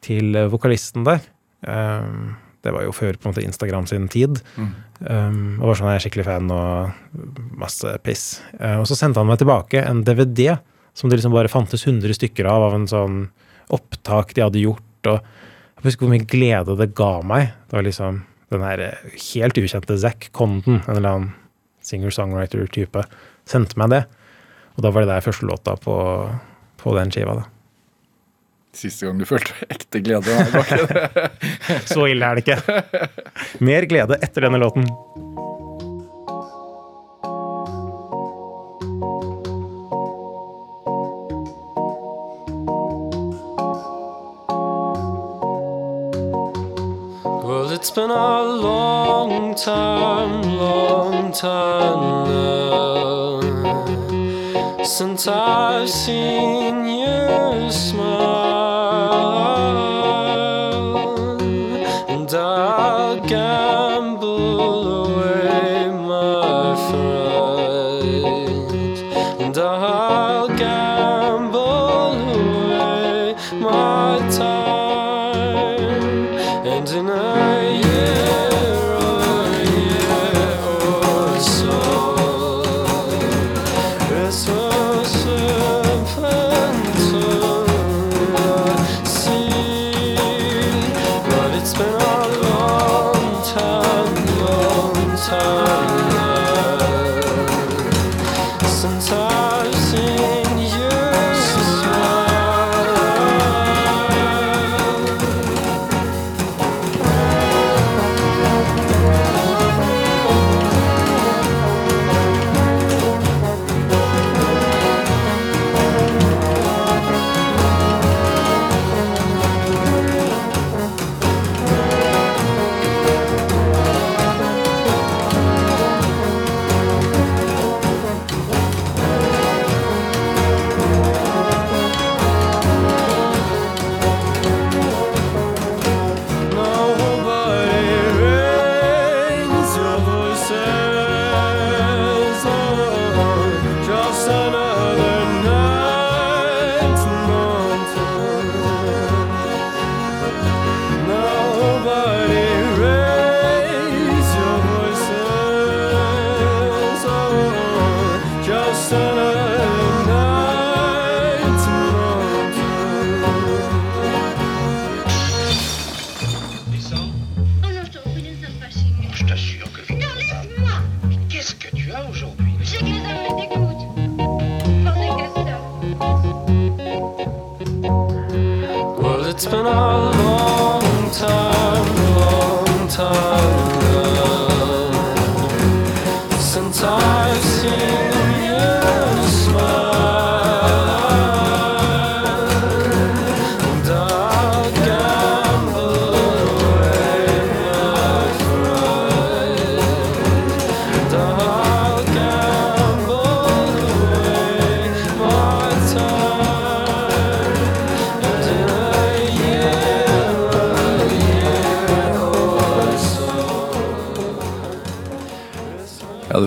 til 0.06 0.38
vokalisten 0.54 1.08
der. 1.10 1.26
Um, 1.68 2.36
det 2.64 2.72
var 2.72 2.86
jo 2.86 2.94
før 2.96 3.18
på 3.20 3.28
en 3.28 3.34
måte 3.34 3.44
Instagram 3.44 3.88
sin 3.90 4.08
tid. 4.12 4.40
Mm. 4.56 4.70
Um, 5.04 5.40
og 5.60 5.72
var 5.72 5.80
sånn 5.80 5.90
jeg 5.92 6.00
er 6.00 6.04
skikkelig 6.06 6.28
fan 6.30 6.52
og 6.56 7.58
masse 7.60 7.96
piss. 8.08 8.28
Uh, 8.56 8.80
og 8.80 8.88
så 8.88 8.96
sendte 8.96 9.20
han 9.20 9.28
meg 9.28 9.42
tilbake 9.42 9.84
en 9.84 10.04
DVD 10.08 10.56
som 10.96 11.10
det 11.10 11.20
liksom 11.20 11.34
bare 11.36 11.52
fantes 11.52 11.84
100 11.88 12.16
stykker 12.16 12.48
av, 12.48 12.70
av 12.70 12.78
en 12.78 12.88
sånn 12.88 13.18
opptak 13.74 14.36
de 14.38 14.46
hadde 14.46 14.62
gjort. 14.64 15.10
og 15.10 15.20
Jeg 15.20 15.88
husker 15.90 16.06
hvor 16.06 16.14
mye 16.14 16.30
glede 16.30 16.78
det 16.80 16.94
ga 16.96 17.14
meg. 17.26 17.52
Det 17.68 17.80
var 17.80 17.88
liksom 17.88 18.22
den 18.54 18.64
her 18.64 18.84
eh, 18.86 19.16
helt 19.34 19.58
ukjente 19.58 19.98
Zack 20.00 20.30
Condon, 20.32 20.82
en 20.86 20.96
eller 20.96 21.10
annen 21.10 21.32
singer-songwriter-type, 21.84 23.02
sendte 23.50 23.80
meg 23.82 23.92
det. 23.92 24.04
Og 24.78 24.86
da 24.86 24.94
var 24.94 25.04
det 25.04 25.12
der 25.12 25.26
første 25.26 25.50
låta 25.50 25.76
på, 25.82 25.96
på 26.80 26.96
den 26.96 27.12
skiva. 27.12 27.42
da. 27.42 27.50
Siste 28.74 29.06
gang 29.06 29.20
du 29.22 29.26
følte 29.30 29.54
ekte 29.74 30.02
glede? 30.02 30.34
Så 31.94 32.08
ille 32.10 32.26
er 32.26 32.40
det 32.40 32.46
ikke. 32.48 32.58
Mer 33.64 33.86
glede 33.90 34.18
etter 34.22 34.48
denne 34.48 34.62
låten. 34.62 34.88
It's 47.84 47.92
been 47.92 48.12
a 48.12 48.42
long 48.42 49.56
time, 49.56 50.56
long 50.56 51.34
time 51.34 52.24
now 52.30 53.14
since 54.86 55.28
I've 55.28 55.90
seen 55.90 56.86
you 56.86 57.70
smile. 57.72 58.63
sky. 63.34 63.63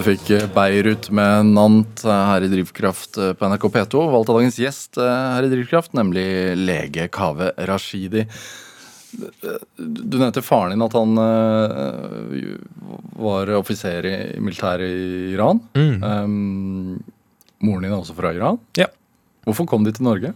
Fikk 0.06 0.30
Beirut 0.54 1.10
med 1.14 1.52
Nant 1.54 2.02
her 2.02 2.42
i 2.42 2.48
Drivkraft 2.50 3.18
eh, 3.22 3.32
på 3.38 3.48
NRK 3.50 3.66
P2. 3.74 4.00
Valgt 4.10 4.30
av 4.32 4.38
dagens 4.40 4.58
gjest 4.58 4.98
eh, 4.98 5.26
her 5.36 5.46
i 5.46 5.50
Drivkraft, 5.52 5.92
nemlig 5.94 6.26
lege 6.58 7.06
Kaveh 7.12 7.52
Rashidi. 7.68 8.26
Du 9.76 10.18
nevnte 10.18 10.42
faren 10.42 10.74
din, 10.74 10.82
at 10.84 10.96
han 10.98 11.16
uh, 11.16 12.26
var 13.16 13.52
offiser 13.56 14.04
i 14.10 14.16
militæret 14.42 14.90
i 14.90 15.32
Iran. 15.32 15.62
Mm. 15.78 16.02
Um, 16.02 16.98
moren 17.64 17.86
din 17.86 17.94
er 17.94 18.00
også 18.00 18.16
fra 18.18 18.34
Iran. 18.36 18.58
Ja. 18.76 18.90
Hvorfor 19.46 19.70
kom 19.70 19.86
de 19.86 19.94
til 19.96 20.04
Norge? 20.04 20.34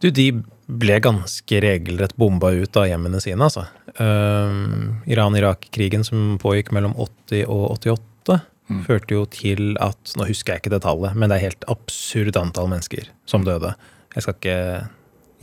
Du, 0.00 0.08
de 0.10 0.30
ble 0.68 0.98
ganske 1.04 1.60
regelrett 1.62 2.16
bomba 2.18 2.50
ut 2.56 2.76
av 2.76 2.88
hjemmene 2.90 3.20
sine, 3.24 3.40
altså. 3.46 3.64
Um, 3.98 5.00
Iran-Irak-krigen 5.08 6.04
som 6.06 6.36
pågikk 6.42 6.72
mellom 6.76 6.96
80 6.96 7.46
og 7.46 7.64
88, 7.78 8.07
mm. 8.36 8.84
førte 8.86 9.16
jo 9.16 9.24
til 9.32 9.74
at 9.84 10.14
Nå 10.18 10.28
husker 10.28 10.54
jeg 10.54 10.64
ikke 10.64 10.74
det 10.76 10.84
tallet, 10.84 11.16
men 11.16 11.30
det 11.30 11.38
er 11.38 11.48
helt 11.48 11.66
absurd 11.72 12.38
antall 12.40 12.70
mennesker 12.70 13.08
som 13.28 13.46
døde. 13.46 13.74
Jeg 14.14 14.24
skal 14.24 14.38
ikke 14.38 14.60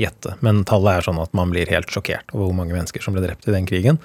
gjette, 0.02 0.36
men 0.46 0.64
tallet 0.68 1.00
er 1.00 1.06
sånn 1.08 1.22
at 1.24 1.36
man 1.38 1.52
blir 1.54 1.70
helt 1.72 1.92
sjokkert 1.92 2.34
over 2.36 2.50
hvor 2.50 2.58
mange 2.58 2.76
mennesker 2.76 3.04
som 3.04 3.16
ble 3.16 3.24
drept 3.24 3.48
i 3.48 3.56
den 3.56 3.68
krigen. 3.70 4.02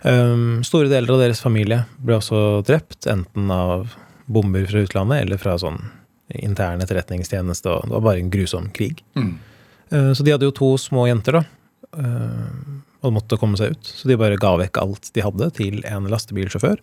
Um, 0.00 0.62
store 0.64 0.88
deler 0.88 1.12
av 1.12 1.20
deres 1.20 1.42
familie 1.44 1.82
ble 2.00 2.16
også 2.16 2.62
drept, 2.64 3.04
enten 3.10 3.50
av 3.52 3.92
bomber 4.30 4.64
fra 4.70 4.84
utlandet 4.86 5.26
eller 5.26 5.40
fra 5.40 5.58
sånn 5.60 5.82
intern 6.40 6.80
etterretningstjeneste. 6.80 7.68
og 7.68 7.88
Det 7.88 7.96
var 7.98 8.06
bare 8.06 8.22
en 8.22 8.32
grusom 8.32 8.70
krig. 8.72 9.02
Mm. 9.18 9.34
Uh, 9.92 10.12
så 10.16 10.24
de 10.24 10.32
hadde 10.32 10.48
jo 10.48 10.56
to 10.56 10.72
små 10.80 11.04
jenter, 11.10 11.40
da. 11.40 11.44
Uh, 11.90 12.80
og 13.00 13.14
måtte 13.16 13.38
komme 13.40 13.58
seg 13.60 13.74
ut. 13.74 13.92
Så 13.96 14.08
de 14.08 14.18
bare 14.20 14.40
ga 14.40 14.54
vekk 14.60 14.80
alt 14.80 15.10
de 15.16 15.24
hadde 15.24 15.50
til 15.56 15.80
en 15.88 16.08
lastebilsjåfør 16.12 16.80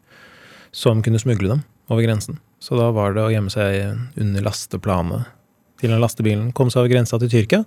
som 0.72 1.02
kunne 1.06 1.22
smugle 1.22 1.50
dem 1.56 1.64
over 1.88 2.04
grensen. 2.04 2.40
Så 2.60 2.78
da 2.80 2.90
var 2.92 3.14
det 3.16 3.24
å 3.24 3.32
gjemme 3.32 3.54
seg 3.54 4.20
under 4.20 4.46
lasteplanet 4.46 5.34
til 5.78 5.94
den 5.94 6.02
lastebilen, 6.02 6.54
kom 6.58 6.72
seg 6.74 6.84
over 6.84 6.96
grensa 6.96 7.20
til 7.22 7.30
Tyrkia. 7.32 7.66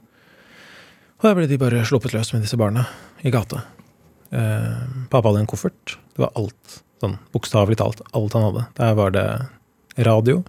Og 1.20 1.28
der 1.28 1.36
ble 1.36 1.46
de 1.51 1.61
bare 1.61 1.84
sluppet 1.86 2.14
løs 2.16 2.32
med 2.34 2.42
disse 2.42 2.59
barna 2.59 2.86
i 3.22 3.30
gata. 3.30 3.62
Eh, 4.34 4.80
pappa 5.12 5.30
hadde 5.30 5.44
en 5.44 5.51
koffert. 5.51 5.96
Det 6.14 6.24
var 6.24 6.32
alt, 6.38 6.80
sånn 7.03 7.18
bokstavelig 7.34 7.78
talt, 7.80 8.03
alt 8.16 8.34
han 8.36 8.46
hadde. 8.48 8.66
Der 8.78 8.96
var 8.98 9.14
det 9.14 9.26
radio, 10.07 10.40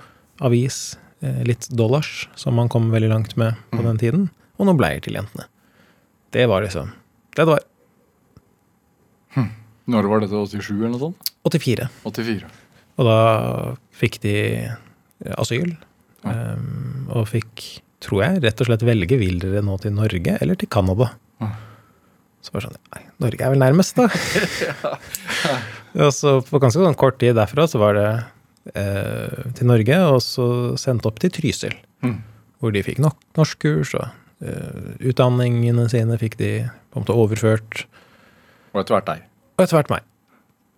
avis, 0.41 0.97
eh, 1.21 1.43
litt 1.45 1.67
dollars, 1.69 2.29
som 2.35 2.55
man 2.55 2.69
kom 2.69 2.89
veldig 2.93 3.11
langt 3.11 3.37
med 3.37 3.59
på 3.71 3.83
den 3.83 4.01
tiden, 4.01 4.29
og 4.57 4.69
noen 4.69 4.79
bleier 4.79 5.03
til 5.03 5.17
jentene. 5.19 5.45
Det 6.31 6.47
var 6.47 6.63
liksom 6.63 6.93
Det 7.31 7.45
det 7.45 7.47
var. 7.47 7.59
Når 9.89 10.09
var 10.11 10.23
dette? 10.23 10.37
87 10.37 10.75
eller 10.75 10.93
noe 10.93 11.01
sånt? 11.07 11.31
84. 11.47 11.87
84. 12.05 12.51
Og 13.01 13.07
da 13.07 13.17
fikk 13.97 14.19
de 14.25 14.35
eh, 14.67 15.35
asyl. 15.41 15.73
Ja. 16.21 16.35
Um, 16.53 17.07
og 17.17 17.25
fikk, 17.31 17.63
tror 18.03 18.25
jeg, 18.25 18.41
rett 18.45 18.61
og 18.61 18.69
slett 18.69 18.85
velge 18.85 19.17
vil 19.17 19.39
dere 19.41 19.63
nå 19.65 19.77
til 19.81 19.95
Norge 19.95 20.37
eller 20.37 20.59
til 20.59 20.69
Canada. 20.71 21.09
Ja. 21.41 21.49
Så 22.41 22.53
bare 22.53 22.67
sånn 22.67 22.77
Nei, 22.93 23.01
Norge 23.21 23.45
er 23.45 23.53
vel 23.53 23.61
nærmest, 23.61 23.97
da. 23.97 24.07
og 26.05 26.13
så 26.15 26.37
på 26.45 26.61
ganske 26.61 26.81
sånn 26.81 26.97
kort 26.97 27.19
tid 27.21 27.37
derfra 27.37 27.67
så 27.69 27.81
var 27.81 27.97
det 27.97 28.07
eh, 28.77 29.49
til 29.57 29.69
Norge, 29.69 29.97
og 30.09 30.21
så 30.25 30.47
sendt 30.81 31.05
opp 31.09 31.21
til 31.21 31.33
Trysil. 31.33 31.75
Mm. 32.05 32.19
Hvor 32.61 32.73
de 32.73 32.85
fikk 32.85 33.01
nok 33.01 33.17
norskkurs, 33.37 33.95
og 33.97 34.45
eh, 34.45 34.93
utdanningene 35.11 35.87
sine 35.93 36.17
fikk 36.21 36.37
de 36.41 36.53
på 36.91 36.99
en 36.99 37.05
måte 37.05 37.17
overført. 37.17 37.85
Og 38.73 38.81
etter 38.83 38.97
hvert 38.97 39.09
deg. 39.09 39.27
Og 39.61 39.67
etter 39.67 39.77
hvert 39.77 39.91
meg. 39.93 40.05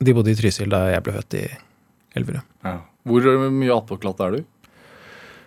De 0.04 0.16
bodde 0.16 0.34
i 0.34 0.36
Trysil 0.36 0.68
da 0.68 0.82
jeg 0.92 1.04
ble 1.06 1.14
født 1.16 1.38
i 1.40 1.44
Elverum. 2.20 2.44
Ja. 2.68 2.82
Hvor 3.08 3.28
mye 3.56 3.78
attpåklatt 3.78 4.20
er 4.26 4.36
du? 4.36 4.42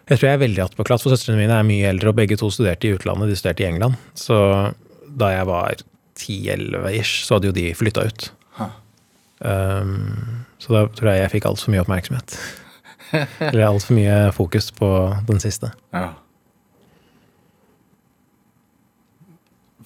Jeg 0.07 0.17
tror 0.17 0.29
jeg 0.29 0.39
er 0.39 0.41
veldig 0.41 0.63
attpåklatt, 0.65 1.03
for 1.05 1.13
søstrene 1.13 1.43
mine 1.43 1.59
er 1.59 1.67
mye 1.67 1.91
eldre, 1.91 2.13
og 2.13 2.17
begge 2.17 2.39
to 2.41 2.49
studerte 2.55 2.89
i 2.89 2.95
utlandet. 2.97 3.29
De 3.29 3.37
studerte 3.37 3.65
i 3.65 3.69
England. 3.69 4.01
Så 4.17 4.39
da 5.21 5.33
jeg 5.35 5.49
var 5.51 5.83
10-11 6.17 6.89
ish, 6.97 7.25
så 7.27 7.37
hadde 7.37 7.51
jo 7.51 7.57
de 7.57 7.69
flytta 7.77 8.07
ut. 8.09 8.29
Um, 9.37 10.47
så 10.57 10.73
da 10.73 10.87
tror 10.97 11.11
jeg 11.11 11.21
jeg 11.21 11.33
fikk 11.35 11.49
altfor 11.51 11.75
mye 11.75 11.83
oppmerksomhet. 11.85 12.39
Eller 13.51 13.67
altfor 13.67 13.99
mye 13.99 14.15
fokus 14.33 14.71
på 14.73 14.89
den 15.29 15.43
siste. 15.43 15.75
Ja. 15.93 16.15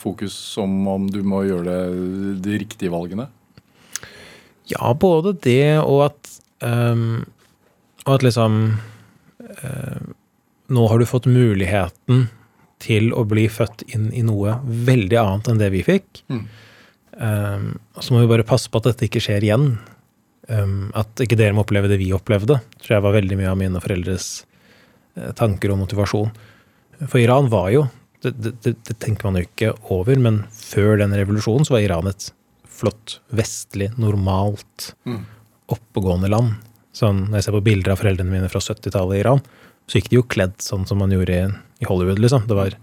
Fokus 0.01 0.36
som 0.55 0.78
om 0.88 1.11
du 1.11 1.20
må 1.26 1.42
gjøre 1.48 1.66
det, 1.66 2.38
de 2.46 2.62
riktige 2.62 2.92
valgene? 2.94 3.26
Ja, 4.71 4.93
både 4.95 5.35
det 5.45 5.81
og 5.83 6.07
at 6.09 6.33
um, 6.62 7.25
Og 8.07 8.16
at 8.16 8.25
liksom 8.27 8.59
uh, 9.41 10.03
Nå 10.71 10.87
har 10.91 11.01
du 11.01 11.09
fått 11.09 11.27
muligheten 11.31 12.29
til 12.81 13.11
å 13.12 13.27
bli 13.29 13.45
født 13.53 13.83
inn 13.93 14.09
i 14.16 14.23
noe 14.25 14.55
veldig 14.64 15.18
annet 15.21 15.49
enn 15.51 15.59
det 15.61 15.66
vi 15.75 15.83
fikk. 15.85 16.23
Mm. 16.33 16.45
Um, 17.21 17.66
så 18.01 18.14
må 18.14 18.23
vi 18.23 18.31
bare 18.31 18.47
passe 18.49 18.71
på 18.73 18.81
at 18.81 18.87
dette 18.89 19.05
ikke 19.05 19.21
skjer 19.21 19.45
igjen. 19.45 19.66
Um, 20.49 20.89
at 20.97 21.21
ikke 21.21 21.37
dere 21.37 21.53
må 21.53 21.66
oppleve 21.66 21.91
det 21.91 21.99
vi 22.01 22.09
opplevde. 22.16 22.57
tror 22.81 22.95
jeg 22.97 23.05
var 23.05 23.18
veldig 23.18 23.37
mye 23.37 23.51
av 23.51 23.59
mine 23.61 23.83
foreldres 23.85 24.31
eh, 25.18 25.35
tanker 25.37 25.75
og 25.75 25.83
motivasjon. 25.83 26.33
For 27.03 27.21
Iran 27.21 27.51
var 27.53 27.68
jo 27.75 27.85
det, 28.25 28.33
det, 28.41 28.55
det, 28.64 28.75
det 28.89 28.97
tenker 29.01 29.29
man 29.29 29.39
jo 29.39 29.47
ikke 29.47 29.75
over, 29.93 30.18
men 30.21 30.43
før 30.53 30.99
den 31.01 31.14
revolusjonen 31.16 31.68
så 31.68 31.77
var 31.77 31.85
Iran 31.85 32.11
et 32.11 32.31
flott, 32.81 33.18
vestlig, 33.37 33.91
normalt, 34.01 34.95
Mm. 35.07 35.22
oppegående 35.70 36.31
land. 36.33 36.55
Sånn, 36.97 37.26
når 37.28 37.39
jeg 37.39 37.45
ser 37.47 37.55
på 37.59 37.64
bilder 37.68 37.93
av 37.95 38.01
foreldrene 38.03 38.33
mine 38.33 38.49
fra 38.51 38.61
70-tallet 38.61 39.16
i 39.18 39.20
Iran, 39.22 39.43
så 39.87 39.99
gikk 40.01 40.09
de 40.11 40.16
jo 40.18 40.22
kledd 40.26 40.57
sånn 40.62 40.87
som 40.89 40.99
man 40.99 41.11
gjorde 41.14 41.37
i, 41.37 41.45
i 41.83 41.87
Hollywood, 41.89 42.18
liksom. 42.22 42.47
Det 42.51 42.57
var 42.59 42.74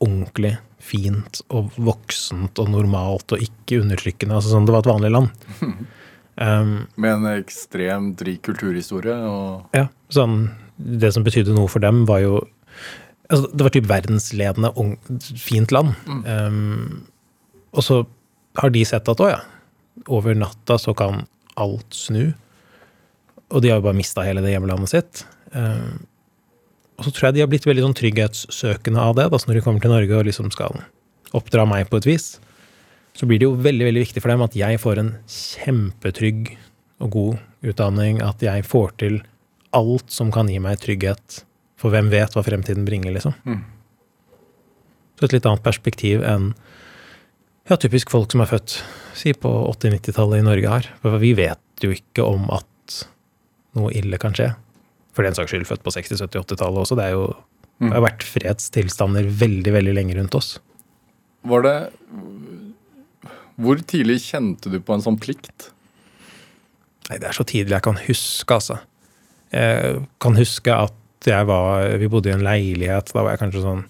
ordentlig 0.00 0.54
fint 0.80 1.42
og 1.52 1.72
voksent 1.76 2.58
og 2.62 2.70
normalt 2.72 3.32
og 3.36 3.42
ikke 3.44 3.80
undertrykkende. 3.82 4.32
altså 4.36 4.54
sånn, 4.54 4.66
Det 4.66 4.72
var 4.76 4.84
et 4.84 4.92
vanlig 4.94 5.10
land. 5.16 5.30
Um, 6.40 6.86
Med 6.96 7.10
en 7.18 7.26
ekstremt 7.42 8.22
rik 8.24 8.40
kulturhistorie. 8.46 9.12
Og, 9.28 9.66
ja, 9.76 9.88
sånn, 10.08 10.46
Det 10.78 11.10
som 11.12 11.24
betydde 11.26 11.52
noe 11.52 11.68
for 11.68 11.80
dem, 11.84 12.06
var 12.08 12.20
jo 12.22 12.38
altså, 13.28 13.50
Det 13.52 13.66
var 13.66 13.74
typ 13.74 13.84
verdensledende, 13.90 14.70
fint 15.36 15.70
land. 15.74 15.92
Um, 16.24 17.02
og 17.74 17.84
så 17.84 18.06
har 18.58 18.72
de 18.74 18.84
sett 18.86 19.08
at 19.08 19.22
å 19.22 19.28
ja, 19.30 19.40
over 20.10 20.34
natta 20.34 20.78
så 20.80 20.94
kan 20.96 21.24
alt 21.60 21.94
snu. 21.94 22.32
Og 23.50 23.62
de 23.62 23.70
har 23.70 23.80
jo 23.80 23.86
bare 23.88 23.98
mista 23.98 24.24
hele 24.26 24.42
det 24.44 24.54
hjemlandet 24.54 24.92
sitt. 24.92 25.24
Um, 25.52 26.06
og 26.98 27.06
så 27.06 27.12
tror 27.14 27.28
jeg 27.28 27.38
de 27.38 27.42
har 27.44 27.50
blitt 27.50 27.66
veldig 27.66 27.84
sånn 27.86 27.96
trygghetssøkende 27.98 29.02
av 29.02 29.16
det, 29.18 29.26
da, 29.32 29.38
så 29.40 29.48
når 29.48 29.58
de 29.58 29.64
kommer 29.64 29.82
til 29.82 29.92
Norge 29.94 30.18
og 30.18 30.26
liksom 30.28 30.50
skal 30.54 30.82
oppdra 31.36 31.64
meg 31.68 31.88
på 31.90 32.00
et 32.00 32.08
vis. 32.08 32.26
Så 33.16 33.26
blir 33.26 33.40
det 33.40 33.48
jo 33.48 33.56
veldig 33.58 33.86
veldig 33.88 34.02
viktig 34.04 34.22
for 34.22 34.32
dem 34.32 34.44
at 34.44 34.56
jeg 34.58 34.80
får 34.82 35.00
en 35.00 35.12
kjempetrygg 35.30 36.54
og 37.00 37.14
god 37.14 37.70
utdanning. 37.72 38.20
At 38.22 38.42
jeg 38.44 38.66
får 38.68 38.94
til 39.02 39.20
alt 39.76 40.12
som 40.12 40.30
kan 40.34 40.50
gi 40.50 40.60
meg 40.62 40.80
trygghet. 40.82 41.42
For 41.80 41.92
hvem 41.94 42.10
vet 42.12 42.36
hva 42.36 42.44
fremtiden 42.44 42.86
bringer, 42.86 43.14
liksom. 43.16 43.34
Mm. 43.48 43.62
Så 45.16 45.26
et 45.26 45.36
litt 45.36 45.48
annet 45.48 45.64
perspektiv 45.64 46.22
enn 46.26 46.52
ja, 47.70 47.78
typisk 47.78 48.10
folk 48.10 48.32
som 48.32 48.42
er 48.42 48.50
født 48.50 48.80
si 49.16 49.32
på 49.36 49.50
80-90-tallet 49.70 50.42
i 50.42 50.46
Norge 50.46 50.72
her. 50.72 50.90
For 51.02 51.20
vi 51.22 51.34
vet 51.38 51.84
jo 51.84 51.92
ikke 51.94 52.26
om 52.26 52.48
at 52.54 52.66
noe 53.78 53.92
ille 53.94 54.18
kan 54.20 54.34
skje. 54.36 54.50
For 55.14 55.26
den 55.26 55.36
saks 55.36 55.52
skyld 55.52 55.68
født 55.68 55.84
på 55.86 55.92
60-, 55.94 56.18
70-, 56.24 56.42
80-tallet 56.44 56.82
også. 56.84 56.98
Det 56.98 57.06
er 57.06 57.16
jo 57.16 57.30
det 57.80 57.94
har 57.94 58.04
vært 58.04 58.24
fredstilstander 58.28 59.24
veldig, 59.40 59.72
veldig 59.72 59.92
lenge 59.96 60.16
rundt 60.18 60.34
oss. 60.36 60.58
var 61.48 61.62
det 61.64 61.76
Hvor 63.56 63.80
tidlig 63.80 64.20
kjente 64.26 64.68
du 64.68 64.80
på 64.84 64.92
en 64.92 65.04
sånn 65.04 65.16
plikt? 65.20 65.70
Nei, 67.08 67.16
det 67.18 67.30
er 67.30 67.36
så 67.36 67.46
tidlig 67.48 67.78
jeg 67.78 67.86
kan 67.86 67.96
huske, 68.04 68.54
altså. 68.54 68.76
Jeg 69.50 70.04
kan 70.20 70.36
huske 70.36 70.74
at 70.76 71.26
jeg 71.26 71.48
var 71.48 71.88
Vi 72.00 72.08
bodde 72.08 72.30
i 72.30 72.36
en 72.36 72.44
leilighet, 72.44 73.14
da 73.14 73.24
var 73.24 73.34
jeg 73.34 73.42
kanskje 73.46 73.64
sånn 73.64 73.82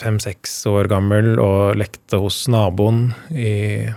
fem-seks 0.00 0.62
år 0.70 0.88
gammel 0.90 1.34
og 1.42 1.78
lekte 1.78 2.20
hos 2.22 2.42
naboen 2.50 3.10
i 3.30 3.88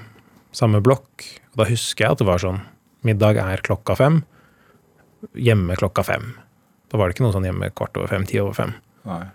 samme 0.56 0.82
blokk. 0.84 1.26
Og 1.54 1.64
da 1.64 1.68
husker 1.70 2.06
jeg 2.06 2.16
at 2.16 2.24
det 2.24 2.30
var 2.30 2.44
sånn 2.44 2.62
Middag 3.04 3.36
er 3.36 3.60
klokka 3.60 3.98
fem. 4.00 4.22
Hjemme 5.36 5.76
klokka 5.76 6.06
fem. 6.08 6.30
Da 6.88 6.96
var 6.96 7.10
det 7.10 7.18
ikke 7.18 7.26
noe 7.26 7.34
sånn 7.36 7.48
hjemme 7.50 7.68
kvart 7.76 7.98
over 8.00 8.08
fem, 8.14 8.24
ti 8.30 8.40
over 8.40 8.56
fem. 8.56 8.72
Nei. 9.10 9.26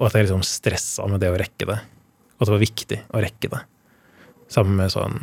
Og 0.00 0.06
at 0.08 0.16
jeg 0.16 0.24
liksom 0.24 0.44
stressa 0.46 1.04
med 1.12 1.20
det 1.20 1.28
å 1.28 1.36
rekke 1.36 1.68
det. 1.68 1.76
Og 2.38 2.40
at 2.40 2.48
det 2.48 2.54
var 2.54 2.62
viktig 2.62 2.98
å 3.12 3.20
rekke 3.20 3.50
det. 3.52 3.60
Sammen 4.48 4.80
med 4.80 4.94
sånn 4.94 5.18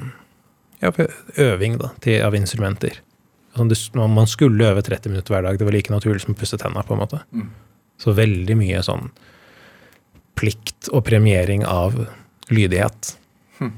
ja, 0.83 0.91
øving 1.41 1.79
da, 1.81 1.89
til, 2.03 2.19
av 2.27 2.37
instrumenter. 2.37 2.99
Sånn, 3.55 3.71
det, 3.71 3.79
man 3.95 4.29
skulle 4.29 4.69
øve 4.69 4.83
30 4.85 5.15
minutter 5.15 5.33
hver 5.33 5.47
dag. 5.47 5.57
Det 5.57 5.65
var 5.65 5.73
like 5.73 5.93
naturlig 5.93 6.21
som 6.25 6.35
å 6.35 6.37
pusse 6.37 6.59
tenna. 6.61 6.85
på 6.85 6.93
en 6.93 7.01
måte. 7.01 7.23
Mm. 7.33 7.49
Så 7.97 8.13
veldig 8.13 8.59
mye 8.59 8.85
sånn 8.85 9.09
plikt 10.35 10.89
og 10.91 11.05
premiering 11.07 11.65
av 11.67 11.95
lydighet. 12.51 13.15
Hm. 13.59 13.71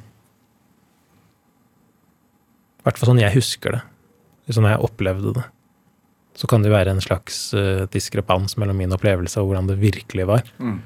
I 2.82 2.88
hvert 2.88 3.00
fall 3.00 3.12
sånn 3.14 3.24
jeg 3.24 3.38
husker 3.38 3.78
det. 3.78 3.84
Sånn 4.56 4.68
jeg 4.70 4.84
opplevde 4.84 5.36
det. 5.38 5.46
Så 6.38 6.48
kan 6.50 6.64
det 6.64 6.72
være 6.72 6.94
en 6.94 7.02
slags 7.04 7.50
uh, 7.58 7.88
diskrepans 7.92 8.58
mellom 8.62 8.78
min 8.80 8.94
opplevelse 8.94 9.42
og 9.42 9.50
hvordan 9.50 9.72
det 9.72 9.80
virkelig 9.82 10.28
var. 10.30 10.46
Mm. 10.62 10.78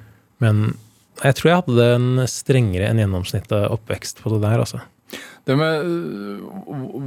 Men 0.41 0.63
jeg 1.21 1.37
tror 1.37 1.49
jeg 1.49 1.59
hadde 1.59 1.87
en 1.97 2.23
strengere 2.31 2.87
enn 2.89 3.01
gjennomsnittet 3.01 3.67
oppvekst 3.69 4.23
på 4.23 4.31
det 4.33 4.41
der, 4.45 4.63
altså. 4.63 4.79
Det 5.47 5.57
med 5.57 5.85
øh, 5.89 6.41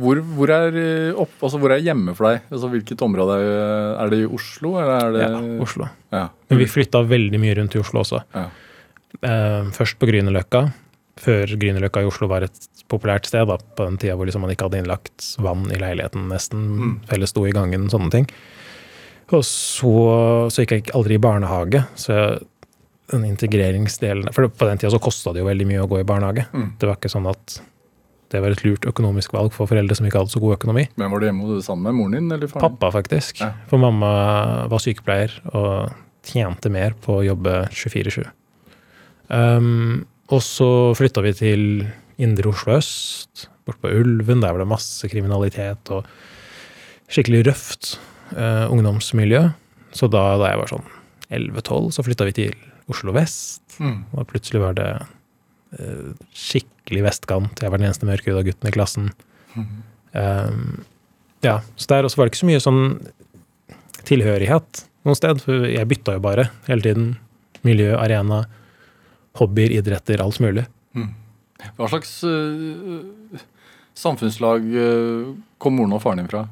hvor, 0.00 0.20
hvor, 0.34 0.50
er 0.50 0.74
øh, 0.74 1.20
opp, 1.22 1.34
altså 1.38 1.61
hvor 1.62 1.74
er 1.74 1.84
hjemme 1.84 2.16
for 2.18 2.28
deg? 2.28 2.46
Altså 2.50 2.70
Hvilket 2.72 3.05
område? 3.07 3.38
Er, 3.38 3.92
er 4.02 4.12
det 4.12 4.22
i 4.24 4.26
Oslo, 4.26 4.74
eller 4.82 4.94
er 4.98 5.14
det 5.14 5.22
Ja, 5.22 5.42
Oslo. 5.62 5.88
Ja. 6.14 6.26
Men 6.50 6.62
vi 6.62 6.70
flytta 6.70 7.05
veldig 7.07 7.40
mye 7.42 7.55
rundt 7.61 7.76
i 7.76 7.82
Oslo 7.82 8.02
også. 8.02 8.24
Ja. 8.34 8.48
Eh, 9.22 9.70
først 9.76 10.00
på 10.00 10.09
Grünerløkka, 10.11 10.64
før 11.22 11.55
Grünerløkka 11.62 12.02
i 12.02 12.09
Oslo 12.11 12.28
var 12.30 12.48
et 12.48 12.66
populært 12.90 13.30
sted, 13.30 13.46
da, 13.48 13.57
på 13.57 13.86
den 13.86 14.00
tida 14.02 14.16
hvor 14.18 14.28
liksom 14.28 14.42
man 14.44 14.52
ikke 14.52 14.66
hadde 14.66 14.82
innlagt 14.82 15.28
vann 15.42 15.68
i 15.70 15.78
leiligheten, 15.80 16.26
nesten. 16.32 16.64
Mm. 16.74 16.96
Felles 17.11 17.32
sto 17.32 17.46
i 17.46 17.55
gangen, 17.55 17.86
sånne 17.92 18.11
ting. 18.12 18.26
Og 19.32 19.46
så, 19.46 19.94
så 20.52 20.64
gikk 20.64 20.74
jeg 20.74 20.90
aldri 20.98 21.16
i 21.16 21.22
barnehage. 21.22 21.86
så 21.96 22.18
jeg, 22.18 22.42
den 23.12 23.26
integreringsdelen 23.28 24.30
For 24.32 24.48
på 24.48 24.66
den 24.68 24.80
tida 24.80 24.90
så 24.94 25.00
kosta 25.02 25.34
det 25.34 25.42
jo 25.42 25.48
veldig 25.48 25.66
mye 25.68 25.82
å 25.84 25.88
gå 25.88 26.00
i 26.00 26.09
barnehage. 26.09 26.46
Mm. 26.52 26.68
Det 26.80 26.88
var 26.88 26.98
ikke 26.98 27.12
sånn 27.12 27.28
at 27.30 27.59
det 28.33 28.41
var 28.43 28.55
et 28.55 28.62
lurt 28.64 28.87
økonomisk 28.89 29.33
valg 29.37 29.53
for 29.55 29.68
foreldre 29.70 29.95
som 29.99 30.07
ikke 30.09 30.18
hadde 30.22 30.33
så 30.33 30.41
god 30.43 30.57
økonomi. 30.57 30.87
Men 30.97 31.11
Var 31.12 31.20
du 31.20 31.27
hjemme 31.27 31.45
hos- 31.47 31.66
sammen 31.66 31.85
med 31.91 31.95
moren 31.99 32.12
din 32.16 32.33
eller 32.33 32.49
faren? 32.51 32.64
Pappa, 32.64 32.91
faktisk. 32.91 33.41
Ja. 33.41 33.53
For 33.70 33.79
mamma 33.79 34.66
var 34.70 34.79
sykepleier 34.83 35.31
og 35.55 35.93
tjente 36.25 36.70
mer 36.72 36.95
på 37.05 37.20
å 37.20 37.25
jobbe 37.27 37.68
24-7. 37.70 38.25
Um, 39.29 40.05
og 40.33 40.41
så 40.45 40.68
flytta 40.97 41.22
vi 41.25 41.33
til 41.37 41.64
indre 42.20 42.51
Oslo 42.53 42.77
øst, 42.79 43.47
bort 43.66 43.81
på 43.83 43.91
Ulven. 43.93 44.41
Der 44.43 44.53
var 44.53 44.59
det 44.62 44.68
masse 44.70 45.09
kriminalitet 45.11 45.91
og 45.95 46.07
skikkelig 47.12 47.45
røft 47.49 47.95
uh, 48.37 48.66
ungdomsmiljø. 48.72 49.47
Så 49.95 50.09
da, 50.11 50.25
da 50.41 50.51
jeg 50.53 50.61
var 50.62 50.72
sånn 50.72 50.89
11-12, 51.31 51.91
så 51.95 52.05
flytta 52.07 52.27
vi 52.29 52.37
til 52.41 52.57
Oslo 52.91 53.14
vest. 53.16 53.62
Mm. 53.79 54.01
Og 54.16 54.27
plutselig 54.29 54.61
var 54.61 54.75
det 54.77 54.89
eh, 55.79 56.11
skikkelig 56.85 57.05
vestkant. 57.07 57.61
Jeg 57.62 57.70
var 57.72 57.78
den 57.80 57.89
eneste 57.89 58.07
mørkhuda 58.09 58.43
gutten 58.45 58.68
i 58.68 58.72
klassen. 58.74 59.07
Um, 59.57 60.85
ja, 61.45 61.59
så 61.76 61.87
der 61.89 62.05
også 62.05 62.18
var 62.20 62.26
det 62.28 62.35
ikke 62.35 62.43
så 62.45 62.49
mye 62.51 62.61
sånn 62.62 62.82
tilhørighet 64.05 64.85
noe 65.05 65.16
sted. 65.16 65.41
For 65.45 65.64
jeg 65.68 65.89
bytta 65.89 66.16
jo 66.18 66.22
bare 66.24 66.49
hele 66.68 66.85
tiden. 66.85 67.14
Miljø, 67.64 67.95
arena, 67.97 68.43
hobbyer, 69.41 69.72
idretter, 69.72 70.20
alt 70.20 70.37
mulig. 70.45 70.66
Hva 71.78 71.87
slags 71.89 72.18
uh, 72.28 73.41
samfunnslag 73.97 74.66
uh, 74.68 75.30
kom 75.62 75.78
moren 75.78 75.95
og 75.97 76.03
faren 76.05 76.20
din 76.20 76.28
fra? 76.28 76.43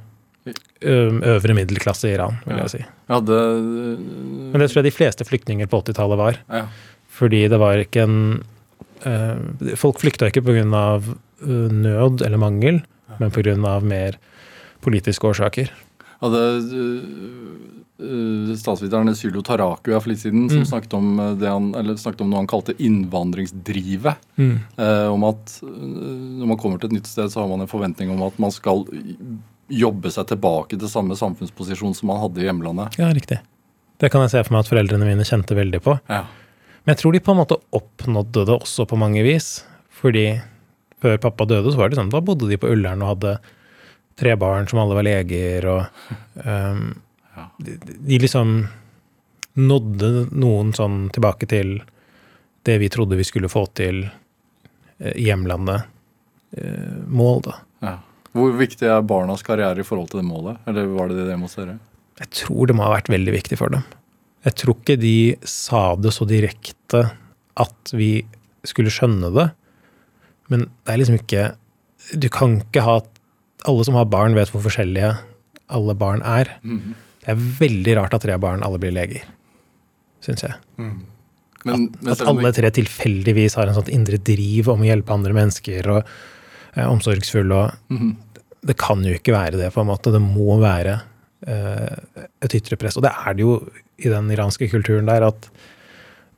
Um, 0.82 1.20
øvre 1.20 1.54
middelklasse 1.54 2.08
i 2.08 2.14
Iran, 2.16 2.38
vil 2.46 2.56
Ja. 2.56 2.62
jeg 2.64 2.72
si. 2.72 2.80
Ja, 3.12 3.18
det, 3.20 3.36
uh, 3.36 4.00
Men 4.54 4.64
det 4.64 4.70
tror 4.72 4.80
jeg 4.80 4.88
de 4.88 4.96
fleste 4.96 5.26
flyktninger 5.28 5.68
på 5.68 5.82
80-tallet 5.84 6.18
var. 6.18 6.40
ja. 6.48 6.64
Fordi 7.12 7.42
det 7.52 7.58
var 7.60 7.76
ikke 7.76 8.06
en 8.08 8.16
Folk 9.78 10.00
flykta 10.02 10.28
ikke 10.30 10.42
pga. 10.46 10.96
Uh, 11.42 11.68
nød 11.74 12.22
eller 12.22 12.38
mangel, 12.38 12.82
men 13.18 13.30
pga. 13.34 13.80
mer 13.82 14.18
politiske 14.82 15.26
årsaker. 15.26 15.70
hadde 16.22 16.38
øh, 18.02 18.52
statsviteren 18.58 19.10
Sylo 19.18 19.42
Taraku 19.42 19.92
her 19.92 20.00
for 20.00 20.10
litt 20.12 20.20
siden, 20.22 20.48
som 20.50 20.60
Mm. 20.62 20.66
snakket, 20.70 20.94
om 20.94 21.16
det 21.38 21.48
han, 21.48 21.74
eller 21.74 21.94
snakket 21.98 22.20
om 22.22 22.30
noe 22.30 22.38
han 22.38 22.46
kalte 22.46 22.74
innvandringsdrivet. 22.78 24.16
Eh, 24.38 25.06
om 25.12 25.24
at 25.24 25.58
når 25.62 26.46
man 26.46 26.56
kommer 26.58 26.78
til 26.78 26.90
et 26.90 26.96
nytt 27.00 27.06
sted, 27.10 27.26
så 27.30 27.40
har 27.42 27.48
man 27.48 27.60
en 27.60 27.70
forventning 27.70 28.10
om 28.10 28.22
at 28.22 28.38
man 28.38 28.50
skal 28.50 28.84
jobbe 29.68 30.10
seg 30.12 30.26
tilbake 30.28 30.78
til 30.78 30.88
samme 30.88 31.14
samfunnsposisjon 31.16 31.94
som 31.94 32.06
man 32.08 32.20
hadde 32.20 32.38
i 32.42 32.44
hjemlandet. 32.48 32.98
Ja, 32.98 33.10
riktig. 33.14 33.40
Det 33.98 34.10
kan 34.10 34.20
jeg 34.22 34.30
se 34.30 34.42
for 34.44 34.52
meg 34.54 34.64
at 34.64 34.70
foreldrene 34.72 35.06
mine 35.06 35.24
kjente 35.26 35.54
veldig 35.54 35.80
på. 35.82 35.98
Ja. 36.10 36.24
Men 36.82 36.94
jeg 36.94 37.02
tror 37.02 37.14
de 37.14 37.22
på 37.22 37.34
en 37.34 37.40
måte 37.42 37.60
oppnådde 37.78 38.46
det 38.48 38.56
også 38.56 38.86
på 38.90 38.98
mange 38.98 39.22
vis. 39.26 39.62
Fordi 40.02 40.26
før 41.02 41.18
pappa 41.22 41.46
døde, 41.46 41.70
så 41.70 41.78
var 41.78 41.90
det 41.90 41.98
sånn, 41.98 42.12
da 42.12 42.22
bodde 42.24 42.48
de 42.50 42.58
på 42.58 42.70
Ullern 42.70 43.02
og 43.04 43.14
hadde 43.14 43.36
tre 44.18 44.34
barn 44.38 44.68
som 44.70 44.82
alle 44.82 44.98
var 44.98 45.06
leger, 45.06 45.66
og 45.70 46.44
um, 46.44 46.92
de, 47.64 47.78
de 47.80 48.18
liksom 48.22 48.52
nådde 49.58 50.10
noen 50.30 50.72
sånn 50.76 51.06
tilbake 51.14 51.48
til 51.50 51.78
det 52.66 52.76
vi 52.78 52.90
trodde 52.92 53.18
vi 53.18 53.26
skulle 53.26 53.50
få 53.52 53.64
til 53.76 54.04
eh, 54.06 55.16
hjemlandet. 55.18 55.88
Eh, 56.56 57.00
mål, 57.08 57.42
da. 57.48 57.56
Ja. 57.82 57.96
Hvor 58.32 58.54
viktig 58.56 58.88
er 58.88 59.02
barnas 59.04 59.42
karriere 59.44 59.82
i 59.82 59.86
forhold 59.86 60.12
til 60.12 60.22
det 60.22 60.28
målet? 60.28 60.60
Eller 60.70 60.86
var 60.94 61.10
det 61.10 61.18
det 61.18 61.26
de 61.28 61.40
måtte 61.40 61.60
gjøre? 61.60 61.76
Jeg 62.22 62.30
tror 62.38 62.68
det 62.68 62.76
må 62.78 62.86
ha 62.86 62.94
vært 62.94 63.10
veldig 63.12 63.34
viktig 63.34 63.58
for 63.60 63.74
dem. 63.74 63.84
Jeg 64.42 64.58
tror 64.58 64.78
ikke 64.78 64.98
de 65.00 65.16
sa 65.46 65.92
det 66.00 66.12
så 66.14 66.26
direkte 66.28 67.04
at 67.62 67.92
vi 67.94 68.24
skulle 68.66 68.92
skjønne 68.94 69.30
det. 69.34 69.48
Men 70.52 70.66
det 70.84 70.92
er 70.92 71.00
liksom 71.00 71.18
ikke 71.20 71.44
Du 72.18 72.26
kan 72.32 72.58
ikke 72.60 72.82
ha 72.84 72.96
Alle 73.68 73.84
som 73.86 73.94
har 73.94 74.10
barn, 74.10 74.34
vet 74.34 74.50
hvor 74.50 74.64
forskjellige 74.64 75.14
alle 75.72 75.94
barn 75.96 76.20
er. 76.26 76.50
Mm. 76.66 76.96
Det 77.22 77.30
er 77.32 77.44
veldig 77.62 77.92
rart 77.96 78.12
at 78.16 78.24
tre 78.26 78.34
barn 78.42 78.64
alle 78.66 78.80
blir 78.82 78.92
leger, 78.92 79.22
syns 80.20 80.42
jeg. 80.42 80.56
Men, 80.76 80.98
men 81.62 82.10
At 82.10 82.18
at, 82.20 82.26
alle 82.28 82.50
tre 82.52 82.68
tilfeldigvis 82.74 83.54
har 83.56 83.70
en 83.70 83.78
sånn 83.78 83.88
indre 83.94 84.18
driv 84.20 84.68
om 84.68 84.82
å 84.82 84.88
hjelpe 84.88 85.14
andre 85.14 85.32
mennesker 85.38 85.88
og 85.94 86.10
er 86.74 86.90
omsorgsfulle 86.90 87.62
og 87.62 87.94
mm. 87.94 88.12
Det 88.62 88.76
kan 88.78 89.00
jo 89.02 89.14
ikke 89.16 89.32
være 89.34 89.58
det, 89.58 89.72
på 89.74 89.82
en 89.82 89.88
måte. 89.88 90.12
Det 90.14 90.20
må 90.22 90.54
være 90.62 90.92
eh, 91.50 92.20
et 92.46 92.52
ytre 92.54 92.76
press. 92.78 92.94
Og 92.94 93.02
det 93.02 93.10
er 93.10 93.34
det 93.34 93.42
jo 93.42 93.56
i 94.02 94.10
den 94.12 94.30
iranske 94.34 94.68
kulturen 94.72 95.08
der, 95.10 95.28
at 95.30 95.48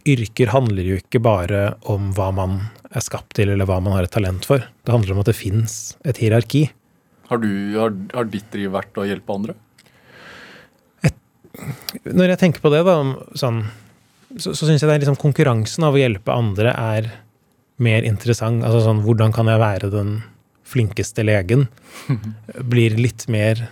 yrker 0.05 0.53
handler 0.53 0.85
jo 0.85 0.99
ikke 1.01 1.21
bare 1.25 1.75
om 1.91 2.13
hva 2.17 2.31
man 2.37 2.59
er 2.95 3.05
skapt 3.05 3.35
til, 3.39 3.51
eller 3.51 3.69
hva 3.69 3.81
man 3.83 3.97
har 3.97 4.07
et 4.07 4.15
talent 4.15 4.47
for. 4.47 4.63
Det 4.85 4.93
handler 4.93 5.17
om 5.17 5.23
at 5.23 5.31
det 5.31 5.39
fins 5.39 5.97
et 6.05 6.21
hierarki. 6.21 6.67
Har, 7.31 7.41
du, 7.41 7.51
har, 7.79 7.95
har 8.13 8.29
ditt 8.29 8.51
driv 8.53 8.75
vært 8.77 9.01
å 9.01 9.07
hjelpe 9.09 9.35
andre? 9.35 9.57
Når 12.05 12.35
jeg 12.35 12.41
tenker 12.41 12.63
på 12.63 12.71
det, 12.75 12.83
da, 12.87 12.99
sånn, 13.39 13.63
så, 14.37 14.53
så 14.53 14.67
syns 14.67 14.83
jeg 14.83 14.89
det 14.91 14.97
er 14.97 15.05
liksom 15.05 15.21
konkurransen 15.21 15.87
av 15.87 15.95
å 15.95 16.01
hjelpe 16.01 16.35
andre 16.35 16.75
er 16.75 17.11
mer 17.83 18.07
interessant. 18.07 18.65
Altså 18.67 18.83
sånn, 18.85 19.03
hvordan 19.07 19.35
kan 19.35 19.49
jeg 19.51 19.63
være 19.63 19.93
den 19.95 20.17
flinkeste 20.69 21.25
legen? 21.27 21.69
Blir 22.73 22.99
litt 22.99 23.27
mer 23.31 23.67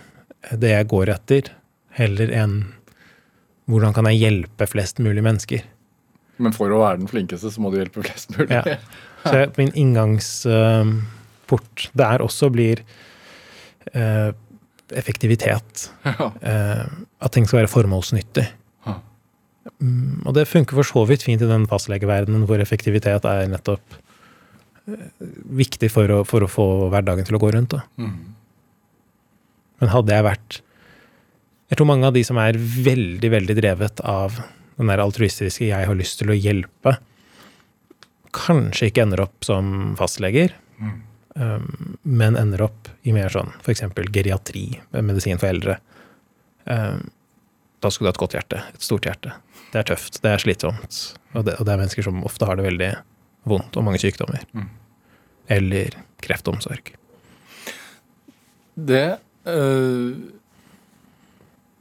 det 0.51 0.73
jeg 0.73 0.89
går 0.91 1.11
etter, 1.13 1.51
heller 1.95 2.31
enn 2.35 2.57
hvordan 3.69 3.93
kan 3.95 4.05
jeg 4.11 4.19
hjelpe 4.21 4.65
flest 4.69 4.99
mulig 5.03 5.23
mennesker? 5.25 5.61
Men 6.41 6.51
for 6.55 6.67
å 6.73 6.81
være 6.81 6.99
den 7.03 7.09
flinkeste, 7.11 7.49
så 7.53 7.59
må 7.61 7.67
du 7.71 7.77
hjelpe 7.79 8.03
flest 8.03 8.27
mulig. 8.35 8.51
Ja. 8.51 8.63
Så 9.23 9.35
jeg, 9.39 9.53
min 9.55 9.71
inngangsport 9.79 11.77
der 11.95 12.19
også 12.25 12.49
blir 12.51 12.77
uh, 13.95 14.31
effektivitet. 14.91 15.91
Ja. 16.03 16.27
Eh, 16.43 16.83
at 17.23 17.31
ting 17.31 17.45
skal 17.47 17.59
være 17.61 17.71
formålsnyttig. 17.71 18.43
Ja. 18.83 18.93
Mm, 19.79 20.27
og 20.27 20.31
det 20.35 20.51
funker 20.51 20.75
for 20.75 20.83
så 20.83 21.01
vidt 21.07 21.23
fint 21.23 21.41
i 21.41 21.47
den 21.47 21.63
fastlegeverdenen 21.71 22.43
hvor 22.49 22.59
effektivitet 22.59 23.23
er 23.29 23.47
nettopp 23.47 23.85
uh, 23.95 25.07
viktig 25.63 25.89
for 25.93 26.05
å, 26.11 26.27
for 26.27 26.43
å 26.43 26.51
få 26.51 26.67
hverdagen 26.91 27.25
til 27.29 27.39
å 27.39 27.43
gå 27.45 27.49
rundt. 27.55 27.73
Mhm. 27.95 28.23
Men 29.79 29.87
hadde 29.95 30.15
jeg 30.15 30.27
vært 30.27 30.51
Jeg 31.71 31.79
tror 31.79 31.89
mange 31.89 32.09
av 32.09 32.13
de 32.15 32.23
som 32.27 32.37
er 32.41 32.57
veldig, 32.59 33.29
veldig 33.33 33.55
drevet 33.57 34.03
av 34.05 34.35
den 34.77 34.89
der 34.89 35.01
altruistiske 35.03 35.65
'jeg 35.69 35.87
har 35.87 35.95
lyst 35.95 36.19
til 36.19 36.29
å 36.29 36.37
hjelpe', 36.37 36.97
kanskje 38.33 38.89
ikke 38.89 39.03
ender 39.05 39.21
opp 39.21 39.45
som 39.45 39.95
fastleger, 39.95 40.53
mm. 40.79 41.01
um, 41.35 41.97
men 42.03 42.35
ender 42.35 42.65
opp 42.65 42.89
i 43.03 43.13
mer 43.13 43.29
sånn 43.29 43.53
f.eks. 43.61 43.85
geriatri, 44.11 44.81
medisin 44.91 45.37
for 45.37 45.47
eldre. 45.47 45.77
Um, 46.65 47.09
da 47.83 47.91
skulle 47.91 48.07
du 48.07 48.13
ha 48.13 48.15
et 48.15 48.23
godt 48.23 48.37
hjerte. 48.37 48.61
Et 48.73 48.85
stort 48.85 49.05
hjerte. 49.05 49.33
Det 49.73 49.81
er 49.81 49.89
tøft, 49.91 50.21
det 50.23 50.31
er 50.31 50.41
slitsomt. 50.41 51.17
Og 51.33 51.45
det, 51.45 51.57
og 51.59 51.67
det 51.67 51.73
er 51.73 51.81
mennesker 51.81 52.05
som 52.05 52.23
ofte 52.23 52.47
har 52.47 52.57
det 52.57 52.67
veldig 52.67 52.91
vondt, 53.49 53.75
og 53.75 53.83
mange 53.83 53.99
sykdommer. 54.01 54.45
Mm. 54.55 54.69
Eller 55.51 55.97
kreftomsorg. 56.23 56.93
Det 58.73 59.19
øh, 59.45 60.13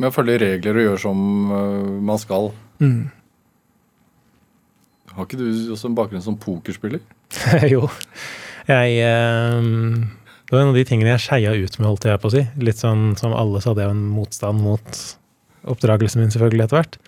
med 0.02 0.10
å 0.10 0.14
følge 0.14 0.40
regler 0.42 0.78
og 0.78 0.86
gjøre 0.88 1.02
som 1.04 1.20
øh, 1.54 1.92
man 2.02 2.20
skal 2.20 2.50
Har 5.12 5.28
ikke 5.28 5.38
du 5.40 5.46
også 5.74 5.90
en 5.90 5.96
bakgrunn 5.98 6.24
som 6.24 6.38
pokerspiller? 6.40 7.02
jo. 7.72 7.86
Jeg 8.68 8.98
um, 9.58 10.10
Det 10.46 10.54
var 10.54 10.62
en 10.62 10.72
av 10.72 10.78
de 10.78 10.84
tingene 10.88 11.14
jeg 11.14 11.24
skeia 11.26 11.54
ut 11.54 11.78
med, 11.78 11.88
holdt 11.88 12.06
jeg 12.10 12.22
på 12.22 12.30
å 12.30 12.34
si. 12.34 12.44
Litt 12.60 12.80
sånn 12.82 13.12
som 13.20 13.34
alle, 13.36 13.62
så 13.62 13.72
hadde 13.72 13.86
jeg 13.86 13.94
en 13.94 14.04
motstand 14.12 14.62
mot 14.62 15.02
oppdragelsen 15.72 16.22
min, 16.22 16.32
selvfølgelig, 16.34 16.66
etter 16.66 16.80
hvert. 16.80 16.98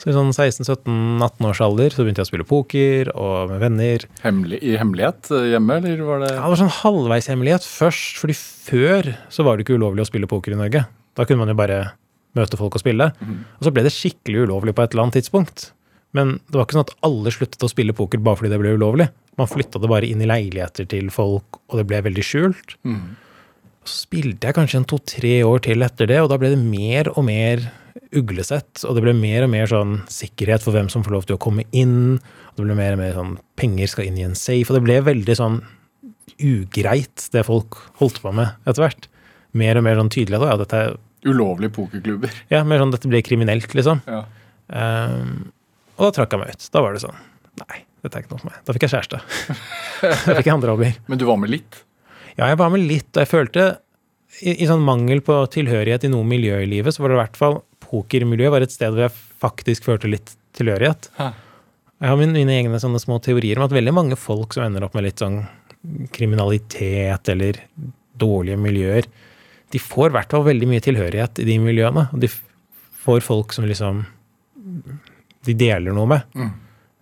Så 0.00 0.10
i 0.10 0.14
sånn 0.16 0.32
16-17-18 0.32 1.46
års 1.46 1.60
alder 1.62 1.94
så 1.94 2.02
begynte 2.02 2.22
jeg 2.22 2.26
å 2.26 2.30
spille 2.32 2.46
poker 2.48 3.10
og 3.12 3.52
med 3.52 3.60
venner. 3.62 4.06
Hemmelig, 4.24 4.58
I 4.64 4.74
hemmelighet 4.80 5.30
øh, 5.30 5.44
hjemme, 5.52 5.76
eller 5.78 6.02
var 6.08 6.24
det 6.24 6.30
Ja, 6.32 6.40
det 6.40 6.52
var 6.54 6.60
sånn 6.64 6.76
halvveishemmelighet 6.80 7.68
først, 7.68 8.16
fordi 8.18 8.34
før 8.40 9.12
så 9.30 9.46
var 9.46 9.56
det 9.56 9.66
ikke 9.66 9.76
ulovlig 9.78 10.02
å 10.02 10.08
spille 10.08 10.30
poker 10.30 10.56
i 10.56 10.58
Norge. 10.58 10.86
Da 11.14 11.28
kunne 11.28 11.44
man 11.44 11.52
jo 11.52 11.58
bare 11.60 11.78
møte 12.38 12.56
folk 12.60 12.76
og 12.78 12.82
spille. 12.84 13.10
Og 13.22 13.66
så 13.66 13.72
ble 13.74 13.84
det 13.86 13.92
skikkelig 13.94 14.46
ulovlig 14.46 14.74
på 14.76 14.82
et 14.84 14.92
eller 14.94 15.06
annet 15.08 15.18
tidspunkt. 15.20 15.70
Men 16.16 16.34
det 16.48 16.56
var 16.58 16.66
ikke 16.66 16.76
sånn 16.78 16.86
at 16.88 16.94
alle 17.08 17.32
sluttet 17.32 17.64
å 17.64 17.70
spille 17.72 17.94
poker 17.96 18.20
bare 18.20 18.36
fordi 18.40 18.50
det 18.52 18.60
ble 18.60 18.74
ulovlig. 18.76 19.08
Man 19.40 19.48
flytta 19.48 19.80
det 19.80 19.88
bare 19.88 20.08
inn 20.08 20.20
i 20.20 20.28
leiligheter 20.28 20.84
til 20.92 21.08
folk, 21.12 21.60
og 21.72 21.78
det 21.80 21.86
ble 21.88 22.02
veldig 22.04 22.24
skjult. 22.28 22.74
Mm. 22.84 23.14
Så 23.88 24.02
spilte 24.04 24.46
jeg 24.50 24.54
kanskje 24.58 24.80
en 24.82 24.88
to-tre 24.92 25.38
år 25.48 25.62
til 25.64 25.82
etter 25.82 26.06
det, 26.10 26.18
og 26.22 26.28
da 26.30 26.36
ble 26.38 26.50
det 26.52 26.60
mer 26.60 27.08
og 27.16 27.24
mer 27.26 27.64
uglesett. 28.12 28.84
Og 28.84 28.94
det 28.96 29.02
ble 29.06 29.14
mer 29.16 29.46
og 29.46 29.50
mer 29.54 29.70
sånn 29.72 29.94
sikkerhet 30.12 30.62
for 30.64 30.76
hvem 30.76 30.90
som 30.92 31.04
får 31.04 31.16
lov 31.16 31.24
til 31.28 31.38
å 31.38 31.42
komme 31.42 31.64
inn. 31.72 32.18
Og 32.52 32.60
det 32.60 32.66
ble 32.68 32.76
mer 32.78 32.94
og 32.96 33.00
mer 33.00 33.16
sånn 33.16 33.32
penger 33.58 33.88
skal 33.94 34.08
inn 34.10 34.20
i 34.20 34.26
en 34.28 34.36
safe. 34.38 34.68
Og 34.68 34.76
det 34.78 34.84
ble 34.84 35.00
veldig 35.08 35.38
sånn 35.40 35.62
ugreit, 36.42 37.28
det 37.32 37.44
folk 37.46 37.78
holdt 38.00 38.20
på 38.22 38.32
med 38.36 38.52
etter 38.68 38.84
hvert. 38.86 39.08
Mer 39.58 39.78
og 39.80 39.84
mer 39.86 39.98
sånn 40.00 40.12
tydelig 40.12 40.38
at 40.40 40.46
ja, 40.48 40.56
dette, 40.62 40.82
er- 40.84 41.00
Ulovlige 41.28 41.74
pokerklubber. 41.76 42.32
ja, 42.52 42.62
mer 42.66 42.82
sånn 42.82 42.94
dette 42.94 43.10
blir 43.10 43.22
kriminelt, 43.26 43.74
liksom. 43.78 44.02
Ja. 44.10 44.24
Um, 44.72 45.52
og 45.98 46.08
da 46.08 46.10
trakk 46.16 46.34
jeg 46.34 46.42
meg 46.42 46.54
ut. 46.56 46.68
Da 46.72 46.82
var 46.82 46.96
det 46.96 47.02
sånn 47.04 47.18
Nei, 47.60 47.82
dette 48.00 48.16
er 48.16 48.24
ikke 48.24 48.32
noe 48.32 48.40
for 48.40 48.48
meg. 48.48 48.60
Da 48.64 48.74
fikk 48.74 48.86
jeg 48.86 48.94
kjæreste. 48.94 49.18
da 50.02 50.36
fikk 50.38 50.46
jeg 50.48 50.54
andre 50.54 50.72
hobbyer. 50.72 50.94
Men 51.12 51.20
du 51.20 51.26
var 51.28 51.36
med 51.38 51.52
litt? 51.52 51.82
Ja, 52.38 52.46
jeg 52.48 52.56
var 52.62 52.72
med 52.72 52.86
litt, 52.88 53.10
og 53.12 53.20
jeg 53.20 53.28
følte 53.28 53.66
i, 54.40 54.54
i 54.54 54.68
sånn 54.68 54.84
mangel 54.86 55.20
på 55.24 55.36
tilhørighet 55.52 56.06
i 56.08 56.10
noe 56.12 56.24
miljø 56.24 56.62
i 56.64 56.68
livet, 56.70 56.96
så 56.96 57.04
var 57.04 57.12
det 57.12 57.18
i 57.18 57.20
hvert 57.20 57.38
fall 57.38 57.58
pokermiljøet 57.84 58.54
var 58.54 58.64
et 58.64 58.72
sted 58.72 58.94
hvor 58.94 59.04
jeg 59.04 59.14
faktisk 59.42 59.88
følte 59.90 60.10
litt 60.10 60.32
tilhørighet. 60.56 61.10
Hæ. 61.18 61.28
Jeg 62.02 62.10
har 62.10 62.18
mine, 62.18 62.34
mine 62.34 62.54
egne 62.56 62.80
sånne 62.82 62.98
små 62.98 63.20
teorier 63.22 63.60
om 63.60 63.66
at 63.68 63.74
veldig 63.76 63.92
mange 63.94 64.16
folk 64.18 64.56
som 64.56 64.64
ender 64.64 64.88
opp 64.88 64.96
med 64.96 65.06
litt 65.06 65.20
sånn 65.22 65.42
kriminalitet 66.14 67.28
eller 67.30 67.60
dårlige 68.18 68.58
miljøer, 68.58 69.06
de 69.72 69.80
får 69.80 70.10
i 70.10 70.16
hvert 70.18 70.34
fall 70.34 70.44
veldig 70.46 70.68
mye 70.68 70.84
tilhørighet 70.84 71.40
i 71.40 71.46
de 71.48 71.58
miljøene. 71.62 72.06
Og 72.12 72.22
de 72.22 72.28
får 73.02 73.22
folk 73.24 73.54
som 73.56 73.66
liksom 73.68 74.04
de 75.42 75.54
deler 75.58 75.94
noe 75.96 76.08
med. 76.10 76.34
Mm. 76.38 76.50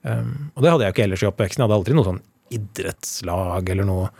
Um, 0.00 0.34
og 0.54 0.62
det 0.62 0.72
hadde 0.72 0.84
jeg 0.84 0.92
jo 0.92 0.96
ikke 0.96 1.06
ellers 1.08 1.24
i 1.24 1.28
oppveksten. 1.28 1.62
Jeg 1.62 1.68
hadde 1.68 1.78
aldri 1.80 1.96
noe 1.96 2.08
sånn 2.08 2.22
idrettslag 2.50 3.72
eller 3.74 3.88
noe 3.88 4.10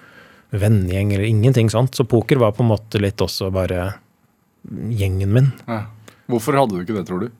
vennegjeng 0.50 1.14
eller 1.14 1.28
ingenting 1.28 1.70
sånt. 1.72 1.96
Så 1.96 2.06
poker 2.08 2.40
var 2.42 2.56
på 2.56 2.64
en 2.64 2.72
måte 2.72 3.00
litt 3.02 3.22
også 3.22 3.52
bare 3.54 3.92
gjengen 4.68 5.32
min. 5.34 5.52
Ja. 5.70 5.84
Hvorfor 6.30 6.58
hadde 6.58 6.76
du 6.76 6.84
ikke 6.84 6.98
det, 6.98 7.06
tror 7.08 7.24
du? 7.24 7.30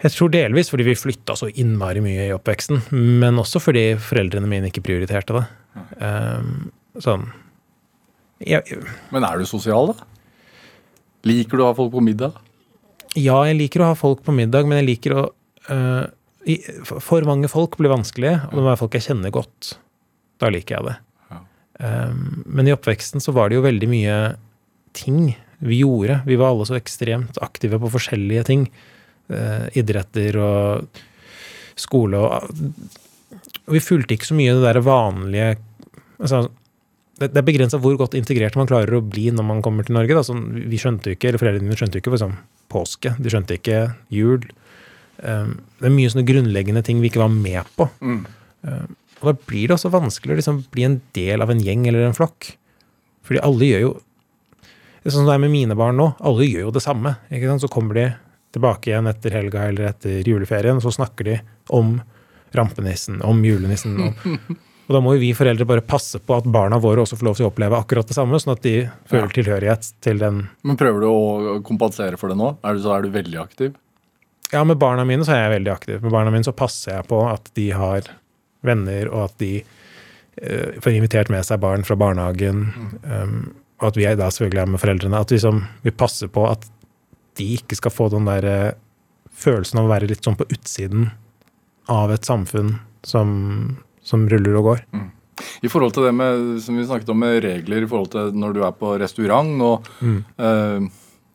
Jeg 0.00 0.14
tror 0.14 0.30
delvis 0.32 0.70
fordi 0.72 0.86
vi 0.86 0.96
flytta 0.96 1.36
så 1.36 1.50
innmari 1.60 2.00
mye 2.00 2.30
i 2.30 2.32
oppveksten, 2.32 2.86
men 3.20 3.38
også 3.42 3.60
fordi 3.60 3.84
foreldrene 4.00 4.48
mine 4.48 4.70
ikke 4.70 4.86
prioriterte 4.86 5.36
det. 5.36 5.44
Um, 6.00 6.70
sånn 7.02 7.28
jeg, 8.40 8.80
Men 9.12 9.26
er 9.26 9.40
du 9.40 9.48
sosial, 9.48 9.92
da? 9.92 10.06
Liker 11.28 11.58
du 11.58 11.64
å 11.64 11.68
ha 11.70 11.76
folk 11.76 11.92
på 11.92 12.02
middag? 12.04 12.38
Ja, 13.18 13.42
jeg 13.48 13.58
liker 13.58 13.82
å 13.82 13.90
ha 13.90 13.98
folk 13.98 14.22
på 14.24 14.32
middag, 14.34 14.68
men 14.68 14.80
jeg 14.80 14.88
liker 14.92 15.16
å 15.16 15.22
øh, 15.74 16.06
i, 16.48 16.56
For 16.86 17.26
mange 17.28 17.50
folk 17.52 17.76
blir 17.80 17.92
vanskelig, 17.92 18.36
og 18.48 18.54
det 18.54 18.62
må 18.62 18.70
være 18.70 18.80
folk 18.80 18.96
jeg 18.96 19.08
kjenner 19.10 19.34
godt. 19.34 19.74
Da 20.40 20.48
liker 20.52 20.78
jeg 20.78 20.88
det. 20.88 20.96
Ja. 21.32 21.40
Um, 22.08 22.22
men 22.46 22.70
i 22.70 22.74
oppveksten 22.74 23.20
så 23.20 23.34
var 23.36 23.50
det 23.50 23.58
jo 23.58 23.66
veldig 23.66 23.90
mye 23.90 24.16
ting 24.96 25.34
vi 25.60 25.82
gjorde. 25.82 26.22
Vi 26.24 26.38
var 26.40 26.54
alle 26.54 26.66
så 26.68 26.78
ekstremt 26.78 27.36
aktive 27.44 27.80
på 27.82 27.92
forskjellige 27.92 28.46
ting. 28.48 28.64
Uh, 29.30 29.68
idretter 29.78 30.40
og 30.42 31.02
skole 31.78 32.18
og 32.18 32.56
Og 33.68 33.76
vi 33.76 33.80
fulgte 33.84 34.16
ikke 34.16 34.26
så 34.26 34.34
mye 34.34 34.56
det 34.56 34.64
der 34.64 34.80
vanlige 34.82 35.52
altså, 36.18 36.48
det, 37.20 37.30
det 37.34 37.40
er 37.40 37.46
begrensa 37.46 37.80
hvor 37.82 37.98
godt 38.00 38.16
integrert 38.18 38.56
man 38.56 38.68
klarer 38.70 38.96
å 38.96 39.02
bli 39.04 39.28
når 39.34 39.46
man 39.46 39.60
kommer 39.64 39.86
til 39.86 39.96
Norge. 39.98 40.16
Da. 40.16 40.24
Så 40.24 40.36
vi 40.40 40.80
skjønte 40.80 41.12
jo 41.12 41.18
ikke, 41.18 41.30
eller 41.30 41.42
Foreldrene 41.42 41.68
mine 41.68 41.78
skjønte 41.78 41.98
jo 41.98 42.04
ikke 42.04 42.14
for 42.14 42.20
eksempel, 42.20 42.46
påske. 42.70 43.12
De 43.20 43.32
skjønte 43.32 43.58
ikke 43.58 43.80
jul. 44.14 44.46
Um, 45.20 45.58
det 45.80 45.90
er 45.90 45.96
mye 45.96 46.12
sånne 46.12 46.28
grunnleggende 46.28 46.84
ting 46.86 47.02
vi 47.02 47.10
ikke 47.10 47.22
var 47.22 47.32
med 47.34 47.68
på. 47.76 47.88
Mm. 48.00 48.22
Um, 48.64 48.94
og 49.20 49.26
da 49.28 49.34
blir 49.50 49.68
det 49.68 49.76
også 49.76 49.92
vanskelig 49.92 50.32
å 50.32 50.38
liksom 50.40 50.62
bli 50.72 50.86
en 50.86 51.00
del 51.16 51.44
av 51.44 51.52
en 51.52 51.60
gjeng 51.60 51.84
eller 51.90 52.06
en 52.06 52.16
flokk. 52.16 52.54
Fordi 53.28 53.42
alle 53.44 53.68
gjør 53.68 53.84
jo 53.84 53.98
det 55.00 55.08
er 55.08 55.14
Sånn 55.14 55.22
som 55.22 55.30
det 55.30 55.34
er 55.38 55.40
med 55.40 55.52
mine 55.54 55.76
barn 55.80 55.96
nå. 55.96 56.10
Alle 56.28 56.44
gjør 56.44 56.66
jo 56.66 56.72
det 56.76 56.82
samme. 56.84 57.14
Så 57.32 57.70
kommer 57.72 57.96
de 57.96 58.02
tilbake 58.52 58.90
igjen 58.90 59.08
etter 59.08 59.32
helga 59.32 59.62
eller 59.70 59.86
etter 59.88 60.26
juleferien, 60.28 60.76
og 60.76 60.84
så 60.84 60.92
snakker 60.92 61.24
de 61.24 61.36
om 61.72 61.94
rampenissen, 62.52 63.22
om 63.24 63.40
julenissen. 63.44 63.94
Om, 63.96 64.58
og 64.90 64.96
da 64.96 65.00
må 65.04 65.12
jo 65.14 65.20
vi 65.22 65.30
foreldre 65.38 65.62
bare 65.70 65.84
passe 65.86 66.18
på 66.18 66.34
at 66.34 66.48
barna 66.50 66.80
våre 66.82 67.04
også 67.04 67.14
får 67.20 67.28
lov 67.28 67.36
til 67.38 67.46
å 67.46 67.50
oppleve 67.52 67.78
akkurat 67.78 68.08
det 68.10 68.16
samme, 68.16 68.40
sånn 68.42 68.56
at 68.56 68.64
de 68.64 68.74
føler 69.06 69.30
tilhørighet 69.36 69.92
til 70.02 70.18
den 70.18 70.40
Men 70.66 70.78
Prøver 70.80 71.04
du 71.04 71.06
å 71.06 71.60
kompensere 71.62 72.18
for 72.18 72.32
det 72.32 72.38
nå? 72.40 72.56
Er 72.66 72.74
du, 72.74 72.82
så 72.82 72.96
er 72.96 73.06
du 73.06 73.14
veldig 73.14 73.38
aktiv? 73.38 73.76
Ja, 74.50 74.64
med 74.66 74.80
barna 74.82 75.04
mine 75.06 75.22
så 75.22 75.36
er 75.36 75.44
jeg 75.44 75.54
veldig 75.60 75.72
aktiv. 75.76 76.00
Med 76.02 76.10
barna 76.10 76.32
mine 76.34 76.46
så 76.46 76.54
passer 76.58 76.96
jeg 76.96 77.06
på 77.06 77.22
at 77.30 77.46
de 77.54 77.68
har 77.70 78.08
venner, 78.66 79.06
og 79.14 79.28
at 79.28 79.36
de 79.38 79.52
uh, 79.62 80.80
får 80.82 80.96
invitert 80.96 81.30
med 81.30 81.46
seg 81.46 81.62
barn 81.62 81.86
fra 81.86 81.94
barnehagen. 82.00 82.66
Um, 83.06 83.36
og 83.78 83.92
at 83.92 84.00
vi 84.00 84.08
er 84.10 84.18
da 84.18 84.26
selvfølgelig 84.26 84.64
er 84.64 84.72
med 84.74 84.82
foreldrene. 84.82 85.22
At 85.22 85.30
vi, 85.30 85.38
liksom, 85.38 85.62
vi 85.86 85.94
passer 85.94 86.32
på 86.34 86.48
at 86.50 86.66
de 87.38 87.46
ikke 87.60 87.78
skal 87.78 87.94
få 87.94 88.10
den 88.10 88.26
der 88.26 88.48
uh, 88.50 88.78
følelsen 89.30 89.78
av 89.78 89.86
å 89.86 89.94
være 89.94 90.10
litt 90.10 90.26
sånn 90.26 90.38
på 90.40 90.48
utsiden 90.50 91.12
av 91.90 92.10
et 92.10 92.26
samfunn 92.26 92.74
som, 93.06 93.30
som 94.10 94.28
ruller 94.30 94.58
og 94.60 94.70
går. 94.70 94.84
I 95.64 95.70
forhold 95.72 95.94
til 95.96 96.04
det 96.04 96.14
med, 96.16 96.56
som 96.60 96.76
vi 96.76 96.86
snakket 96.86 97.12
om 97.12 97.20
med 97.22 97.38
regler, 97.44 97.84
i 97.84 97.88
forhold 97.88 98.10
til 98.12 98.32
når 98.36 98.56
du 98.56 98.64
er 98.66 98.74
på 98.76 98.94
restaurant 99.00 99.62
og 99.64 99.86
eh, 100.04 100.88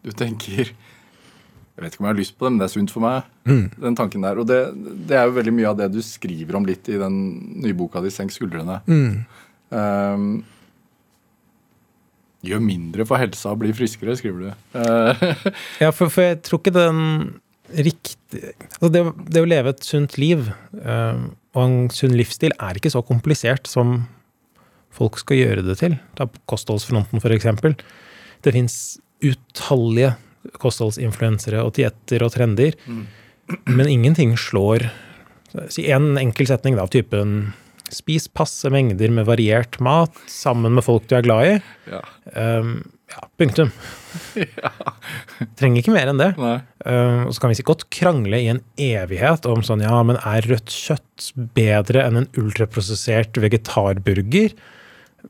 du 0.05 0.11
tenker 0.13 0.69
Jeg 0.69 1.84
vet 1.84 1.95
ikke 1.95 2.03
om 2.03 2.07
jeg 2.07 2.13
har 2.13 2.19
lyst 2.21 2.36
på 2.38 2.45
det, 2.45 2.51
men 2.53 2.59
det 2.61 2.67
er 2.69 2.71
sunt 2.71 2.91
for 2.93 3.03
meg. 3.03 3.26
Den 3.84 3.97
tanken 3.99 4.23
der. 4.23 4.38
Og 4.39 4.45
det, 4.47 4.59
det 5.09 5.17
er 5.19 5.26
jo 5.28 5.34
veldig 5.36 5.53
mye 5.57 5.71
av 5.73 5.80
det 5.82 5.89
du 5.91 5.99
skriver 6.05 6.55
om 6.55 6.63
litt 6.63 6.88
i 6.88 6.99
den 7.01 7.17
nye 7.65 7.76
boka 7.76 7.99
di, 7.99 8.13
'Senk 8.13 8.32
skuldrene'. 8.32 8.78
Uh, 9.76 10.39
Gjør 12.45 12.61
mindre 12.61 13.05
for 13.09 13.19
helsa 13.19 13.51
og 13.51 13.59
bli 13.63 13.73
friskere, 13.76 14.15
skriver 14.15 14.39
du. 14.45 14.49
Eh, 14.78 15.26
Ja, 15.84 15.89
for, 15.89 16.11
for 16.13 16.21
jeg 16.28 16.43
tror 16.45 16.61
ikke 16.61 16.76
den 16.76 17.01
riktig 17.73 18.53
altså 18.78 18.89
det, 18.93 19.01
det 19.34 19.41
å 19.41 19.47
leve 19.49 19.71
et 19.73 19.86
sunt 19.86 20.19
liv 20.21 20.51
eh, 20.78 21.23
og 21.55 21.61
en 21.63 21.77
sunn 21.93 22.15
livsstil 22.17 22.53
er 22.59 22.77
ikke 22.77 22.91
så 22.93 23.01
komplisert 23.05 23.69
som 23.71 24.03
folk 24.95 25.17
skal 25.19 25.39
gjøre 25.39 25.65
det 25.65 25.77
til. 25.81 25.97
Ta 26.15 26.27
kostholdsfronten, 26.51 27.23
eksempel. 27.35 27.75
Det 28.43 28.53
fins 28.55 28.99
utallige 29.23 30.13
kostholdsinfluensere 30.61 31.63
og 31.65 31.73
dietter 31.77 32.23
og 32.23 32.35
trender, 32.35 32.75
men 33.65 33.87
ingenting 33.87 34.37
slår 34.37 34.89
Si 35.71 35.85
en 35.87 36.17
enkel 36.19 36.49
setning 36.49 36.75
da, 36.75 36.83
av 36.83 36.89
typen 36.91 37.53
Spis 37.93 38.25
passe 38.27 38.67
mengder 38.73 39.07
med 39.13 39.23
variert 39.29 39.77
mat 39.79 40.11
sammen 40.27 40.73
med 40.75 40.83
folk 40.83 41.05
du 41.07 41.13
er 41.15 41.23
glad 41.23 41.47
i. 41.47 41.53
ja. 41.93 42.01
Um, 42.35 42.81
ja, 43.11 43.21
punktum. 43.39 43.69
Trenger 45.59 45.81
ikke 45.81 45.93
mer 45.95 46.11
enn 46.11 46.19
det. 46.21 46.29
Um, 46.85 47.25
og 47.27 47.33
så 47.35 47.41
kan 47.43 47.51
vi 47.51 47.57
si 47.59 47.65
godt 47.67 47.85
krangle 47.93 48.39
i 48.41 48.47
en 48.51 48.61
evighet 48.81 49.45
om 49.49 49.63
sånn, 49.65 49.83
ja, 49.85 49.97
men 50.07 50.19
er 50.21 50.47
rødt 50.49 50.71
kjøtt 50.73 51.29
bedre 51.57 52.05
enn 52.07 52.21
en 52.23 52.29
ultraprosessert 52.39 53.37
vegetarburger? 53.43 54.55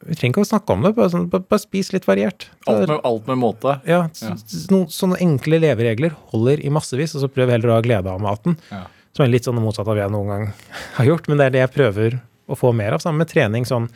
Vi 0.05 0.17
trenger 0.19 0.33
ikke 0.35 0.43
å 0.43 0.49
snakke 0.49 0.73
om 0.75 0.81
det, 0.83 0.91
bare, 0.97 1.11
sånn, 1.13 1.29
bare, 1.31 1.59
spis 1.61 1.93
litt 1.95 2.07
variert. 2.07 2.49
Alt 2.67 2.83
med, 2.89 2.97
alt 3.07 3.29
med 3.31 3.39
måte. 3.39 3.77
Ja, 3.87 4.01
s- 4.11 4.65
noen 4.71 4.89
sånne 4.91 5.19
enkle 5.23 5.61
leveregler 5.63 6.17
holder 6.33 6.59
i 6.67 6.71
massevis, 6.73 7.15
og 7.15 7.23
så 7.23 7.29
prøv 7.31 7.53
heller 7.53 7.71
å 7.71 7.77
ha 7.77 7.85
glede 7.85 8.11
av 8.11 8.19
maten. 8.23 8.57
Ja. 8.73 8.83
Som 9.15 9.23
er 9.23 9.31
litt 9.31 9.47
sånn 9.47 9.55
det 9.55 9.63
motsatte 9.63 9.93
av 9.93 9.95
det 9.95 10.03
jeg 10.03 10.11
noen 10.11 10.33
gang 10.33 10.49
har 10.97 11.07
gjort, 11.07 11.29
men 11.31 11.39
det 11.39 11.47
er 11.47 11.55
det 11.55 11.63
jeg 11.63 11.73
prøver 11.77 12.17
å 12.51 12.57
få 12.59 12.73
mer 12.75 12.97
av. 12.97 13.01
Sammen 13.05 13.23
med 13.23 13.31
trening. 13.31 13.63
Sånn, 13.65 13.87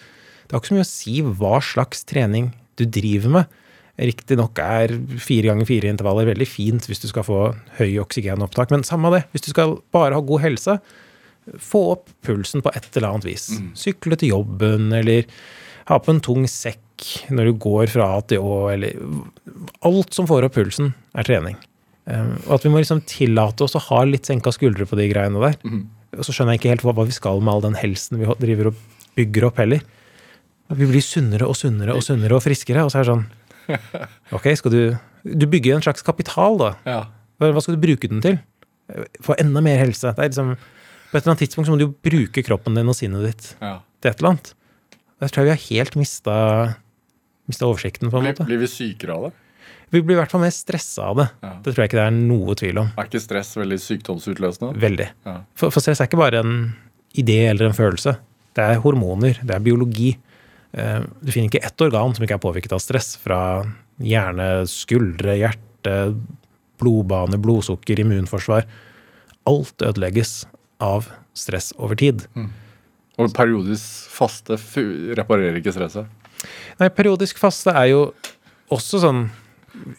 det 0.48 0.56
har 0.56 0.64
ikke 0.64 0.72
så 0.72 0.78
mye 0.80 0.88
å 0.88 0.94
si 0.94 1.18
hva 1.44 1.58
slags 1.62 2.06
trening 2.08 2.54
du 2.80 2.86
driver 2.88 3.36
med. 3.42 3.58
Riktignok 4.00 4.60
er 4.64 4.94
fire 5.20 5.52
ganger 5.52 5.68
fire 5.68 5.92
intervaller 5.92 6.30
veldig 6.30 6.48
fint 6.48 6.86
hvis 6.88 7.02
du 7.04 7.10
skal 7.10 7.26
få 7.28 7.40
høy 7.80 7.98
oksygenopptak, 8.04 8.72
men 8.72 8.86
samme 8.88 9.12
det. 9.12 9.26
Hvis 9.34 9.48
du 9.48 9.52
skal 9.52 9.78
bare 9.96 10.16
ha 10.16 10.24
god 10.24 10.44
helse, 10.46 10.78
få 11.60 11.82
opp 11.96 12.12
pulsen 12.26 12.64
på 12.64 12.72
et 12.76 12.88
eller 12.94 13.10
annet 13.10 13.28
vis. 13.28 13.50
Sykle 13.78 14.16
til 14.20 14.36
jobben, 14.36 14.92
eller 14.96 15.26
ha 15.90 15.98
på 16.00 16.14
en 16.14 16.22
tung 16.24 16.46
sekk 16.48 16.86
når 17.34 17.50
du 17.50 17.60
går 17.64 17.92
fra 17.92 18.10
A 18.18 18.22
til 18.28 18.44
Å, 18.44 18.56
eller 18.74 19.00
Alt 19.88 20.16
som 20.16 20.28
får 20.30 20.48
opp 20.48 20.58
pulsen, 20.60 20.94
er 21.18 21.28
trening. 21.28 21.58
Um, 22.10 22.36
og 22.48 22.58
at 22.58 22.66
vi 22.66 22.72
må 22.74 22.82
liksom 22.82 23.04
tillate 23.10 23.66
oss 23.66 23.78
å 23.78 23.84
ha 23.90 24.04
litt 24.08 24.30
senka 24.30 24.52
skuldre 24.54 24.88
på 24.90 24.98
de 25.00 25.08
greiene 25.12 25.42
der. 25.44 25.58
Og 26.18 26.26
så 26.26 26.34
skjønner 26.34 26.56
jeg 26.56 26.64
ikke 26.64 26.72
helt 26.74 26.86
hva, 26.88 26.96
hva 26.98 27.06
vi 27.10 27.16
skal 27.16 27.42
med 27.42 27.54
all 27.54 27.66
den 27.68 27.78
helsen 27.78 28.22
vi 28.22 28.30
driver 28.42 28.72
og 28.72 28.80
bygger 29.18 29.50
opp 29.50 29.60
heller. 29.62 29.84
At 30.70 30.80
vi 30.80 30.88
blir 30.90 31.04
sunnere 31.04 31.50
og 31.50 31.58
sunnere 31.58 31.96
og 31.98 32.06
sunnere 32.06 32.38
og 32.38 32.46
friskere, 32.46 32.86
og 32.86 32.94
så 32.94 33.00
er 33.00 33.06
det 33.06 33.12
sånn 33.12 33.28
Ok, 34.36 34.50
skal 34.60 34.74
du 34.74 34.82
Du 35.24 35.46
bygger 35.52 35.76
en 35.76 35.84
slags 35.86 36.06
kapital, 36.06 36.58
da. 36.62 36.70
Ja. 36.88 37.00
Hva 37.40 37.62
skal 37.64 37.76
du 37.78 37.82
bruke 37.84 38.10
den 38.12 38.22
til? 38.24 38.38
Få 39.24 39.36
enda 39.40 39.62
mer 39.64 39.78
helse. 39.82 40.14
Det 40.16 40.24
er 40.24 40.32
liksom, 40.32 40.54
på 41.12 41.18
et 41.18 41.22
eller 41.22 41.34
annet 41.34 41.44
tidspunkt 41.44 41.68
så 41.68 41.74
må 41.74 41.80
du 41.80 41.86
jo 41.88 41.94
bruke 42.06 42.44
kroppen 42.46 42.78
din 42.80 42.90
og 42.90 42.98
sinnet 42.98 43.28
ditt 43.28 43.52
ja. 43.62 43.78
til 44.02 44.12
et 44.12 44.22
eller 44.22 44.34
annet. 44.34 44.54
Jeg 45.20 45.36
tror 45.36 45.46
vi 45.50 45.52
har 45.52 45.62
helt 45.66 45.98
mista, 46.00 46.36
mista 47.52 47.68
oversikten, 47.68 48.10
på 48.12 48.20
en 48.20 48.26
Blir, 48.26 48.36
måte. 48.38 48.48
blir 48.48 48.62
vi 48.64 48.70
sykere 48.72 49.18
av 49.18 49.28
det? 49.28 49.34
Vi 49.92 50.02
blir 50.06 50.16
i 50.16 50.20
hvert 50.20 50.32
fall 50.32 50.44
mer 50.44 50.54
stressa 50.54 51.10
av 51.10 51.20
det. 51.20 51.28
Ja. 51.44 51.52
Det 51.66 51.74
tror 51.74 51.84
jeg 51.84 51.90
ikke 51.90 52.00
det 52.00 52.06
er 52.06 52.16
noe 52.16 52.56
tvil 52.60 52.80
om. 52.84 52.90
Er 52.96 53.10
ikke 53.10 53.22
stress 53.24 53.52
veldig 53.58 53.80
sykdomsutløsende? 53.84 54.72
Veldig. 54.80 55.08
Ja. 55.28 55.36
For, 55.58 55.74
for 55.74 55.84
stress 55.84 56.02
er 56.04 56.10
ikke 56.10 56.22
bare 56.22 56.44
en 56.46 56.56
idé 57.18 57.40
eller 57.50 57.70
en 57.70 57.78
følelse. 57.78 58.16
Det 58.56 58.66
er 58.66 58.82
hormoner, 58.84 59.40
det 59.42 59.56
er 59.56 59.64
biologi. 59.66 60.14
Eh, 60.74 61.02
Du 61.22 61.32
finner 61.32 61.50
ikke 61.50 61.66
ett 61.66 61.82
organ 61.82 62.14
som 62.16 62.26
ikke 62.26 62.38
er 62.38 62.44
påvirket 62.44 62.76
av 62.76 62.82
stress. 62.84 63.16
Fra 63.22 63.40
hjerne, 64.00 64.66
skuldre, 64.70 65.36
hjerte, 65.40 65.96
blodbane, 66.80 67.40
blodsukker, 67.42 68.00
immunforsvar. 68.00 68.68
Alt 69.50 69.82
ødelegges 69.84 70.46
av 70.80 71.10
stress 71.36 71.74
over 71.80 71.96
tid. 72.00 72.26
Og 73.20 73.34
periodisk 73.36 74.08
faste 74.14 74.56
reparerer 75.20 75.58
ikke 75.60 75.74
stresset? 75.76 76.08
Nei, 76.80 76.88
periodisk 76.96 77.40
faste 77.42 77.74
er 77.76 77.90
jo 77.92 78.02
også 78.72 79.02
sånn 79.04 79.26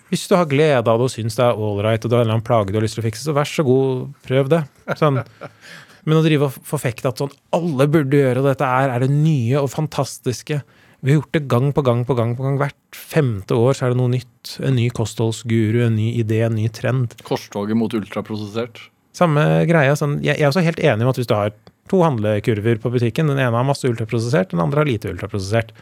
Hvis 0.09 0.23
du 0.29 0.33
har 0.39 0.49
glede 0.49 0.79
av 0.89 0.99
det 0.99 1.05
og 1.05 1.13
syns 1.13 1.37
det 1.37 1.45
er 1.45 1.59
ålreit, 1.61 2.05
og 2.05 2.11
du 2.11 2.15
har 2.17 2.23
en 2.23 2.27
eller 2.27 2.39
annen 2.39 2.45
plage 2.47 2.73
du 2.73 2.79
har 2.79 2.83
lyst 2.85 2.97
til 2.99 3.05
å 3.05 3.07
fikse, 3.07 3.23
så 3.23 3.33
vær 3.37 3.49
så 3.49 3.63
god, 3.65 4.09
prøv 4.27 4.49
det. 4.51 4.59
Sånn. 4.99 5.21
Men 6.07 6.19
å 6.21 6.23
drive 6.25 6.47
og 6.49 6.55
forfekte 6.67 7.11
at 7.11 7.21
sånn 7.21 7.33
alle 7.57 7.87
burde 7.93 8.17
gjøre 8.23 8.45
dette 8.47 8.65
er, 8.65 8.93
er 8.95 9.03
det 9.05 9.11
nye 9.13 9.61
og 9.61 9.69
fantastiske. 9.73 10.61
Vi 11.01 11.13
har 11.13 11.21
gjort 11.21 11.33
det 11.37 11.43
gang 11.49 11.71
på 11.77 11.83
gang 11.85 12.05
på 12.09 12.15
gang 12.17 12.35
på 12.37 12.45
gang. 12.45 12.59
Hvert 12.61 12.97
femte 12.97 13.57
år 13.57 13.77
så 13.77 13.87
er 13.87 13.95
det 13.95 14.01
noe 14.01 14.13
nytt. 14.13 14.55
En 14.65 14.77
ny 14.77 14.89
kostholdsguru, 14.97 15.83
en 15.87 15.97
ny 15.97 16.11
idé, 16.21 16.43
en 16.47 16.57
ny 16.57 16.69
trend. 16.73 17.15
Korstoget 17.25 17.77
mot 17.77 17.93
ultraprosessert? 17.97 18.83
Samme 19.17 19.43
greia. 19.69 19.97
Sånn, 19.99 20.19
jeg, 20.25 20.37
jeg 20.37 20.45
er 20.47 20.53
også 20.53 20.65
helt 20.65 20.81
enig 20.85 21.05
om 21.07 21.13
at 21.13 21.21
hvis 21.21 21.29
du 21.31 21.35
har 21.37 21.55
to 21.91 22.03
handlekurver 22.05 22.79
på 22.81 22.93
butikken, 22.95 23.27
den 23.33 23.41
ene 23.43 23.57
har 23.57 23.67
masse 23.67 23.89
ultraprosessert, 23.89 24.53
den 24.53 24.61
andre 24.63 24.85
har 24.85 24.89
lite 24.93 25.11
ultraprosessert. 25.11 25.73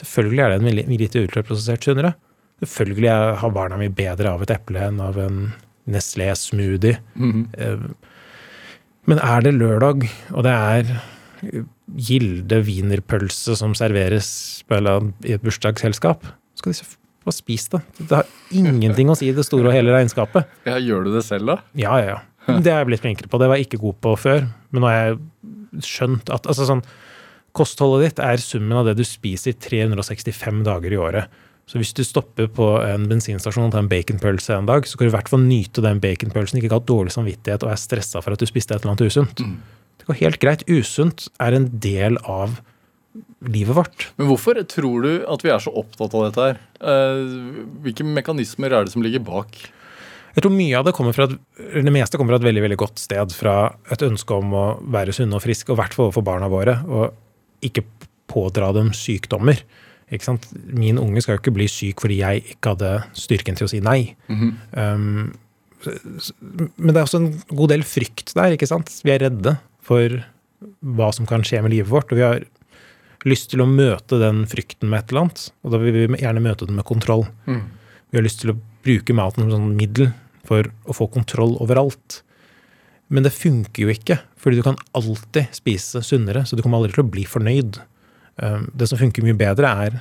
Selvfølgelig 0.00 0.44
er 0.46 0.54
det 0.54 0.60
en 0.62 0.78
li- 0.78 0.86
lite 1.02 1.20
ultraprosessert 1.26 1.84
sunnere. 1.84 2.14
Selvfølgelig 2.62 3.10
har 3.42 3.52
barna 3.52 3.76
mi 3.80 3.88
bedre 3.92 4.30
av 4.32 4.42
et 4.46 4.54
eple 4.54 4.86
enn 4.86 5.02
av 5.02 5.18
en 5.20 5.42
Nestlé-smoothie. 5.90 6.98
Eh, 7.58 7.84
Men 9.08 9.20
er 9.24 9.44
det 9.44 9.54
lørdag, 9.56 10.06
og 10.34 10.44
det 10.46 10.52
er 10.54 10.94
eh, 11.46 11.62
gilde 11.96 12.60
wienerpølse 12.66 13.56
som 13.58 13.74
serveres 13.78 14.30
i 14.70 15.34
et 15.34 15.42
bursdagsselskap, 15.42 16.26
skal 16.58 16.74
de 16.76 16.88
få 17.24 17.34
spise 17.34 17.76
det. 17.76 17.80
Det 17.98 18.20
har 18.20 18.28
ingenting 18.52 19.10
å 19.12 19.16
si 19.18 19.30
i 19.30 19.36
det 19.36 19.44
store 19.48 19.70
og 19.70 19.76
hele 19.76 19.94
regnskapet. 19.94 20.48
Ja, 20.68 20.78
gjør 20.80 21.08
du 21.08 21.14
det 21.16 21.24
selv, 21.26 21.52
da? 21.52 21.58
Ja, 21.78 21.96
ja, 22.00 22.16
ja. 22.16 22.58
Det 22.60 22.72
er 22.72 22.80
jeg 22.80 22.88
blitt 22.88 23.04
flinkere 23.04 23.30
på. 23.30 23.38
Det 23.40 23.48
var 23.50 23.60
jeg 23.60 23.68
ikke 23.68 23.82
god 23.82 23.98
på 24.04 24.14
før. 24.18 24.46
Men 24.72 24.82
nå 24.82 24.88
har 24.90 24.98
jeg 25.00 25.18
skjønt 25.86 26.32
at 26.32 26.48
altså 26.50 26.66
sånn, 26.68 26.82
kostholdet 27.56 28.08
ditt 28.08 28.22
er 28.24 28.42
summen 28.42 28.78
av 28.80 28.88
det 28.88 28.96
du 28.98 29.04
spiser 29.06 29.56
365 29.60 30.62
dager 30.66 30.94
i 30.94 31.00
året. 31.00 31.40
Så 31.70 31.78
hvis 31.78 31.92
du 31.94 32.02
stopper 32.02 32.48
på 32.50 32.66
en 32.82 33.04
bensinstasjon 33.10 33.68
og 33.68 33.74
tar 33.74 33.84
en 33.84 33.90
baconpølse 33.90 34.56
en 34.56 34.66
dag, 34.66 34.88
så 34.88 34.98
kan 34.98 35.06
du 35.06 35.12
i 35.12 35.14
hvert 35.14 35.28
fall 35.30 35.44
nyte 35.44 35.84
den 35.84 36.00
baconpølsen, 36.02 36.58
ikke 36.58 36.72
ha 36.74 36.82
dårlig 36.82 37.14
samvittighet 37.14 37.62
og 37.62 37.70
er 37.70 37.78
stressa 37.78 38.22
for 38.24 38.34
at 38.34 38.42
du 38.42 38.48
spiste 38.50 38.74
et 38.74 38.82
eller 38.82 38.96
annet 38.96 39.06
usunt. 39.06 39.44
Det 40.00 40.08
går 40.08 40.18
helt 40.24 40.40
greit. 40.42 40.64
Usunt 40.66 41.28
er 41.38 41.54
en 41.54 41.68
del 41.84 42.18
av 42.26 42.58
livet 43.46 43.76
vårt. 43.76 44.08
Men 44.18 44.30
hvorfor 44.30 44.58
tror 44.70 45.04
du 45.06 45.12
at 45.30 45.44
vi 45.46 45.52
er 45.54 45.62
så 45.62 45.72
opptatt 45.78 46.16
av 46.16 46.26
dette 46.26 46.48
her? 46.48 46.58
Eh, 46.80 47.20
hvilke 47.84 48.06
mekanismer 48.06 48.74
er 48.74 48.88
det 48.88 48.94
som 48.94 49.04
ligger 49.06 49.22
bak? 49.26 49.60
Jeg 50.34 50.44
tror 50.44 50.54
mye 50.54 50.78
av 50.78 50.86
det 50.86 50.94
kommer 50.94 51.14
fra 51.14 51.26
et, 51.26 51.36
det 51.74 51.94
meste 51.94 52.18
kommer 52.18 52.36
fra 52.36 52.42
et 52.42 52.48
veldig 52.48 52.64
veldig 52.66 52.80
godt 52.82 53.02
sted. 53.02 53.34
Fra 53.34 53.56
et 53.90 54.04
ønske 54.06 54.36
om 54.42 54.54
å 54.54 54.64
være 54.94 55.14
sunne 55.14 55.38
og 55.38 55.44
friske, 55.46 55.70
og 55.70 55.78
i 55.78 55.82
hvert 55.82 55.96
fall 55.96 56.08
overfor 56.08 56.26
barna 56.26 56.50
våre. 56.50 56.76
Og 56.86 57.66
ikke 57.66 57.86
pådra 58.30 58.70
dem 58.76 58.92
sykdommer. 58.94 59.62
Min 60.10 60.98
unge 60.98 61.22
skal 61.22 61.36
jo 61.36 61.42
ikke 61.42 61.54
bli 61.54 61.68
syk 61.70 62.02
fordi 62.02 62.18
jeg 62.18 62.42
ikke 62.56 62.74
hadde 62.74 62.92
styrken 63.14 63.58
til 63.58 63.68
å 63.68 63.70
si 63.70 63.80
nei. 63.80 64.16
Mm 64.28 64.40
-hmm. 64.40 64.52
um, 64.74 65.32
men 66.76 66.92
det 66.92 66.98
er 66.98 67.06
også 67.06 67.20
en 67.20 67.42
god 67.48 67.72
del 67.72 67.82
frykt 67.82 68.34
der. 68.34 68.52
ikke 68.52 68.68
sant? 68.68 68.90
Vi 69.04 69.12
er 69.14 69.22
redde 69.24 69.56
for 69.80 70.24
hva 70.84 71.10
som 71.12 71.26
kan 71.26 71.44
skje 71.46 71.62
med 71.62 71.72
livet 71.72 71.90
vårt. 71.90 72.12
Og 72.12 72.20
vi 72.20 72.26
har 72.26 72.44
lyst 73.28 73.50
til 73.50 73.62
å 73.64 73.68
møte 73.68 74.18
den 74.20 74.44
frykten 74.50 74.90
med 74.90 74.98
et 74.98 75.12
eller 75.12 75.26
annet. 75.26 75.52
Og 75.64 75.74
da 75.74 75.78
vil 75.78 75.96
vi 75.96 76.20
gjerne 76.20 76.44
møte 76.44 76.66
den 76.66 76.76
med 76.76 76.88
kontroll. 76.88 77.26
Vi 78.10 78.18
har 78.18 78.26
lyst 78.26 78.42
til 78.42 78.54
å 78.54 78.58
bruke 78.84 79.16
maten 79.16 79.46
som 79.46 79.54
sånn 79.54 79.76
middel 79.78 80.12
for 80.48 80.68
å 80.84 80.96
få 80.96 81.08
kontroll 81.12 81.56
over 81.62 81.80
alt. 81.80 82.22
Men 83.10 83.26
det 83.26 83.34
funker 83.34 83.84
jo 83.84 83.92
ikke, 83.92 84.20
fordi 84.38 84.60
du 84.60 84.66
kan 84.66 84.78
alltid 84.94 85.50
spise 85.54 86.02
sunnere, 86.06 86.44
så 86.46 86.56
du 86.56 86.62
kommer 86.62 86.78
aldri 86.78 86.94
til 86.94 87.04
å 87.04 87.10
bli 87.10 87.24
fornøyd. 87.26 87.80
Um, 88.38 88.70
Det 88.76 88.88
som 88.88 88.98
funker 89.00 89.22
mye 89.26 89.36
bedre, 89.36 89.66
er 89.86 90.00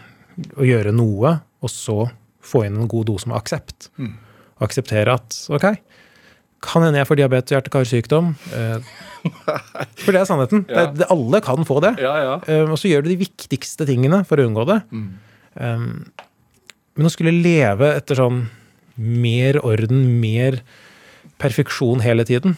å 0.55 0.63
gjøre 0.67 0.93
noe, 0.95 1.39
og 1.61 1.69
så 1.69 2.11
få 2.41 2.65
inn 2.65 2.77
en 2.79 2.87
god 2.87 3.09
dose 3.09 3.27
med 3.27 3.37
aksept. 3.37 3.89
Mm. 3.99 4.13
akseptere 4.59 5.13
at 5.15 5.35
ok, 5.55 5.65
kan 6.61 6.83
hende 6.83 6.99
jeg 6.99 7.07
får 7.07 7.15
diabetes 7.15 7.51
og 7.53 7.55
hjerte-karsykdom. 7.57 8.33
eh, 8.51 8.79
For 10.03 10.11
det 10.11 10.19
er 10.21 10.27
sannheten. 10.27 10.65
Ja. 10.67 10.85
det, 10.91 11.07
alle 11.09 11.39
kan 11.43 11.63
få 11.67 11.79
det. 11.83 11.93
Ja, 12.03 12.15
ja. 12.19 12.33
Um, 12.47 12.71
Og 12.75 12.79
så 12.79 12.89
gjør 12.91 13.03
du 13.03 13.09
de 13.13 13.19
viktigste 13.21 13.87
tingene 13.87 14.25
for 14.27 14.39
å 14.39 14.47
unngå 14.47 14.65
det. 14.67 14.79
Um, 14.91 16.11
men 16.95 17.07
å 17.07 17.11
skulle 17.11 17.31
leve 17.31 17.93
etter 17.95 18.19
sånn 18.19 18.49
mer 18.99 19.59
orden, 19.63 20.19
mer 20.19 20.59
perfeksjon 21.39 22.01
hele 22.03 22.25
tiden 22.27 22.57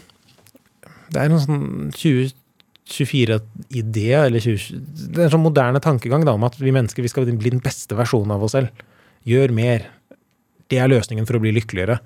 Det 1.13 1.19
er 1.21 1.29
en 1.29 1.41
sånn 1.43 1.91
2024-idé, 2.91 4.09
eller 4.19 4.43
20, 4.43 4.81
det 5.11 5.21
er 5.21 5.27
en 5.27 5.33
sånn 5.35 5.45
moderne 5.45 5.81
tankegang 5.83 6.25
da, 6.27 6.35
om 6.37 6.45
at 6.47 6.57
vi 6.59 6.73
mennesker 6.75 7.05
vi 7.05 7.11
skal 7.11 7.27
bli 7.29 7.53
den 7.53 7.63
beste 7.63 7.97
versjonen 7.97 8.35
av 8.35 8.43
oss 8.45 8.55
selv. 8.57 8.83
Gjør 9.27 9.53
mer. 9.55 9.87
Det 10.71 10.79
er 10.81 10.91
løsningen 10.91 11.27
for 11.27 11.37
å 11.37 11.43
bli 11.43 11.53
lykkeligere. 11.55 11.99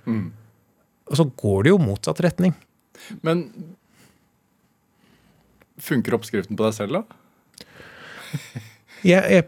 Og 1.10 1.20
så 1.20 1.28
går 1.28 1.66
det 1.66 1.74
jo 1.74 1.82
motsatt 1.82 2.22
retning. 2.26 2.56
Men 3.26 3.48
funker 5.82 6.16
oppskriften 6.18 6.58
på 6.58 6.66
deg 6.66 6.78
selv, 6.78 7.02
da? 7.02 7.04
Jeg, 9.06 9.22
jeg, 9.30 9.44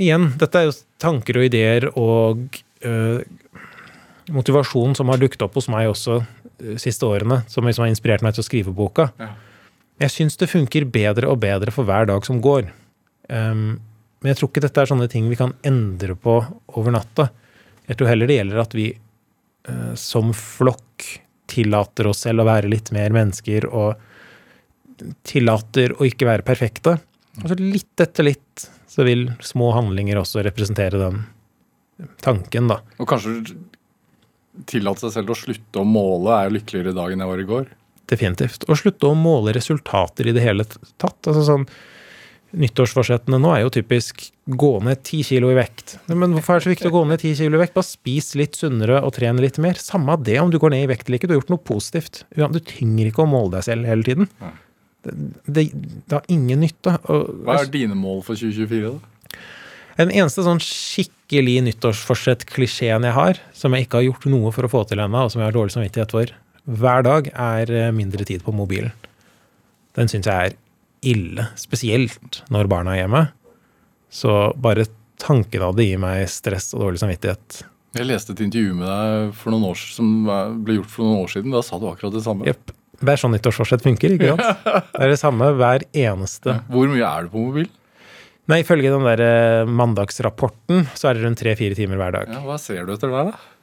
igjen, 0.00 0.30
dette 0.40 0.56
er 0.56 0.70
jo 0.70 0.74
tanker 1.02 1.36
og 1.36 1.44
ideer 1.44 1.84
og 2.00 2.54
øh, 2.88 3.18
motivasjon 4.32 4.94
som 4.96 5.10
har 5.12 5.20
dukket 5.20 5.42
opp 5.44 5.58
hos 5.58 5.68
meg 5.68 5.90
også 5.90 6.22
de 6.62 6.78
siste 6.80 7.04
årene, 7.04 7.42
som 7.52 7.66
liksom 7.66 7.84
har 7.84 7.92
inspirert 7.92 8.24
meg 8.24 8.32
til 8.32 8.40
å 8.40 8.46
skrive 8.46 8.72
boka. 8.72 9.10
Ja. 9.20 9.34
Jeg 10.02 10.12
syns 10.12 10.36
det 10.36 10.50
funker 10.52 10.84
bedre 10.92 11.30
og 11.32 11.40
bedre 11.40 11.72
for 11.72 11.88
hver 11.88 12.08
dag 12.10 12.24
som 12.26 12.40
går. 12.44 12.68
Um, 13.32 13.78
men 14.20 14.32
jeg 14.32 14.40
tror 14.40 14.50
ikke 14.50 14.64
dette 14.66 14.82
er 14.82 14.90
sånne 14.90 15.08
ting 15.12 15.28
vi 15.30 15.38
kan 15.38 15.54
endre 15.66 16.16
på 16.20 16.38
over 16.76 16.94
natta. 16.94 17.30
Jeg 17.86 17.98
tror 17.98 18.10
heller 18.10 18.28
det 18.28 18.40
gjelder 18.40 18.62
at 18.62 18.76
vi 18.76 18.90
uh, 18.92 19.94
som 19.98 20.34
flokk 20.36 21.06
tillater 21.48 22.10
oss 22.10 22.24
selv 22.26 22.42
å 22.42 22.48
være 22.48 22.68
litt 22.68 22.90
mer 22.92 23.14
mennesker 23.14 23.68
og 23.70 23.94
tillater 25.28 25.94
å 25.96 26.08
ikke 26.08 26.28
være 26.28 26.46
perfekte. 26.46 26.96
Og 27.42 27.48
så 27.52 27.56
litt 27.60 28.02
etter 28.02 28.26
litt 28.26 28.66
så 28.90 29.04
vil 29.06 29.28
små 29.44 29.70
handlinger 29.76 30.20
også 30.20 30.44
representere 30.44 31.00
den 31.00 31.24
tanken, 32.24 32.68
da. 32.68 32.80
Og 33.00 33.08
kanskje 33.08 33.56
tillate 34.68 35.04
seg 35.04 35.18
selv 35.18 35.32
å 35.32 35.38
slutte 35.38 35.82
å 35.82 35.88
måle 35.88 36.32
er 36.32 36.48
jo 36.48 36.56
lykkeligere 36.56 36.92
i 36.92 36.96
dag 36.96 37.12
enn 37.12 37.24
jeg 37.24 37.32
var 37.32 37.42
i 37.42 37.48
går? 37.50 37.66
Definitivt. 38.10 38.64
Og 38.70 38.78
slutte 38.78 39.10
å 39.10 39.18
måle 39.18 39.54
resultater 39.56 40.28
i 40.28 40.34
det 40.36 40.44
hele 40.44 40.66
tatt. 40.66 41.18
Altså 41.26 41.42
sånn, 41.46 41.66
Nyttårsforsettene 42.56 43.40
nå 43.42 43.50
er 43.52 43.64
jo 43.64 43.72
typisk 43.74 44.28
gå 44.46 44.70
ned 44.86 45.02
ti 45.04 45.18
kilo 45.26 45.50
i 45.50 45.56
vekt. 45.58 45.96
Men 46.06 46.32
hvorfor 46.36 46.54
er 46.54 46.60
det 46.60 46.66
så 46.68 46.70
viktig 46.70 46.88
å 46.88 46.94
gå 46.94 47.02
ned 47.10 47.20
ti 47.20 47.32
kilo 47.36 47.58
i 47.58 47.60
vekt? 47.60 47.74
Bare 47.74 47.88
spis 47.88 48.30
litt 48.38 48.56
sunnere 48.56 49.00
og 49.02 49.16
tren 49.16 49.40
litt 49.42 49.58
mer. 49.62 49.76
Samme 49.82 50.14
av 50.14 50.22
det 50.24 50.38
om 50.40 50.52
du 50.52 50.60
går 50.62 50.72
ned 50.72 50.86
i 50.86 50.92
vekt 50.92 51.10
eller 51.10 51.18
ikke. 51.18 51.28
Du 51.28 51.34
har 51.34 51.42
gjort 51.42 51.52
noe 51.52 51.64
positivt. 51.72 52.22
Du 52.30 52.60
trenger 52.62 53.10
ikke 53.10 53.26
å 53.26 53.28
måle 53.28 53.58
deg 53.58 53.66
selv 53.66 53.90
hele 53.90 54.06
tiden. 54.06 54.30
Det, 55.02 55.16
det, 55.44 55.66
det 55.74 56.16
har 56.16 56.32
ingen 56.32 56.62
nytte. 56.62 56.96
Og, 57.10 57.44
Hva 57.44 57.58
er 57.60 57.74
dine 57.74 57.98
mål 57.98 58.22
for 58.26 58.38
2024, 58.38 58.94
da? 58.94 59.42
Den 59.96 60.12
eneste 60.12 60.44
sånn 60.44 60.60
skikkelig 60.60 61.58
nyttårsforsett-klisjeen 61.70 63.04
jeg 63.08 63.16
har, 63.16 63.38
som 63.56 63.72
jeg 63.72 63.86
ikke 63.86 64.02
har 64.02 64.10
gjort 64.10 64.26
noe 64.28 64.50
for 64.52 64.68
å 64.68 64.72
få 64.72 64.82
til 64.88 65.00
ennå, 65.00 65.24
og 65.24 65.32
som 65.32 65.40
jeg 65.40 65.48
har 65.48 65.56
dårlig 65.56 65.72
samvittighet 65.72 66.12
for 66.12 66.32
hver 66.66 67.06
dag, 67.06 67.30
er 67.32 67.72
eh, 67.72 67.92
mindre 67.94 68.26
tid 68.26 68.44
på 68.44 68.54
mobilen. 68.54 68.92
Den 69.96 70.10
syns 70.12 70.28
jeg 70.28 70.50
er 70.50 70.56
ille, 71.06 71.48
spesielt 71.58 72.42
når 72.52 72.70
barna 72.70 72.96
er 72.96 73.04
hjemme. 73.04 73.22
Så 74.12 74.52
bare 74.60 74.88
tanken 75.22 75.64
av 75.64 75.76
det 75.78 75.88
gir 75.88 76.00
meg 76.02 76.26
stress 76.30 76.72
og 76.74 76.84
dårlig 76.84 77.00
samvittighet. 77.02 77.62
Jeg 77.96 78.08
leste 78.10 78.34
et 78.34 78.42
intervju 78.44 78.74
med 78.76 78.88
deg 78.90 79.30
for 79.38 79.54
noen 79.54 79.70
år, 79.70 79.80
som 79.96 80.10
ble 80.66 80.80
gjort 80.80 80.92
for 80.92 81.06
noen 81.06 81.22
år 81.22 81.32
siden. 81.32 81.54
Da 81.54 81.62
sa 81.64 81.78
du 81.80 81.88
akkurat 81.88 82.12
det 82.12 82.24
samme. 82.26 82.44
Yep. 82.50 82.74
Det 82.96 83.12
er 83.12 83.20
sånn 83.20 83.34
nyttårsforsett 83.36 83.84
funker, 83.84 84.14
ikke 84.16 84.34
sant? 84.34 84.68
Det 84.96 85.02
er 85.04 85.12
det 85.12 85.18
samme 85.20 85.50
hver 85.56 85.84
eneste. 85.92 86.60
Hvor 86.72 86.88
mye 86.92 87.08
er 87.08 87.26
du 87.26 87.32
på 87.32 87.42
mobil? 87.48 87.68
Nei, 88.46 88.60
ifølge 88.62 88.92
den 88.92 89.04
der 89.04 89.20
eh, 89.24 89.68
mandagsrapporten 89.68 90.84
så 90.94 91.10
er 91.10 91.18
det 91.18 91.24
rundt 91.26 91.40
tre-fire 91.40 91.76
timer 91.76 91.98
hver 92.00 92.14
dag. 92.14 92.30
Ja, 92.36 92.44
hva 92.46 92.58
ser 92.62 92.86
du 92.86 92.92
etter 92.94 93.10
der, 93.12 93.32
da? 93.32 93.55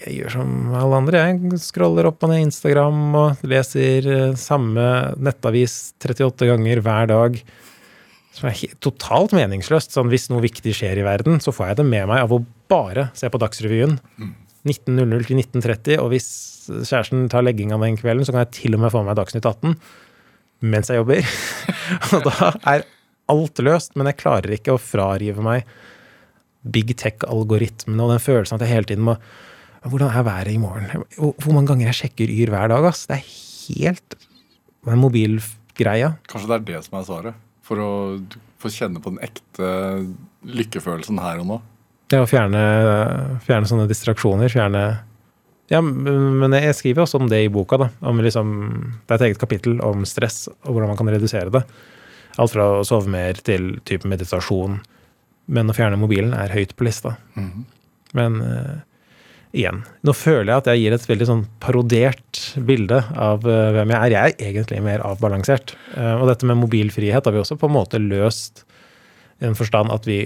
Jeg 0.00 0.16
gjør 0.16 0.34
som 0.38 0.52
alle 0.76 1.00
andre. 1.02 1.22
Jeg 1.28 1.60
scroller 1.60 2.08
opp 2.08 2.22
og 2.24 2.32
ned 2.32 2.46
Instagram 2.46 3.00
og 3.20 3.42
leser 3.48 4.06
eh, 4.08 4.36
samme 4.40 4.84
nettavis 5.20 5.92
38 6.00 6.48
ganger 6.48 6.80
hver 6.84 7.10
dag. 7.10 7.40
Som 8.36 8.48
er 8.48 8.56
helt, 8.62 8.78
totalt 8.80 9.34
meningsløst. 9.36 9.92
Sånn, 9.92 10.08
hvis 10.12 10.30
noe 10.32 10.44
viktig 10.44 10.72
skjer 10.76 11.02
i 11.02 11.06
verden, 11.06 11.40
så 11.44 11.52
får 11.52 11.72
jeg 11.72 11.80
det 11.82 11.88
med 11.90 12.08
meg 12.08 12.24
av 12.24 12.32
å 12.32 12.44
bare 12.70 13.10
se 13.18 13.28
på 13.28 13.40
Dagsrevyen. 13.42 13.98
19.00 14.64 15.26
til 15.28 15.40
19.30, 15.40 15.98
og 16.00 16.10
hvis 16.12 16.30
kjæresten 16.68 17.28
tar 17.32 17.44
legginga 17.44 17.78
den 17.80 17.96
kvelden, 18.00 18.26
så 18.28 18.34
kan 18.34 18.44
jeg 18.44 18.56
til 18.56 18.76
og 18.76 18.82
med 18.84 18.92
få 18.92 19.02
med 19.02 19.12
meg 19.12 19.20
Dagsnytt 19.20 19.48
18 19.48 19.76
mens 20.60 20.90
jeg 20.90 21.00
jobber. 21.00 21.24
og 22.14 22.26
da 22.26 22.50
er 22.68 22.84
alt 23.32 23.62
løst, 23.64 23.94
men 23.96 24.10
jeg 24.10 24.20
klarer 24.20 24.56
ikke 24.56 24.74
å 24.74 24.82
frarive 24.82 25.44
meg 25.44 25.68
big 26.60 26.92
tech-algoritmene 27.00 28.04
og 28.04 28.12
den 28.12 28.20
følelsen 28.22 28.58
at 28.58 28.66
jeg 28.66 28.74
hele 28.74 28.88
tiden 28.90 29.06
må 29.06 29.16
hvordan 29.88 30.10
er 30.12 30.24
været 30.26 30.52
i 30.52 30.58
morgen? 30.60 31.04
Hvor 31.16 31.52
mange 31.54 31.68
ganger 31.72 31.86
jeg 31.88 31.94
sjekker 32.02 32.28
Yr 32.28 32.50
hver 32.52 32.68
dag? 32.68 32.84
ass? 32.90 33.06
Det 33.08 33.16
er 33.16 33.28
helt 33.76 34.16
Den 34.84 34.98
mobilgreia. 35.00 36.14
Kanskje 36.28 36.48
det 36.48 36.56
er 36.58 36.66
det 36.68 36.84
som 36.86 36.98
er 36.98 37.04
svaret? 37.08 37.34
For 37.64 37.76
å 37.80 37.90
få 38.60 38.68
kjenne 38.72 39.00
på 39.00 39.12
den 39.14 39.20
ekte 39.24 39.68
lykkefølelsen 40.44 41.20
her 41.20 41.40
og 41.42 41.46
nå? 41.48 41.58
Det 42.10 42.18
å 42.20 42.26
fjerne, 42.28 42.60
fjerne 43.46 43.68
sånne 43.70 43.86
distraksjoner. 43.90 44.50
Fjerne 44.52 44.82
Ja, 45.70 45.78
men 45.80 46.50
jeg 46.56 46.74
skriver 46.74 47.04
også 47.04 47.20
om 47.20 47.28
det 47.30 47.44
i 47.44 47.48
boka. 47.52 47.76
da, 47.78 47.88
om 48.02 48.18
liksom, 48.18 48.48
Det 49.06 49.14
er 49.14 49.14
et 49.14 49.26
eget 49.28 49.38
kapittel 49.38 49.80
om 49.80 50.04
stress 50.04 50.48
og 50.48 50.72
hvordan 50.74 50.88
man 50.88 50.96
kan 50.98 51.08
redusere 51.08 51.50
det. 51.54 51.62
Alt 52.38 52.50
fra 52.52 52.80
å 52.80 52.84
sove 52.84 53.06
mer 53.08 53.34
til 53.34 53.78
type 53.84 54.08
meditasjon. 54.08 54.80
Men 55.46 55.70
å 55.70 55.74
fjerne 55.76 55.96
mobilen 56.00 56.32
er 56.34 56.48
høyt 56.50 56.74
på 56.76 56.84
lista. 56.84 57.16
Men 58.14 58.40
eh, 58.42 58.80
igjen. 59.56 59.82
Nå 60.06 60.14
føler 60.14 60.52
jeg 60.52 60.62
at 60.62 60.68
jeg 60.70 60.82
gir 60.82 60.94
et 60.96 61.06
veldig 61.10 61.28
sånn 61.28 61.42
parodert 61.62 62.42
bilde 62.66 63.00
av 63.18 63.46
uh, 63.46 63.70
hvem 63.74 63.92
jeg 63.94 64.00
er. 64.00 64.14
Jeg 64.14 64.34
er 64.36 64.48
egentlig 64.50 64.82
mer 64.84 65.04
avbalansert. 65.06 65.74
Uh, 65.96 66.20
og 66.20 66.28
dette 66.30 66.48
med 66.48 66.60
mobilfrihet 66.60 67.26
har 67.26 67.34
vi 67.34 67.42
også 67.42 67.58
på 67.60 67.70
en 67.70 67.76
måte 67.76 68.02
løst 68.02 68.64
i 69.40 69.46
den 69.46 69.58
forstand 69.58 69.92
at 69.94 70.06
vi 70.08 70.22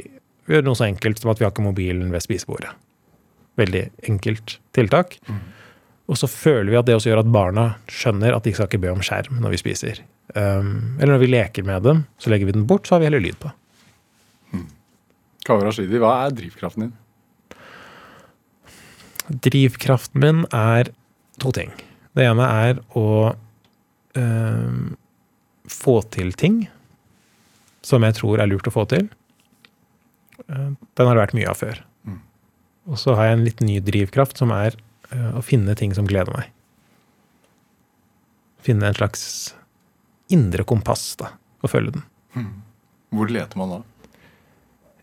gjør 0.51 0.67
noe 0.67 0.79
så 0.79 0.89
enkelt 0.89 1.23
som 1.23 1.33
at 1.33 1.41
vi 1.41 1.47
har 1.47 1.55
ikke 1.55 1.65
mobilen 1.65 2.13
ved 2.13 2.25
spisebordet. 2.25 2.73
Veldig 3.61 3.85
enkelt 4.11 4.59
tiltak. 4.77 5.17
Mm. 5.29 5.43
Og 6.11 6.19
så 6.21 6.29
føler 6.29 6.73
vi 6.73 6.81
at 6.81 6.89
det 6.89 6.99
også 6.99 7.13
gjør 7.13 7.23
at 7.23 7.31
barna 7.33 7.69
skjønner 7.89 8.35
at 8.37 8.45
de 8.45 8.53
skal 8.53 8.69
ikke 8.69 8.83
be 8.83 8.93
om 8.93 9.01
skjerm 9.05 9.39
når 9.41 9.55
vi 9.55 9.61
spiser. 9.63 10.03
Um, 10.35 10.99
eller 10.99 11.15
når 11.15 11.23
vi 11.23 11.31
leker 11.33 11.65
med 11.65 11.87
dem, 11.87 12.03
så 12.21 12.33
legger 12.33 12.51
vi 12.51 12.57
den 12.57 12.67
bort, 12.69 12.85
så 12.85 12.97
har 12.97 13.05
vi 13.05 13.09
heller 13.09 13.23
lyd 13.25 13.39
på. 13.41 13.53
Mm. 14.53 14.67
Kaveh 15.47 15.65
Rashidi, 15.69 16.01
hva 16.03 16.13
er 16.27 16.37
drivkraften 16.37 16.87
din? 16.87 16.93
Drivkraften 19.29 20.21
min 20.21 20.45
er 20.53 20.91
to 21.41 21.53
ting. 21.57 21.73
Det 22.15 22.27
ene 22.29 22.47
er 22.47 22.81
å 22.99 23.07
øh, 23.33 24.75
få 25.71 25.97
til 26.15 26.33
ting 26.39 26.65
som 27.85 28.05
jeg 28.07 28.17
tror 28.19 28.41
er 28.41 28.49
lurt 28.49 28.69
å 28.69 28.75
få 28.75 28.87
til. 28.91 29.09
Uh, 30.49 30.73
den 30.97 31.07
har 31.07 31.15
det 31.15 31.23
vært 31.23 31.37
mye 31.37 31.51
av 31.51 31.61
før. 31.61 31.81
Mm. 32.09 32.21
Og 32.91 33.01
så 33.01 33.17
har 33.19 33.29
jeg 33.29 33.39
en 33.39 33.47
litt 33.47 33.63
ny 33.65 33.79
drivkraft, 33.85 34.41
som 34.41 34.53
er 34.57 34.77
uh, 35.13 35.37
å 35.39 35.45
finne 35.45 35.77
ting 35.79 35.95
som 35.97 36.09
gleder 36.09 36.33
meg. 36.35 36.51
Finne 38.65 38.89
en 38.89 38.97
slags 38.97 39.55
indre 40.33 40.65
kompass 40.67 41.13
da, 41.21 41.35
og 41.61 41.73
følge 41.73 41.99
den. 41.99 42.07
Mm. 42.35 42.53
Hvor 43.15 43.31
leter 43.31 43.61
man 43.61 43.77
da? 43.77 43.83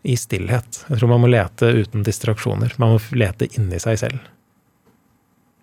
I 0.02 0.16
stillhet. 0.18 0.82
Jeg 0.88 0.98
tror 0.98 1.12
man 1.12 1.22
må 1.22 1.30
lete 1.30 1.68
uten 1.78 2.02
distraksjoner. 2.06 2.74
Man 2.82 2.96
må 2.96 3.00
lete 3.14 3.46
inni 3.54 3.78
seg 3.82 4.00
selv. 4.00 4.30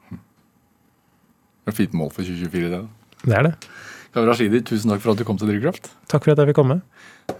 Det 0.10 1.68
er 1.68 1.76
et 1.76 1.82
fint 1.82 1.98
mål 1.98 2.10
for 2.16 2.24
2024, 2.26 2.70
det. 2.72 2.80
da. 2.80 3.26
Det 3.26 3.36
er 3.36 3.48
det. 3.50 3.54
Kaveh 4.16 4.30
Rashidi, 4.32 4.64
tusen 4.66 4.90
takk 4.90 5.04
for 5.04 5.14
at 5.14 5.20
du 5.20 5.26
kom 5.28 5.38
til 5.38 5.52
Drivkraft. 5.52 5.92
Takk 6.10 6.24
for 6.26 6.34
at 6.34 6.40
jeg 6.42 6.50
fikk 6.50 6.58
komme. 6.62 6.80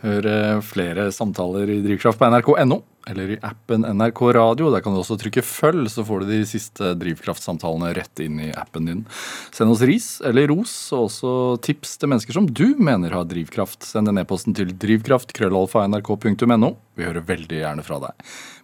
Hør 0.04 0.28
flere 0.62 1.08
samtaler 1.16 1.72
i 1.72 1.80
Drivkraft 1.86 2.20
på 2.20 2.30
nrk.no 2.30 2.84
eller 3.10 3.34
i 3.34 3.38
appen 3.46 3.82
NRK 3.82 4.22
Radio. 4.38 4.70
Der 4.74 4.82
kan 4.86 4.94
du 4.94 5.00
også 5.02 5.18
trykke 5.20 5.42
'følg', 5.42 5.90
så 5.90 6.06
får 6.06 6.20
du 6.22 6.26
de 6.30 6.46
siste 6.46 6.94
Drivkraftsamtalene 7.00 7.94
rett 7.98 8.20
inn 8.24 8.40
i 8.40 8.52
appen 8.54 8.86
din. 8.86 9.06
Send 9.52 9.72
oss 9.72 9.82
ris 9.82 10.22
eller 10.26 10.48
ros, 10.48 10.94
og 10.94 11.10
også 11.10 11.62
tips 11.66 11.98
til 11.98 12.10
mennesker 12.10 12.34
som 12.34 12.46
du 12.46 12.76
mener 12.78 13.12
har 13.12 13.26
drivkraft. 13.26 13.84
Send 13.84 14.08
en 14.08 14.18
e-posten 14.22 14.54
til 14.54 14.72
drivkraft.krøllalfa.nrk.no. 14.78 16.76
Vi 16.96 17.04
hører 17.04 17.26
veldig 17.26 17.60
gjerne 17.64 17.84
fra 17.84 18.00
deg. 18.00 18.14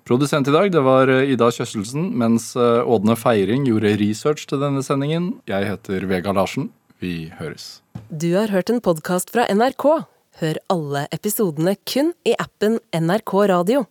Produsent 0.05 0.47
i 0.47 0.53
dag 0.53 0.71
det 0.71 0.83
var 0.85 1.09
Ida 1.09 1.49
Kjøsselsen, 1.49 2.13
mens 2.13 2.53
Ådne 2.55 3.15
Feiring 3.17 3.65
gjorde 3.65 3.97
research 3.97 4.45
til 4.45 4.61
denne 4.61 4.83
sendingen. 4.85 5.41
Jeg 5.49 5.65
heter 5.65 6.05
Vega 6.05 6.31
Larsen. 6.31 6.69
Vi 7.01 7.31
høres. 7.39 7.81
Du 8.09 8.35
har 8.35 8.53
hørt 8.53 8.69
en 8.69 8.81
podkast 8.81 9.33
fra 9.33 9.47
NRK. 9.49 10.05
Hør 10.41 10.57
alle 10.69 11.07
episodene 11.15 11.77
kun 11.87 12.13
i 12.27 12.35
appen 12.37 12.79
NRK 12.91 13.33
Radio. 13.49 13.85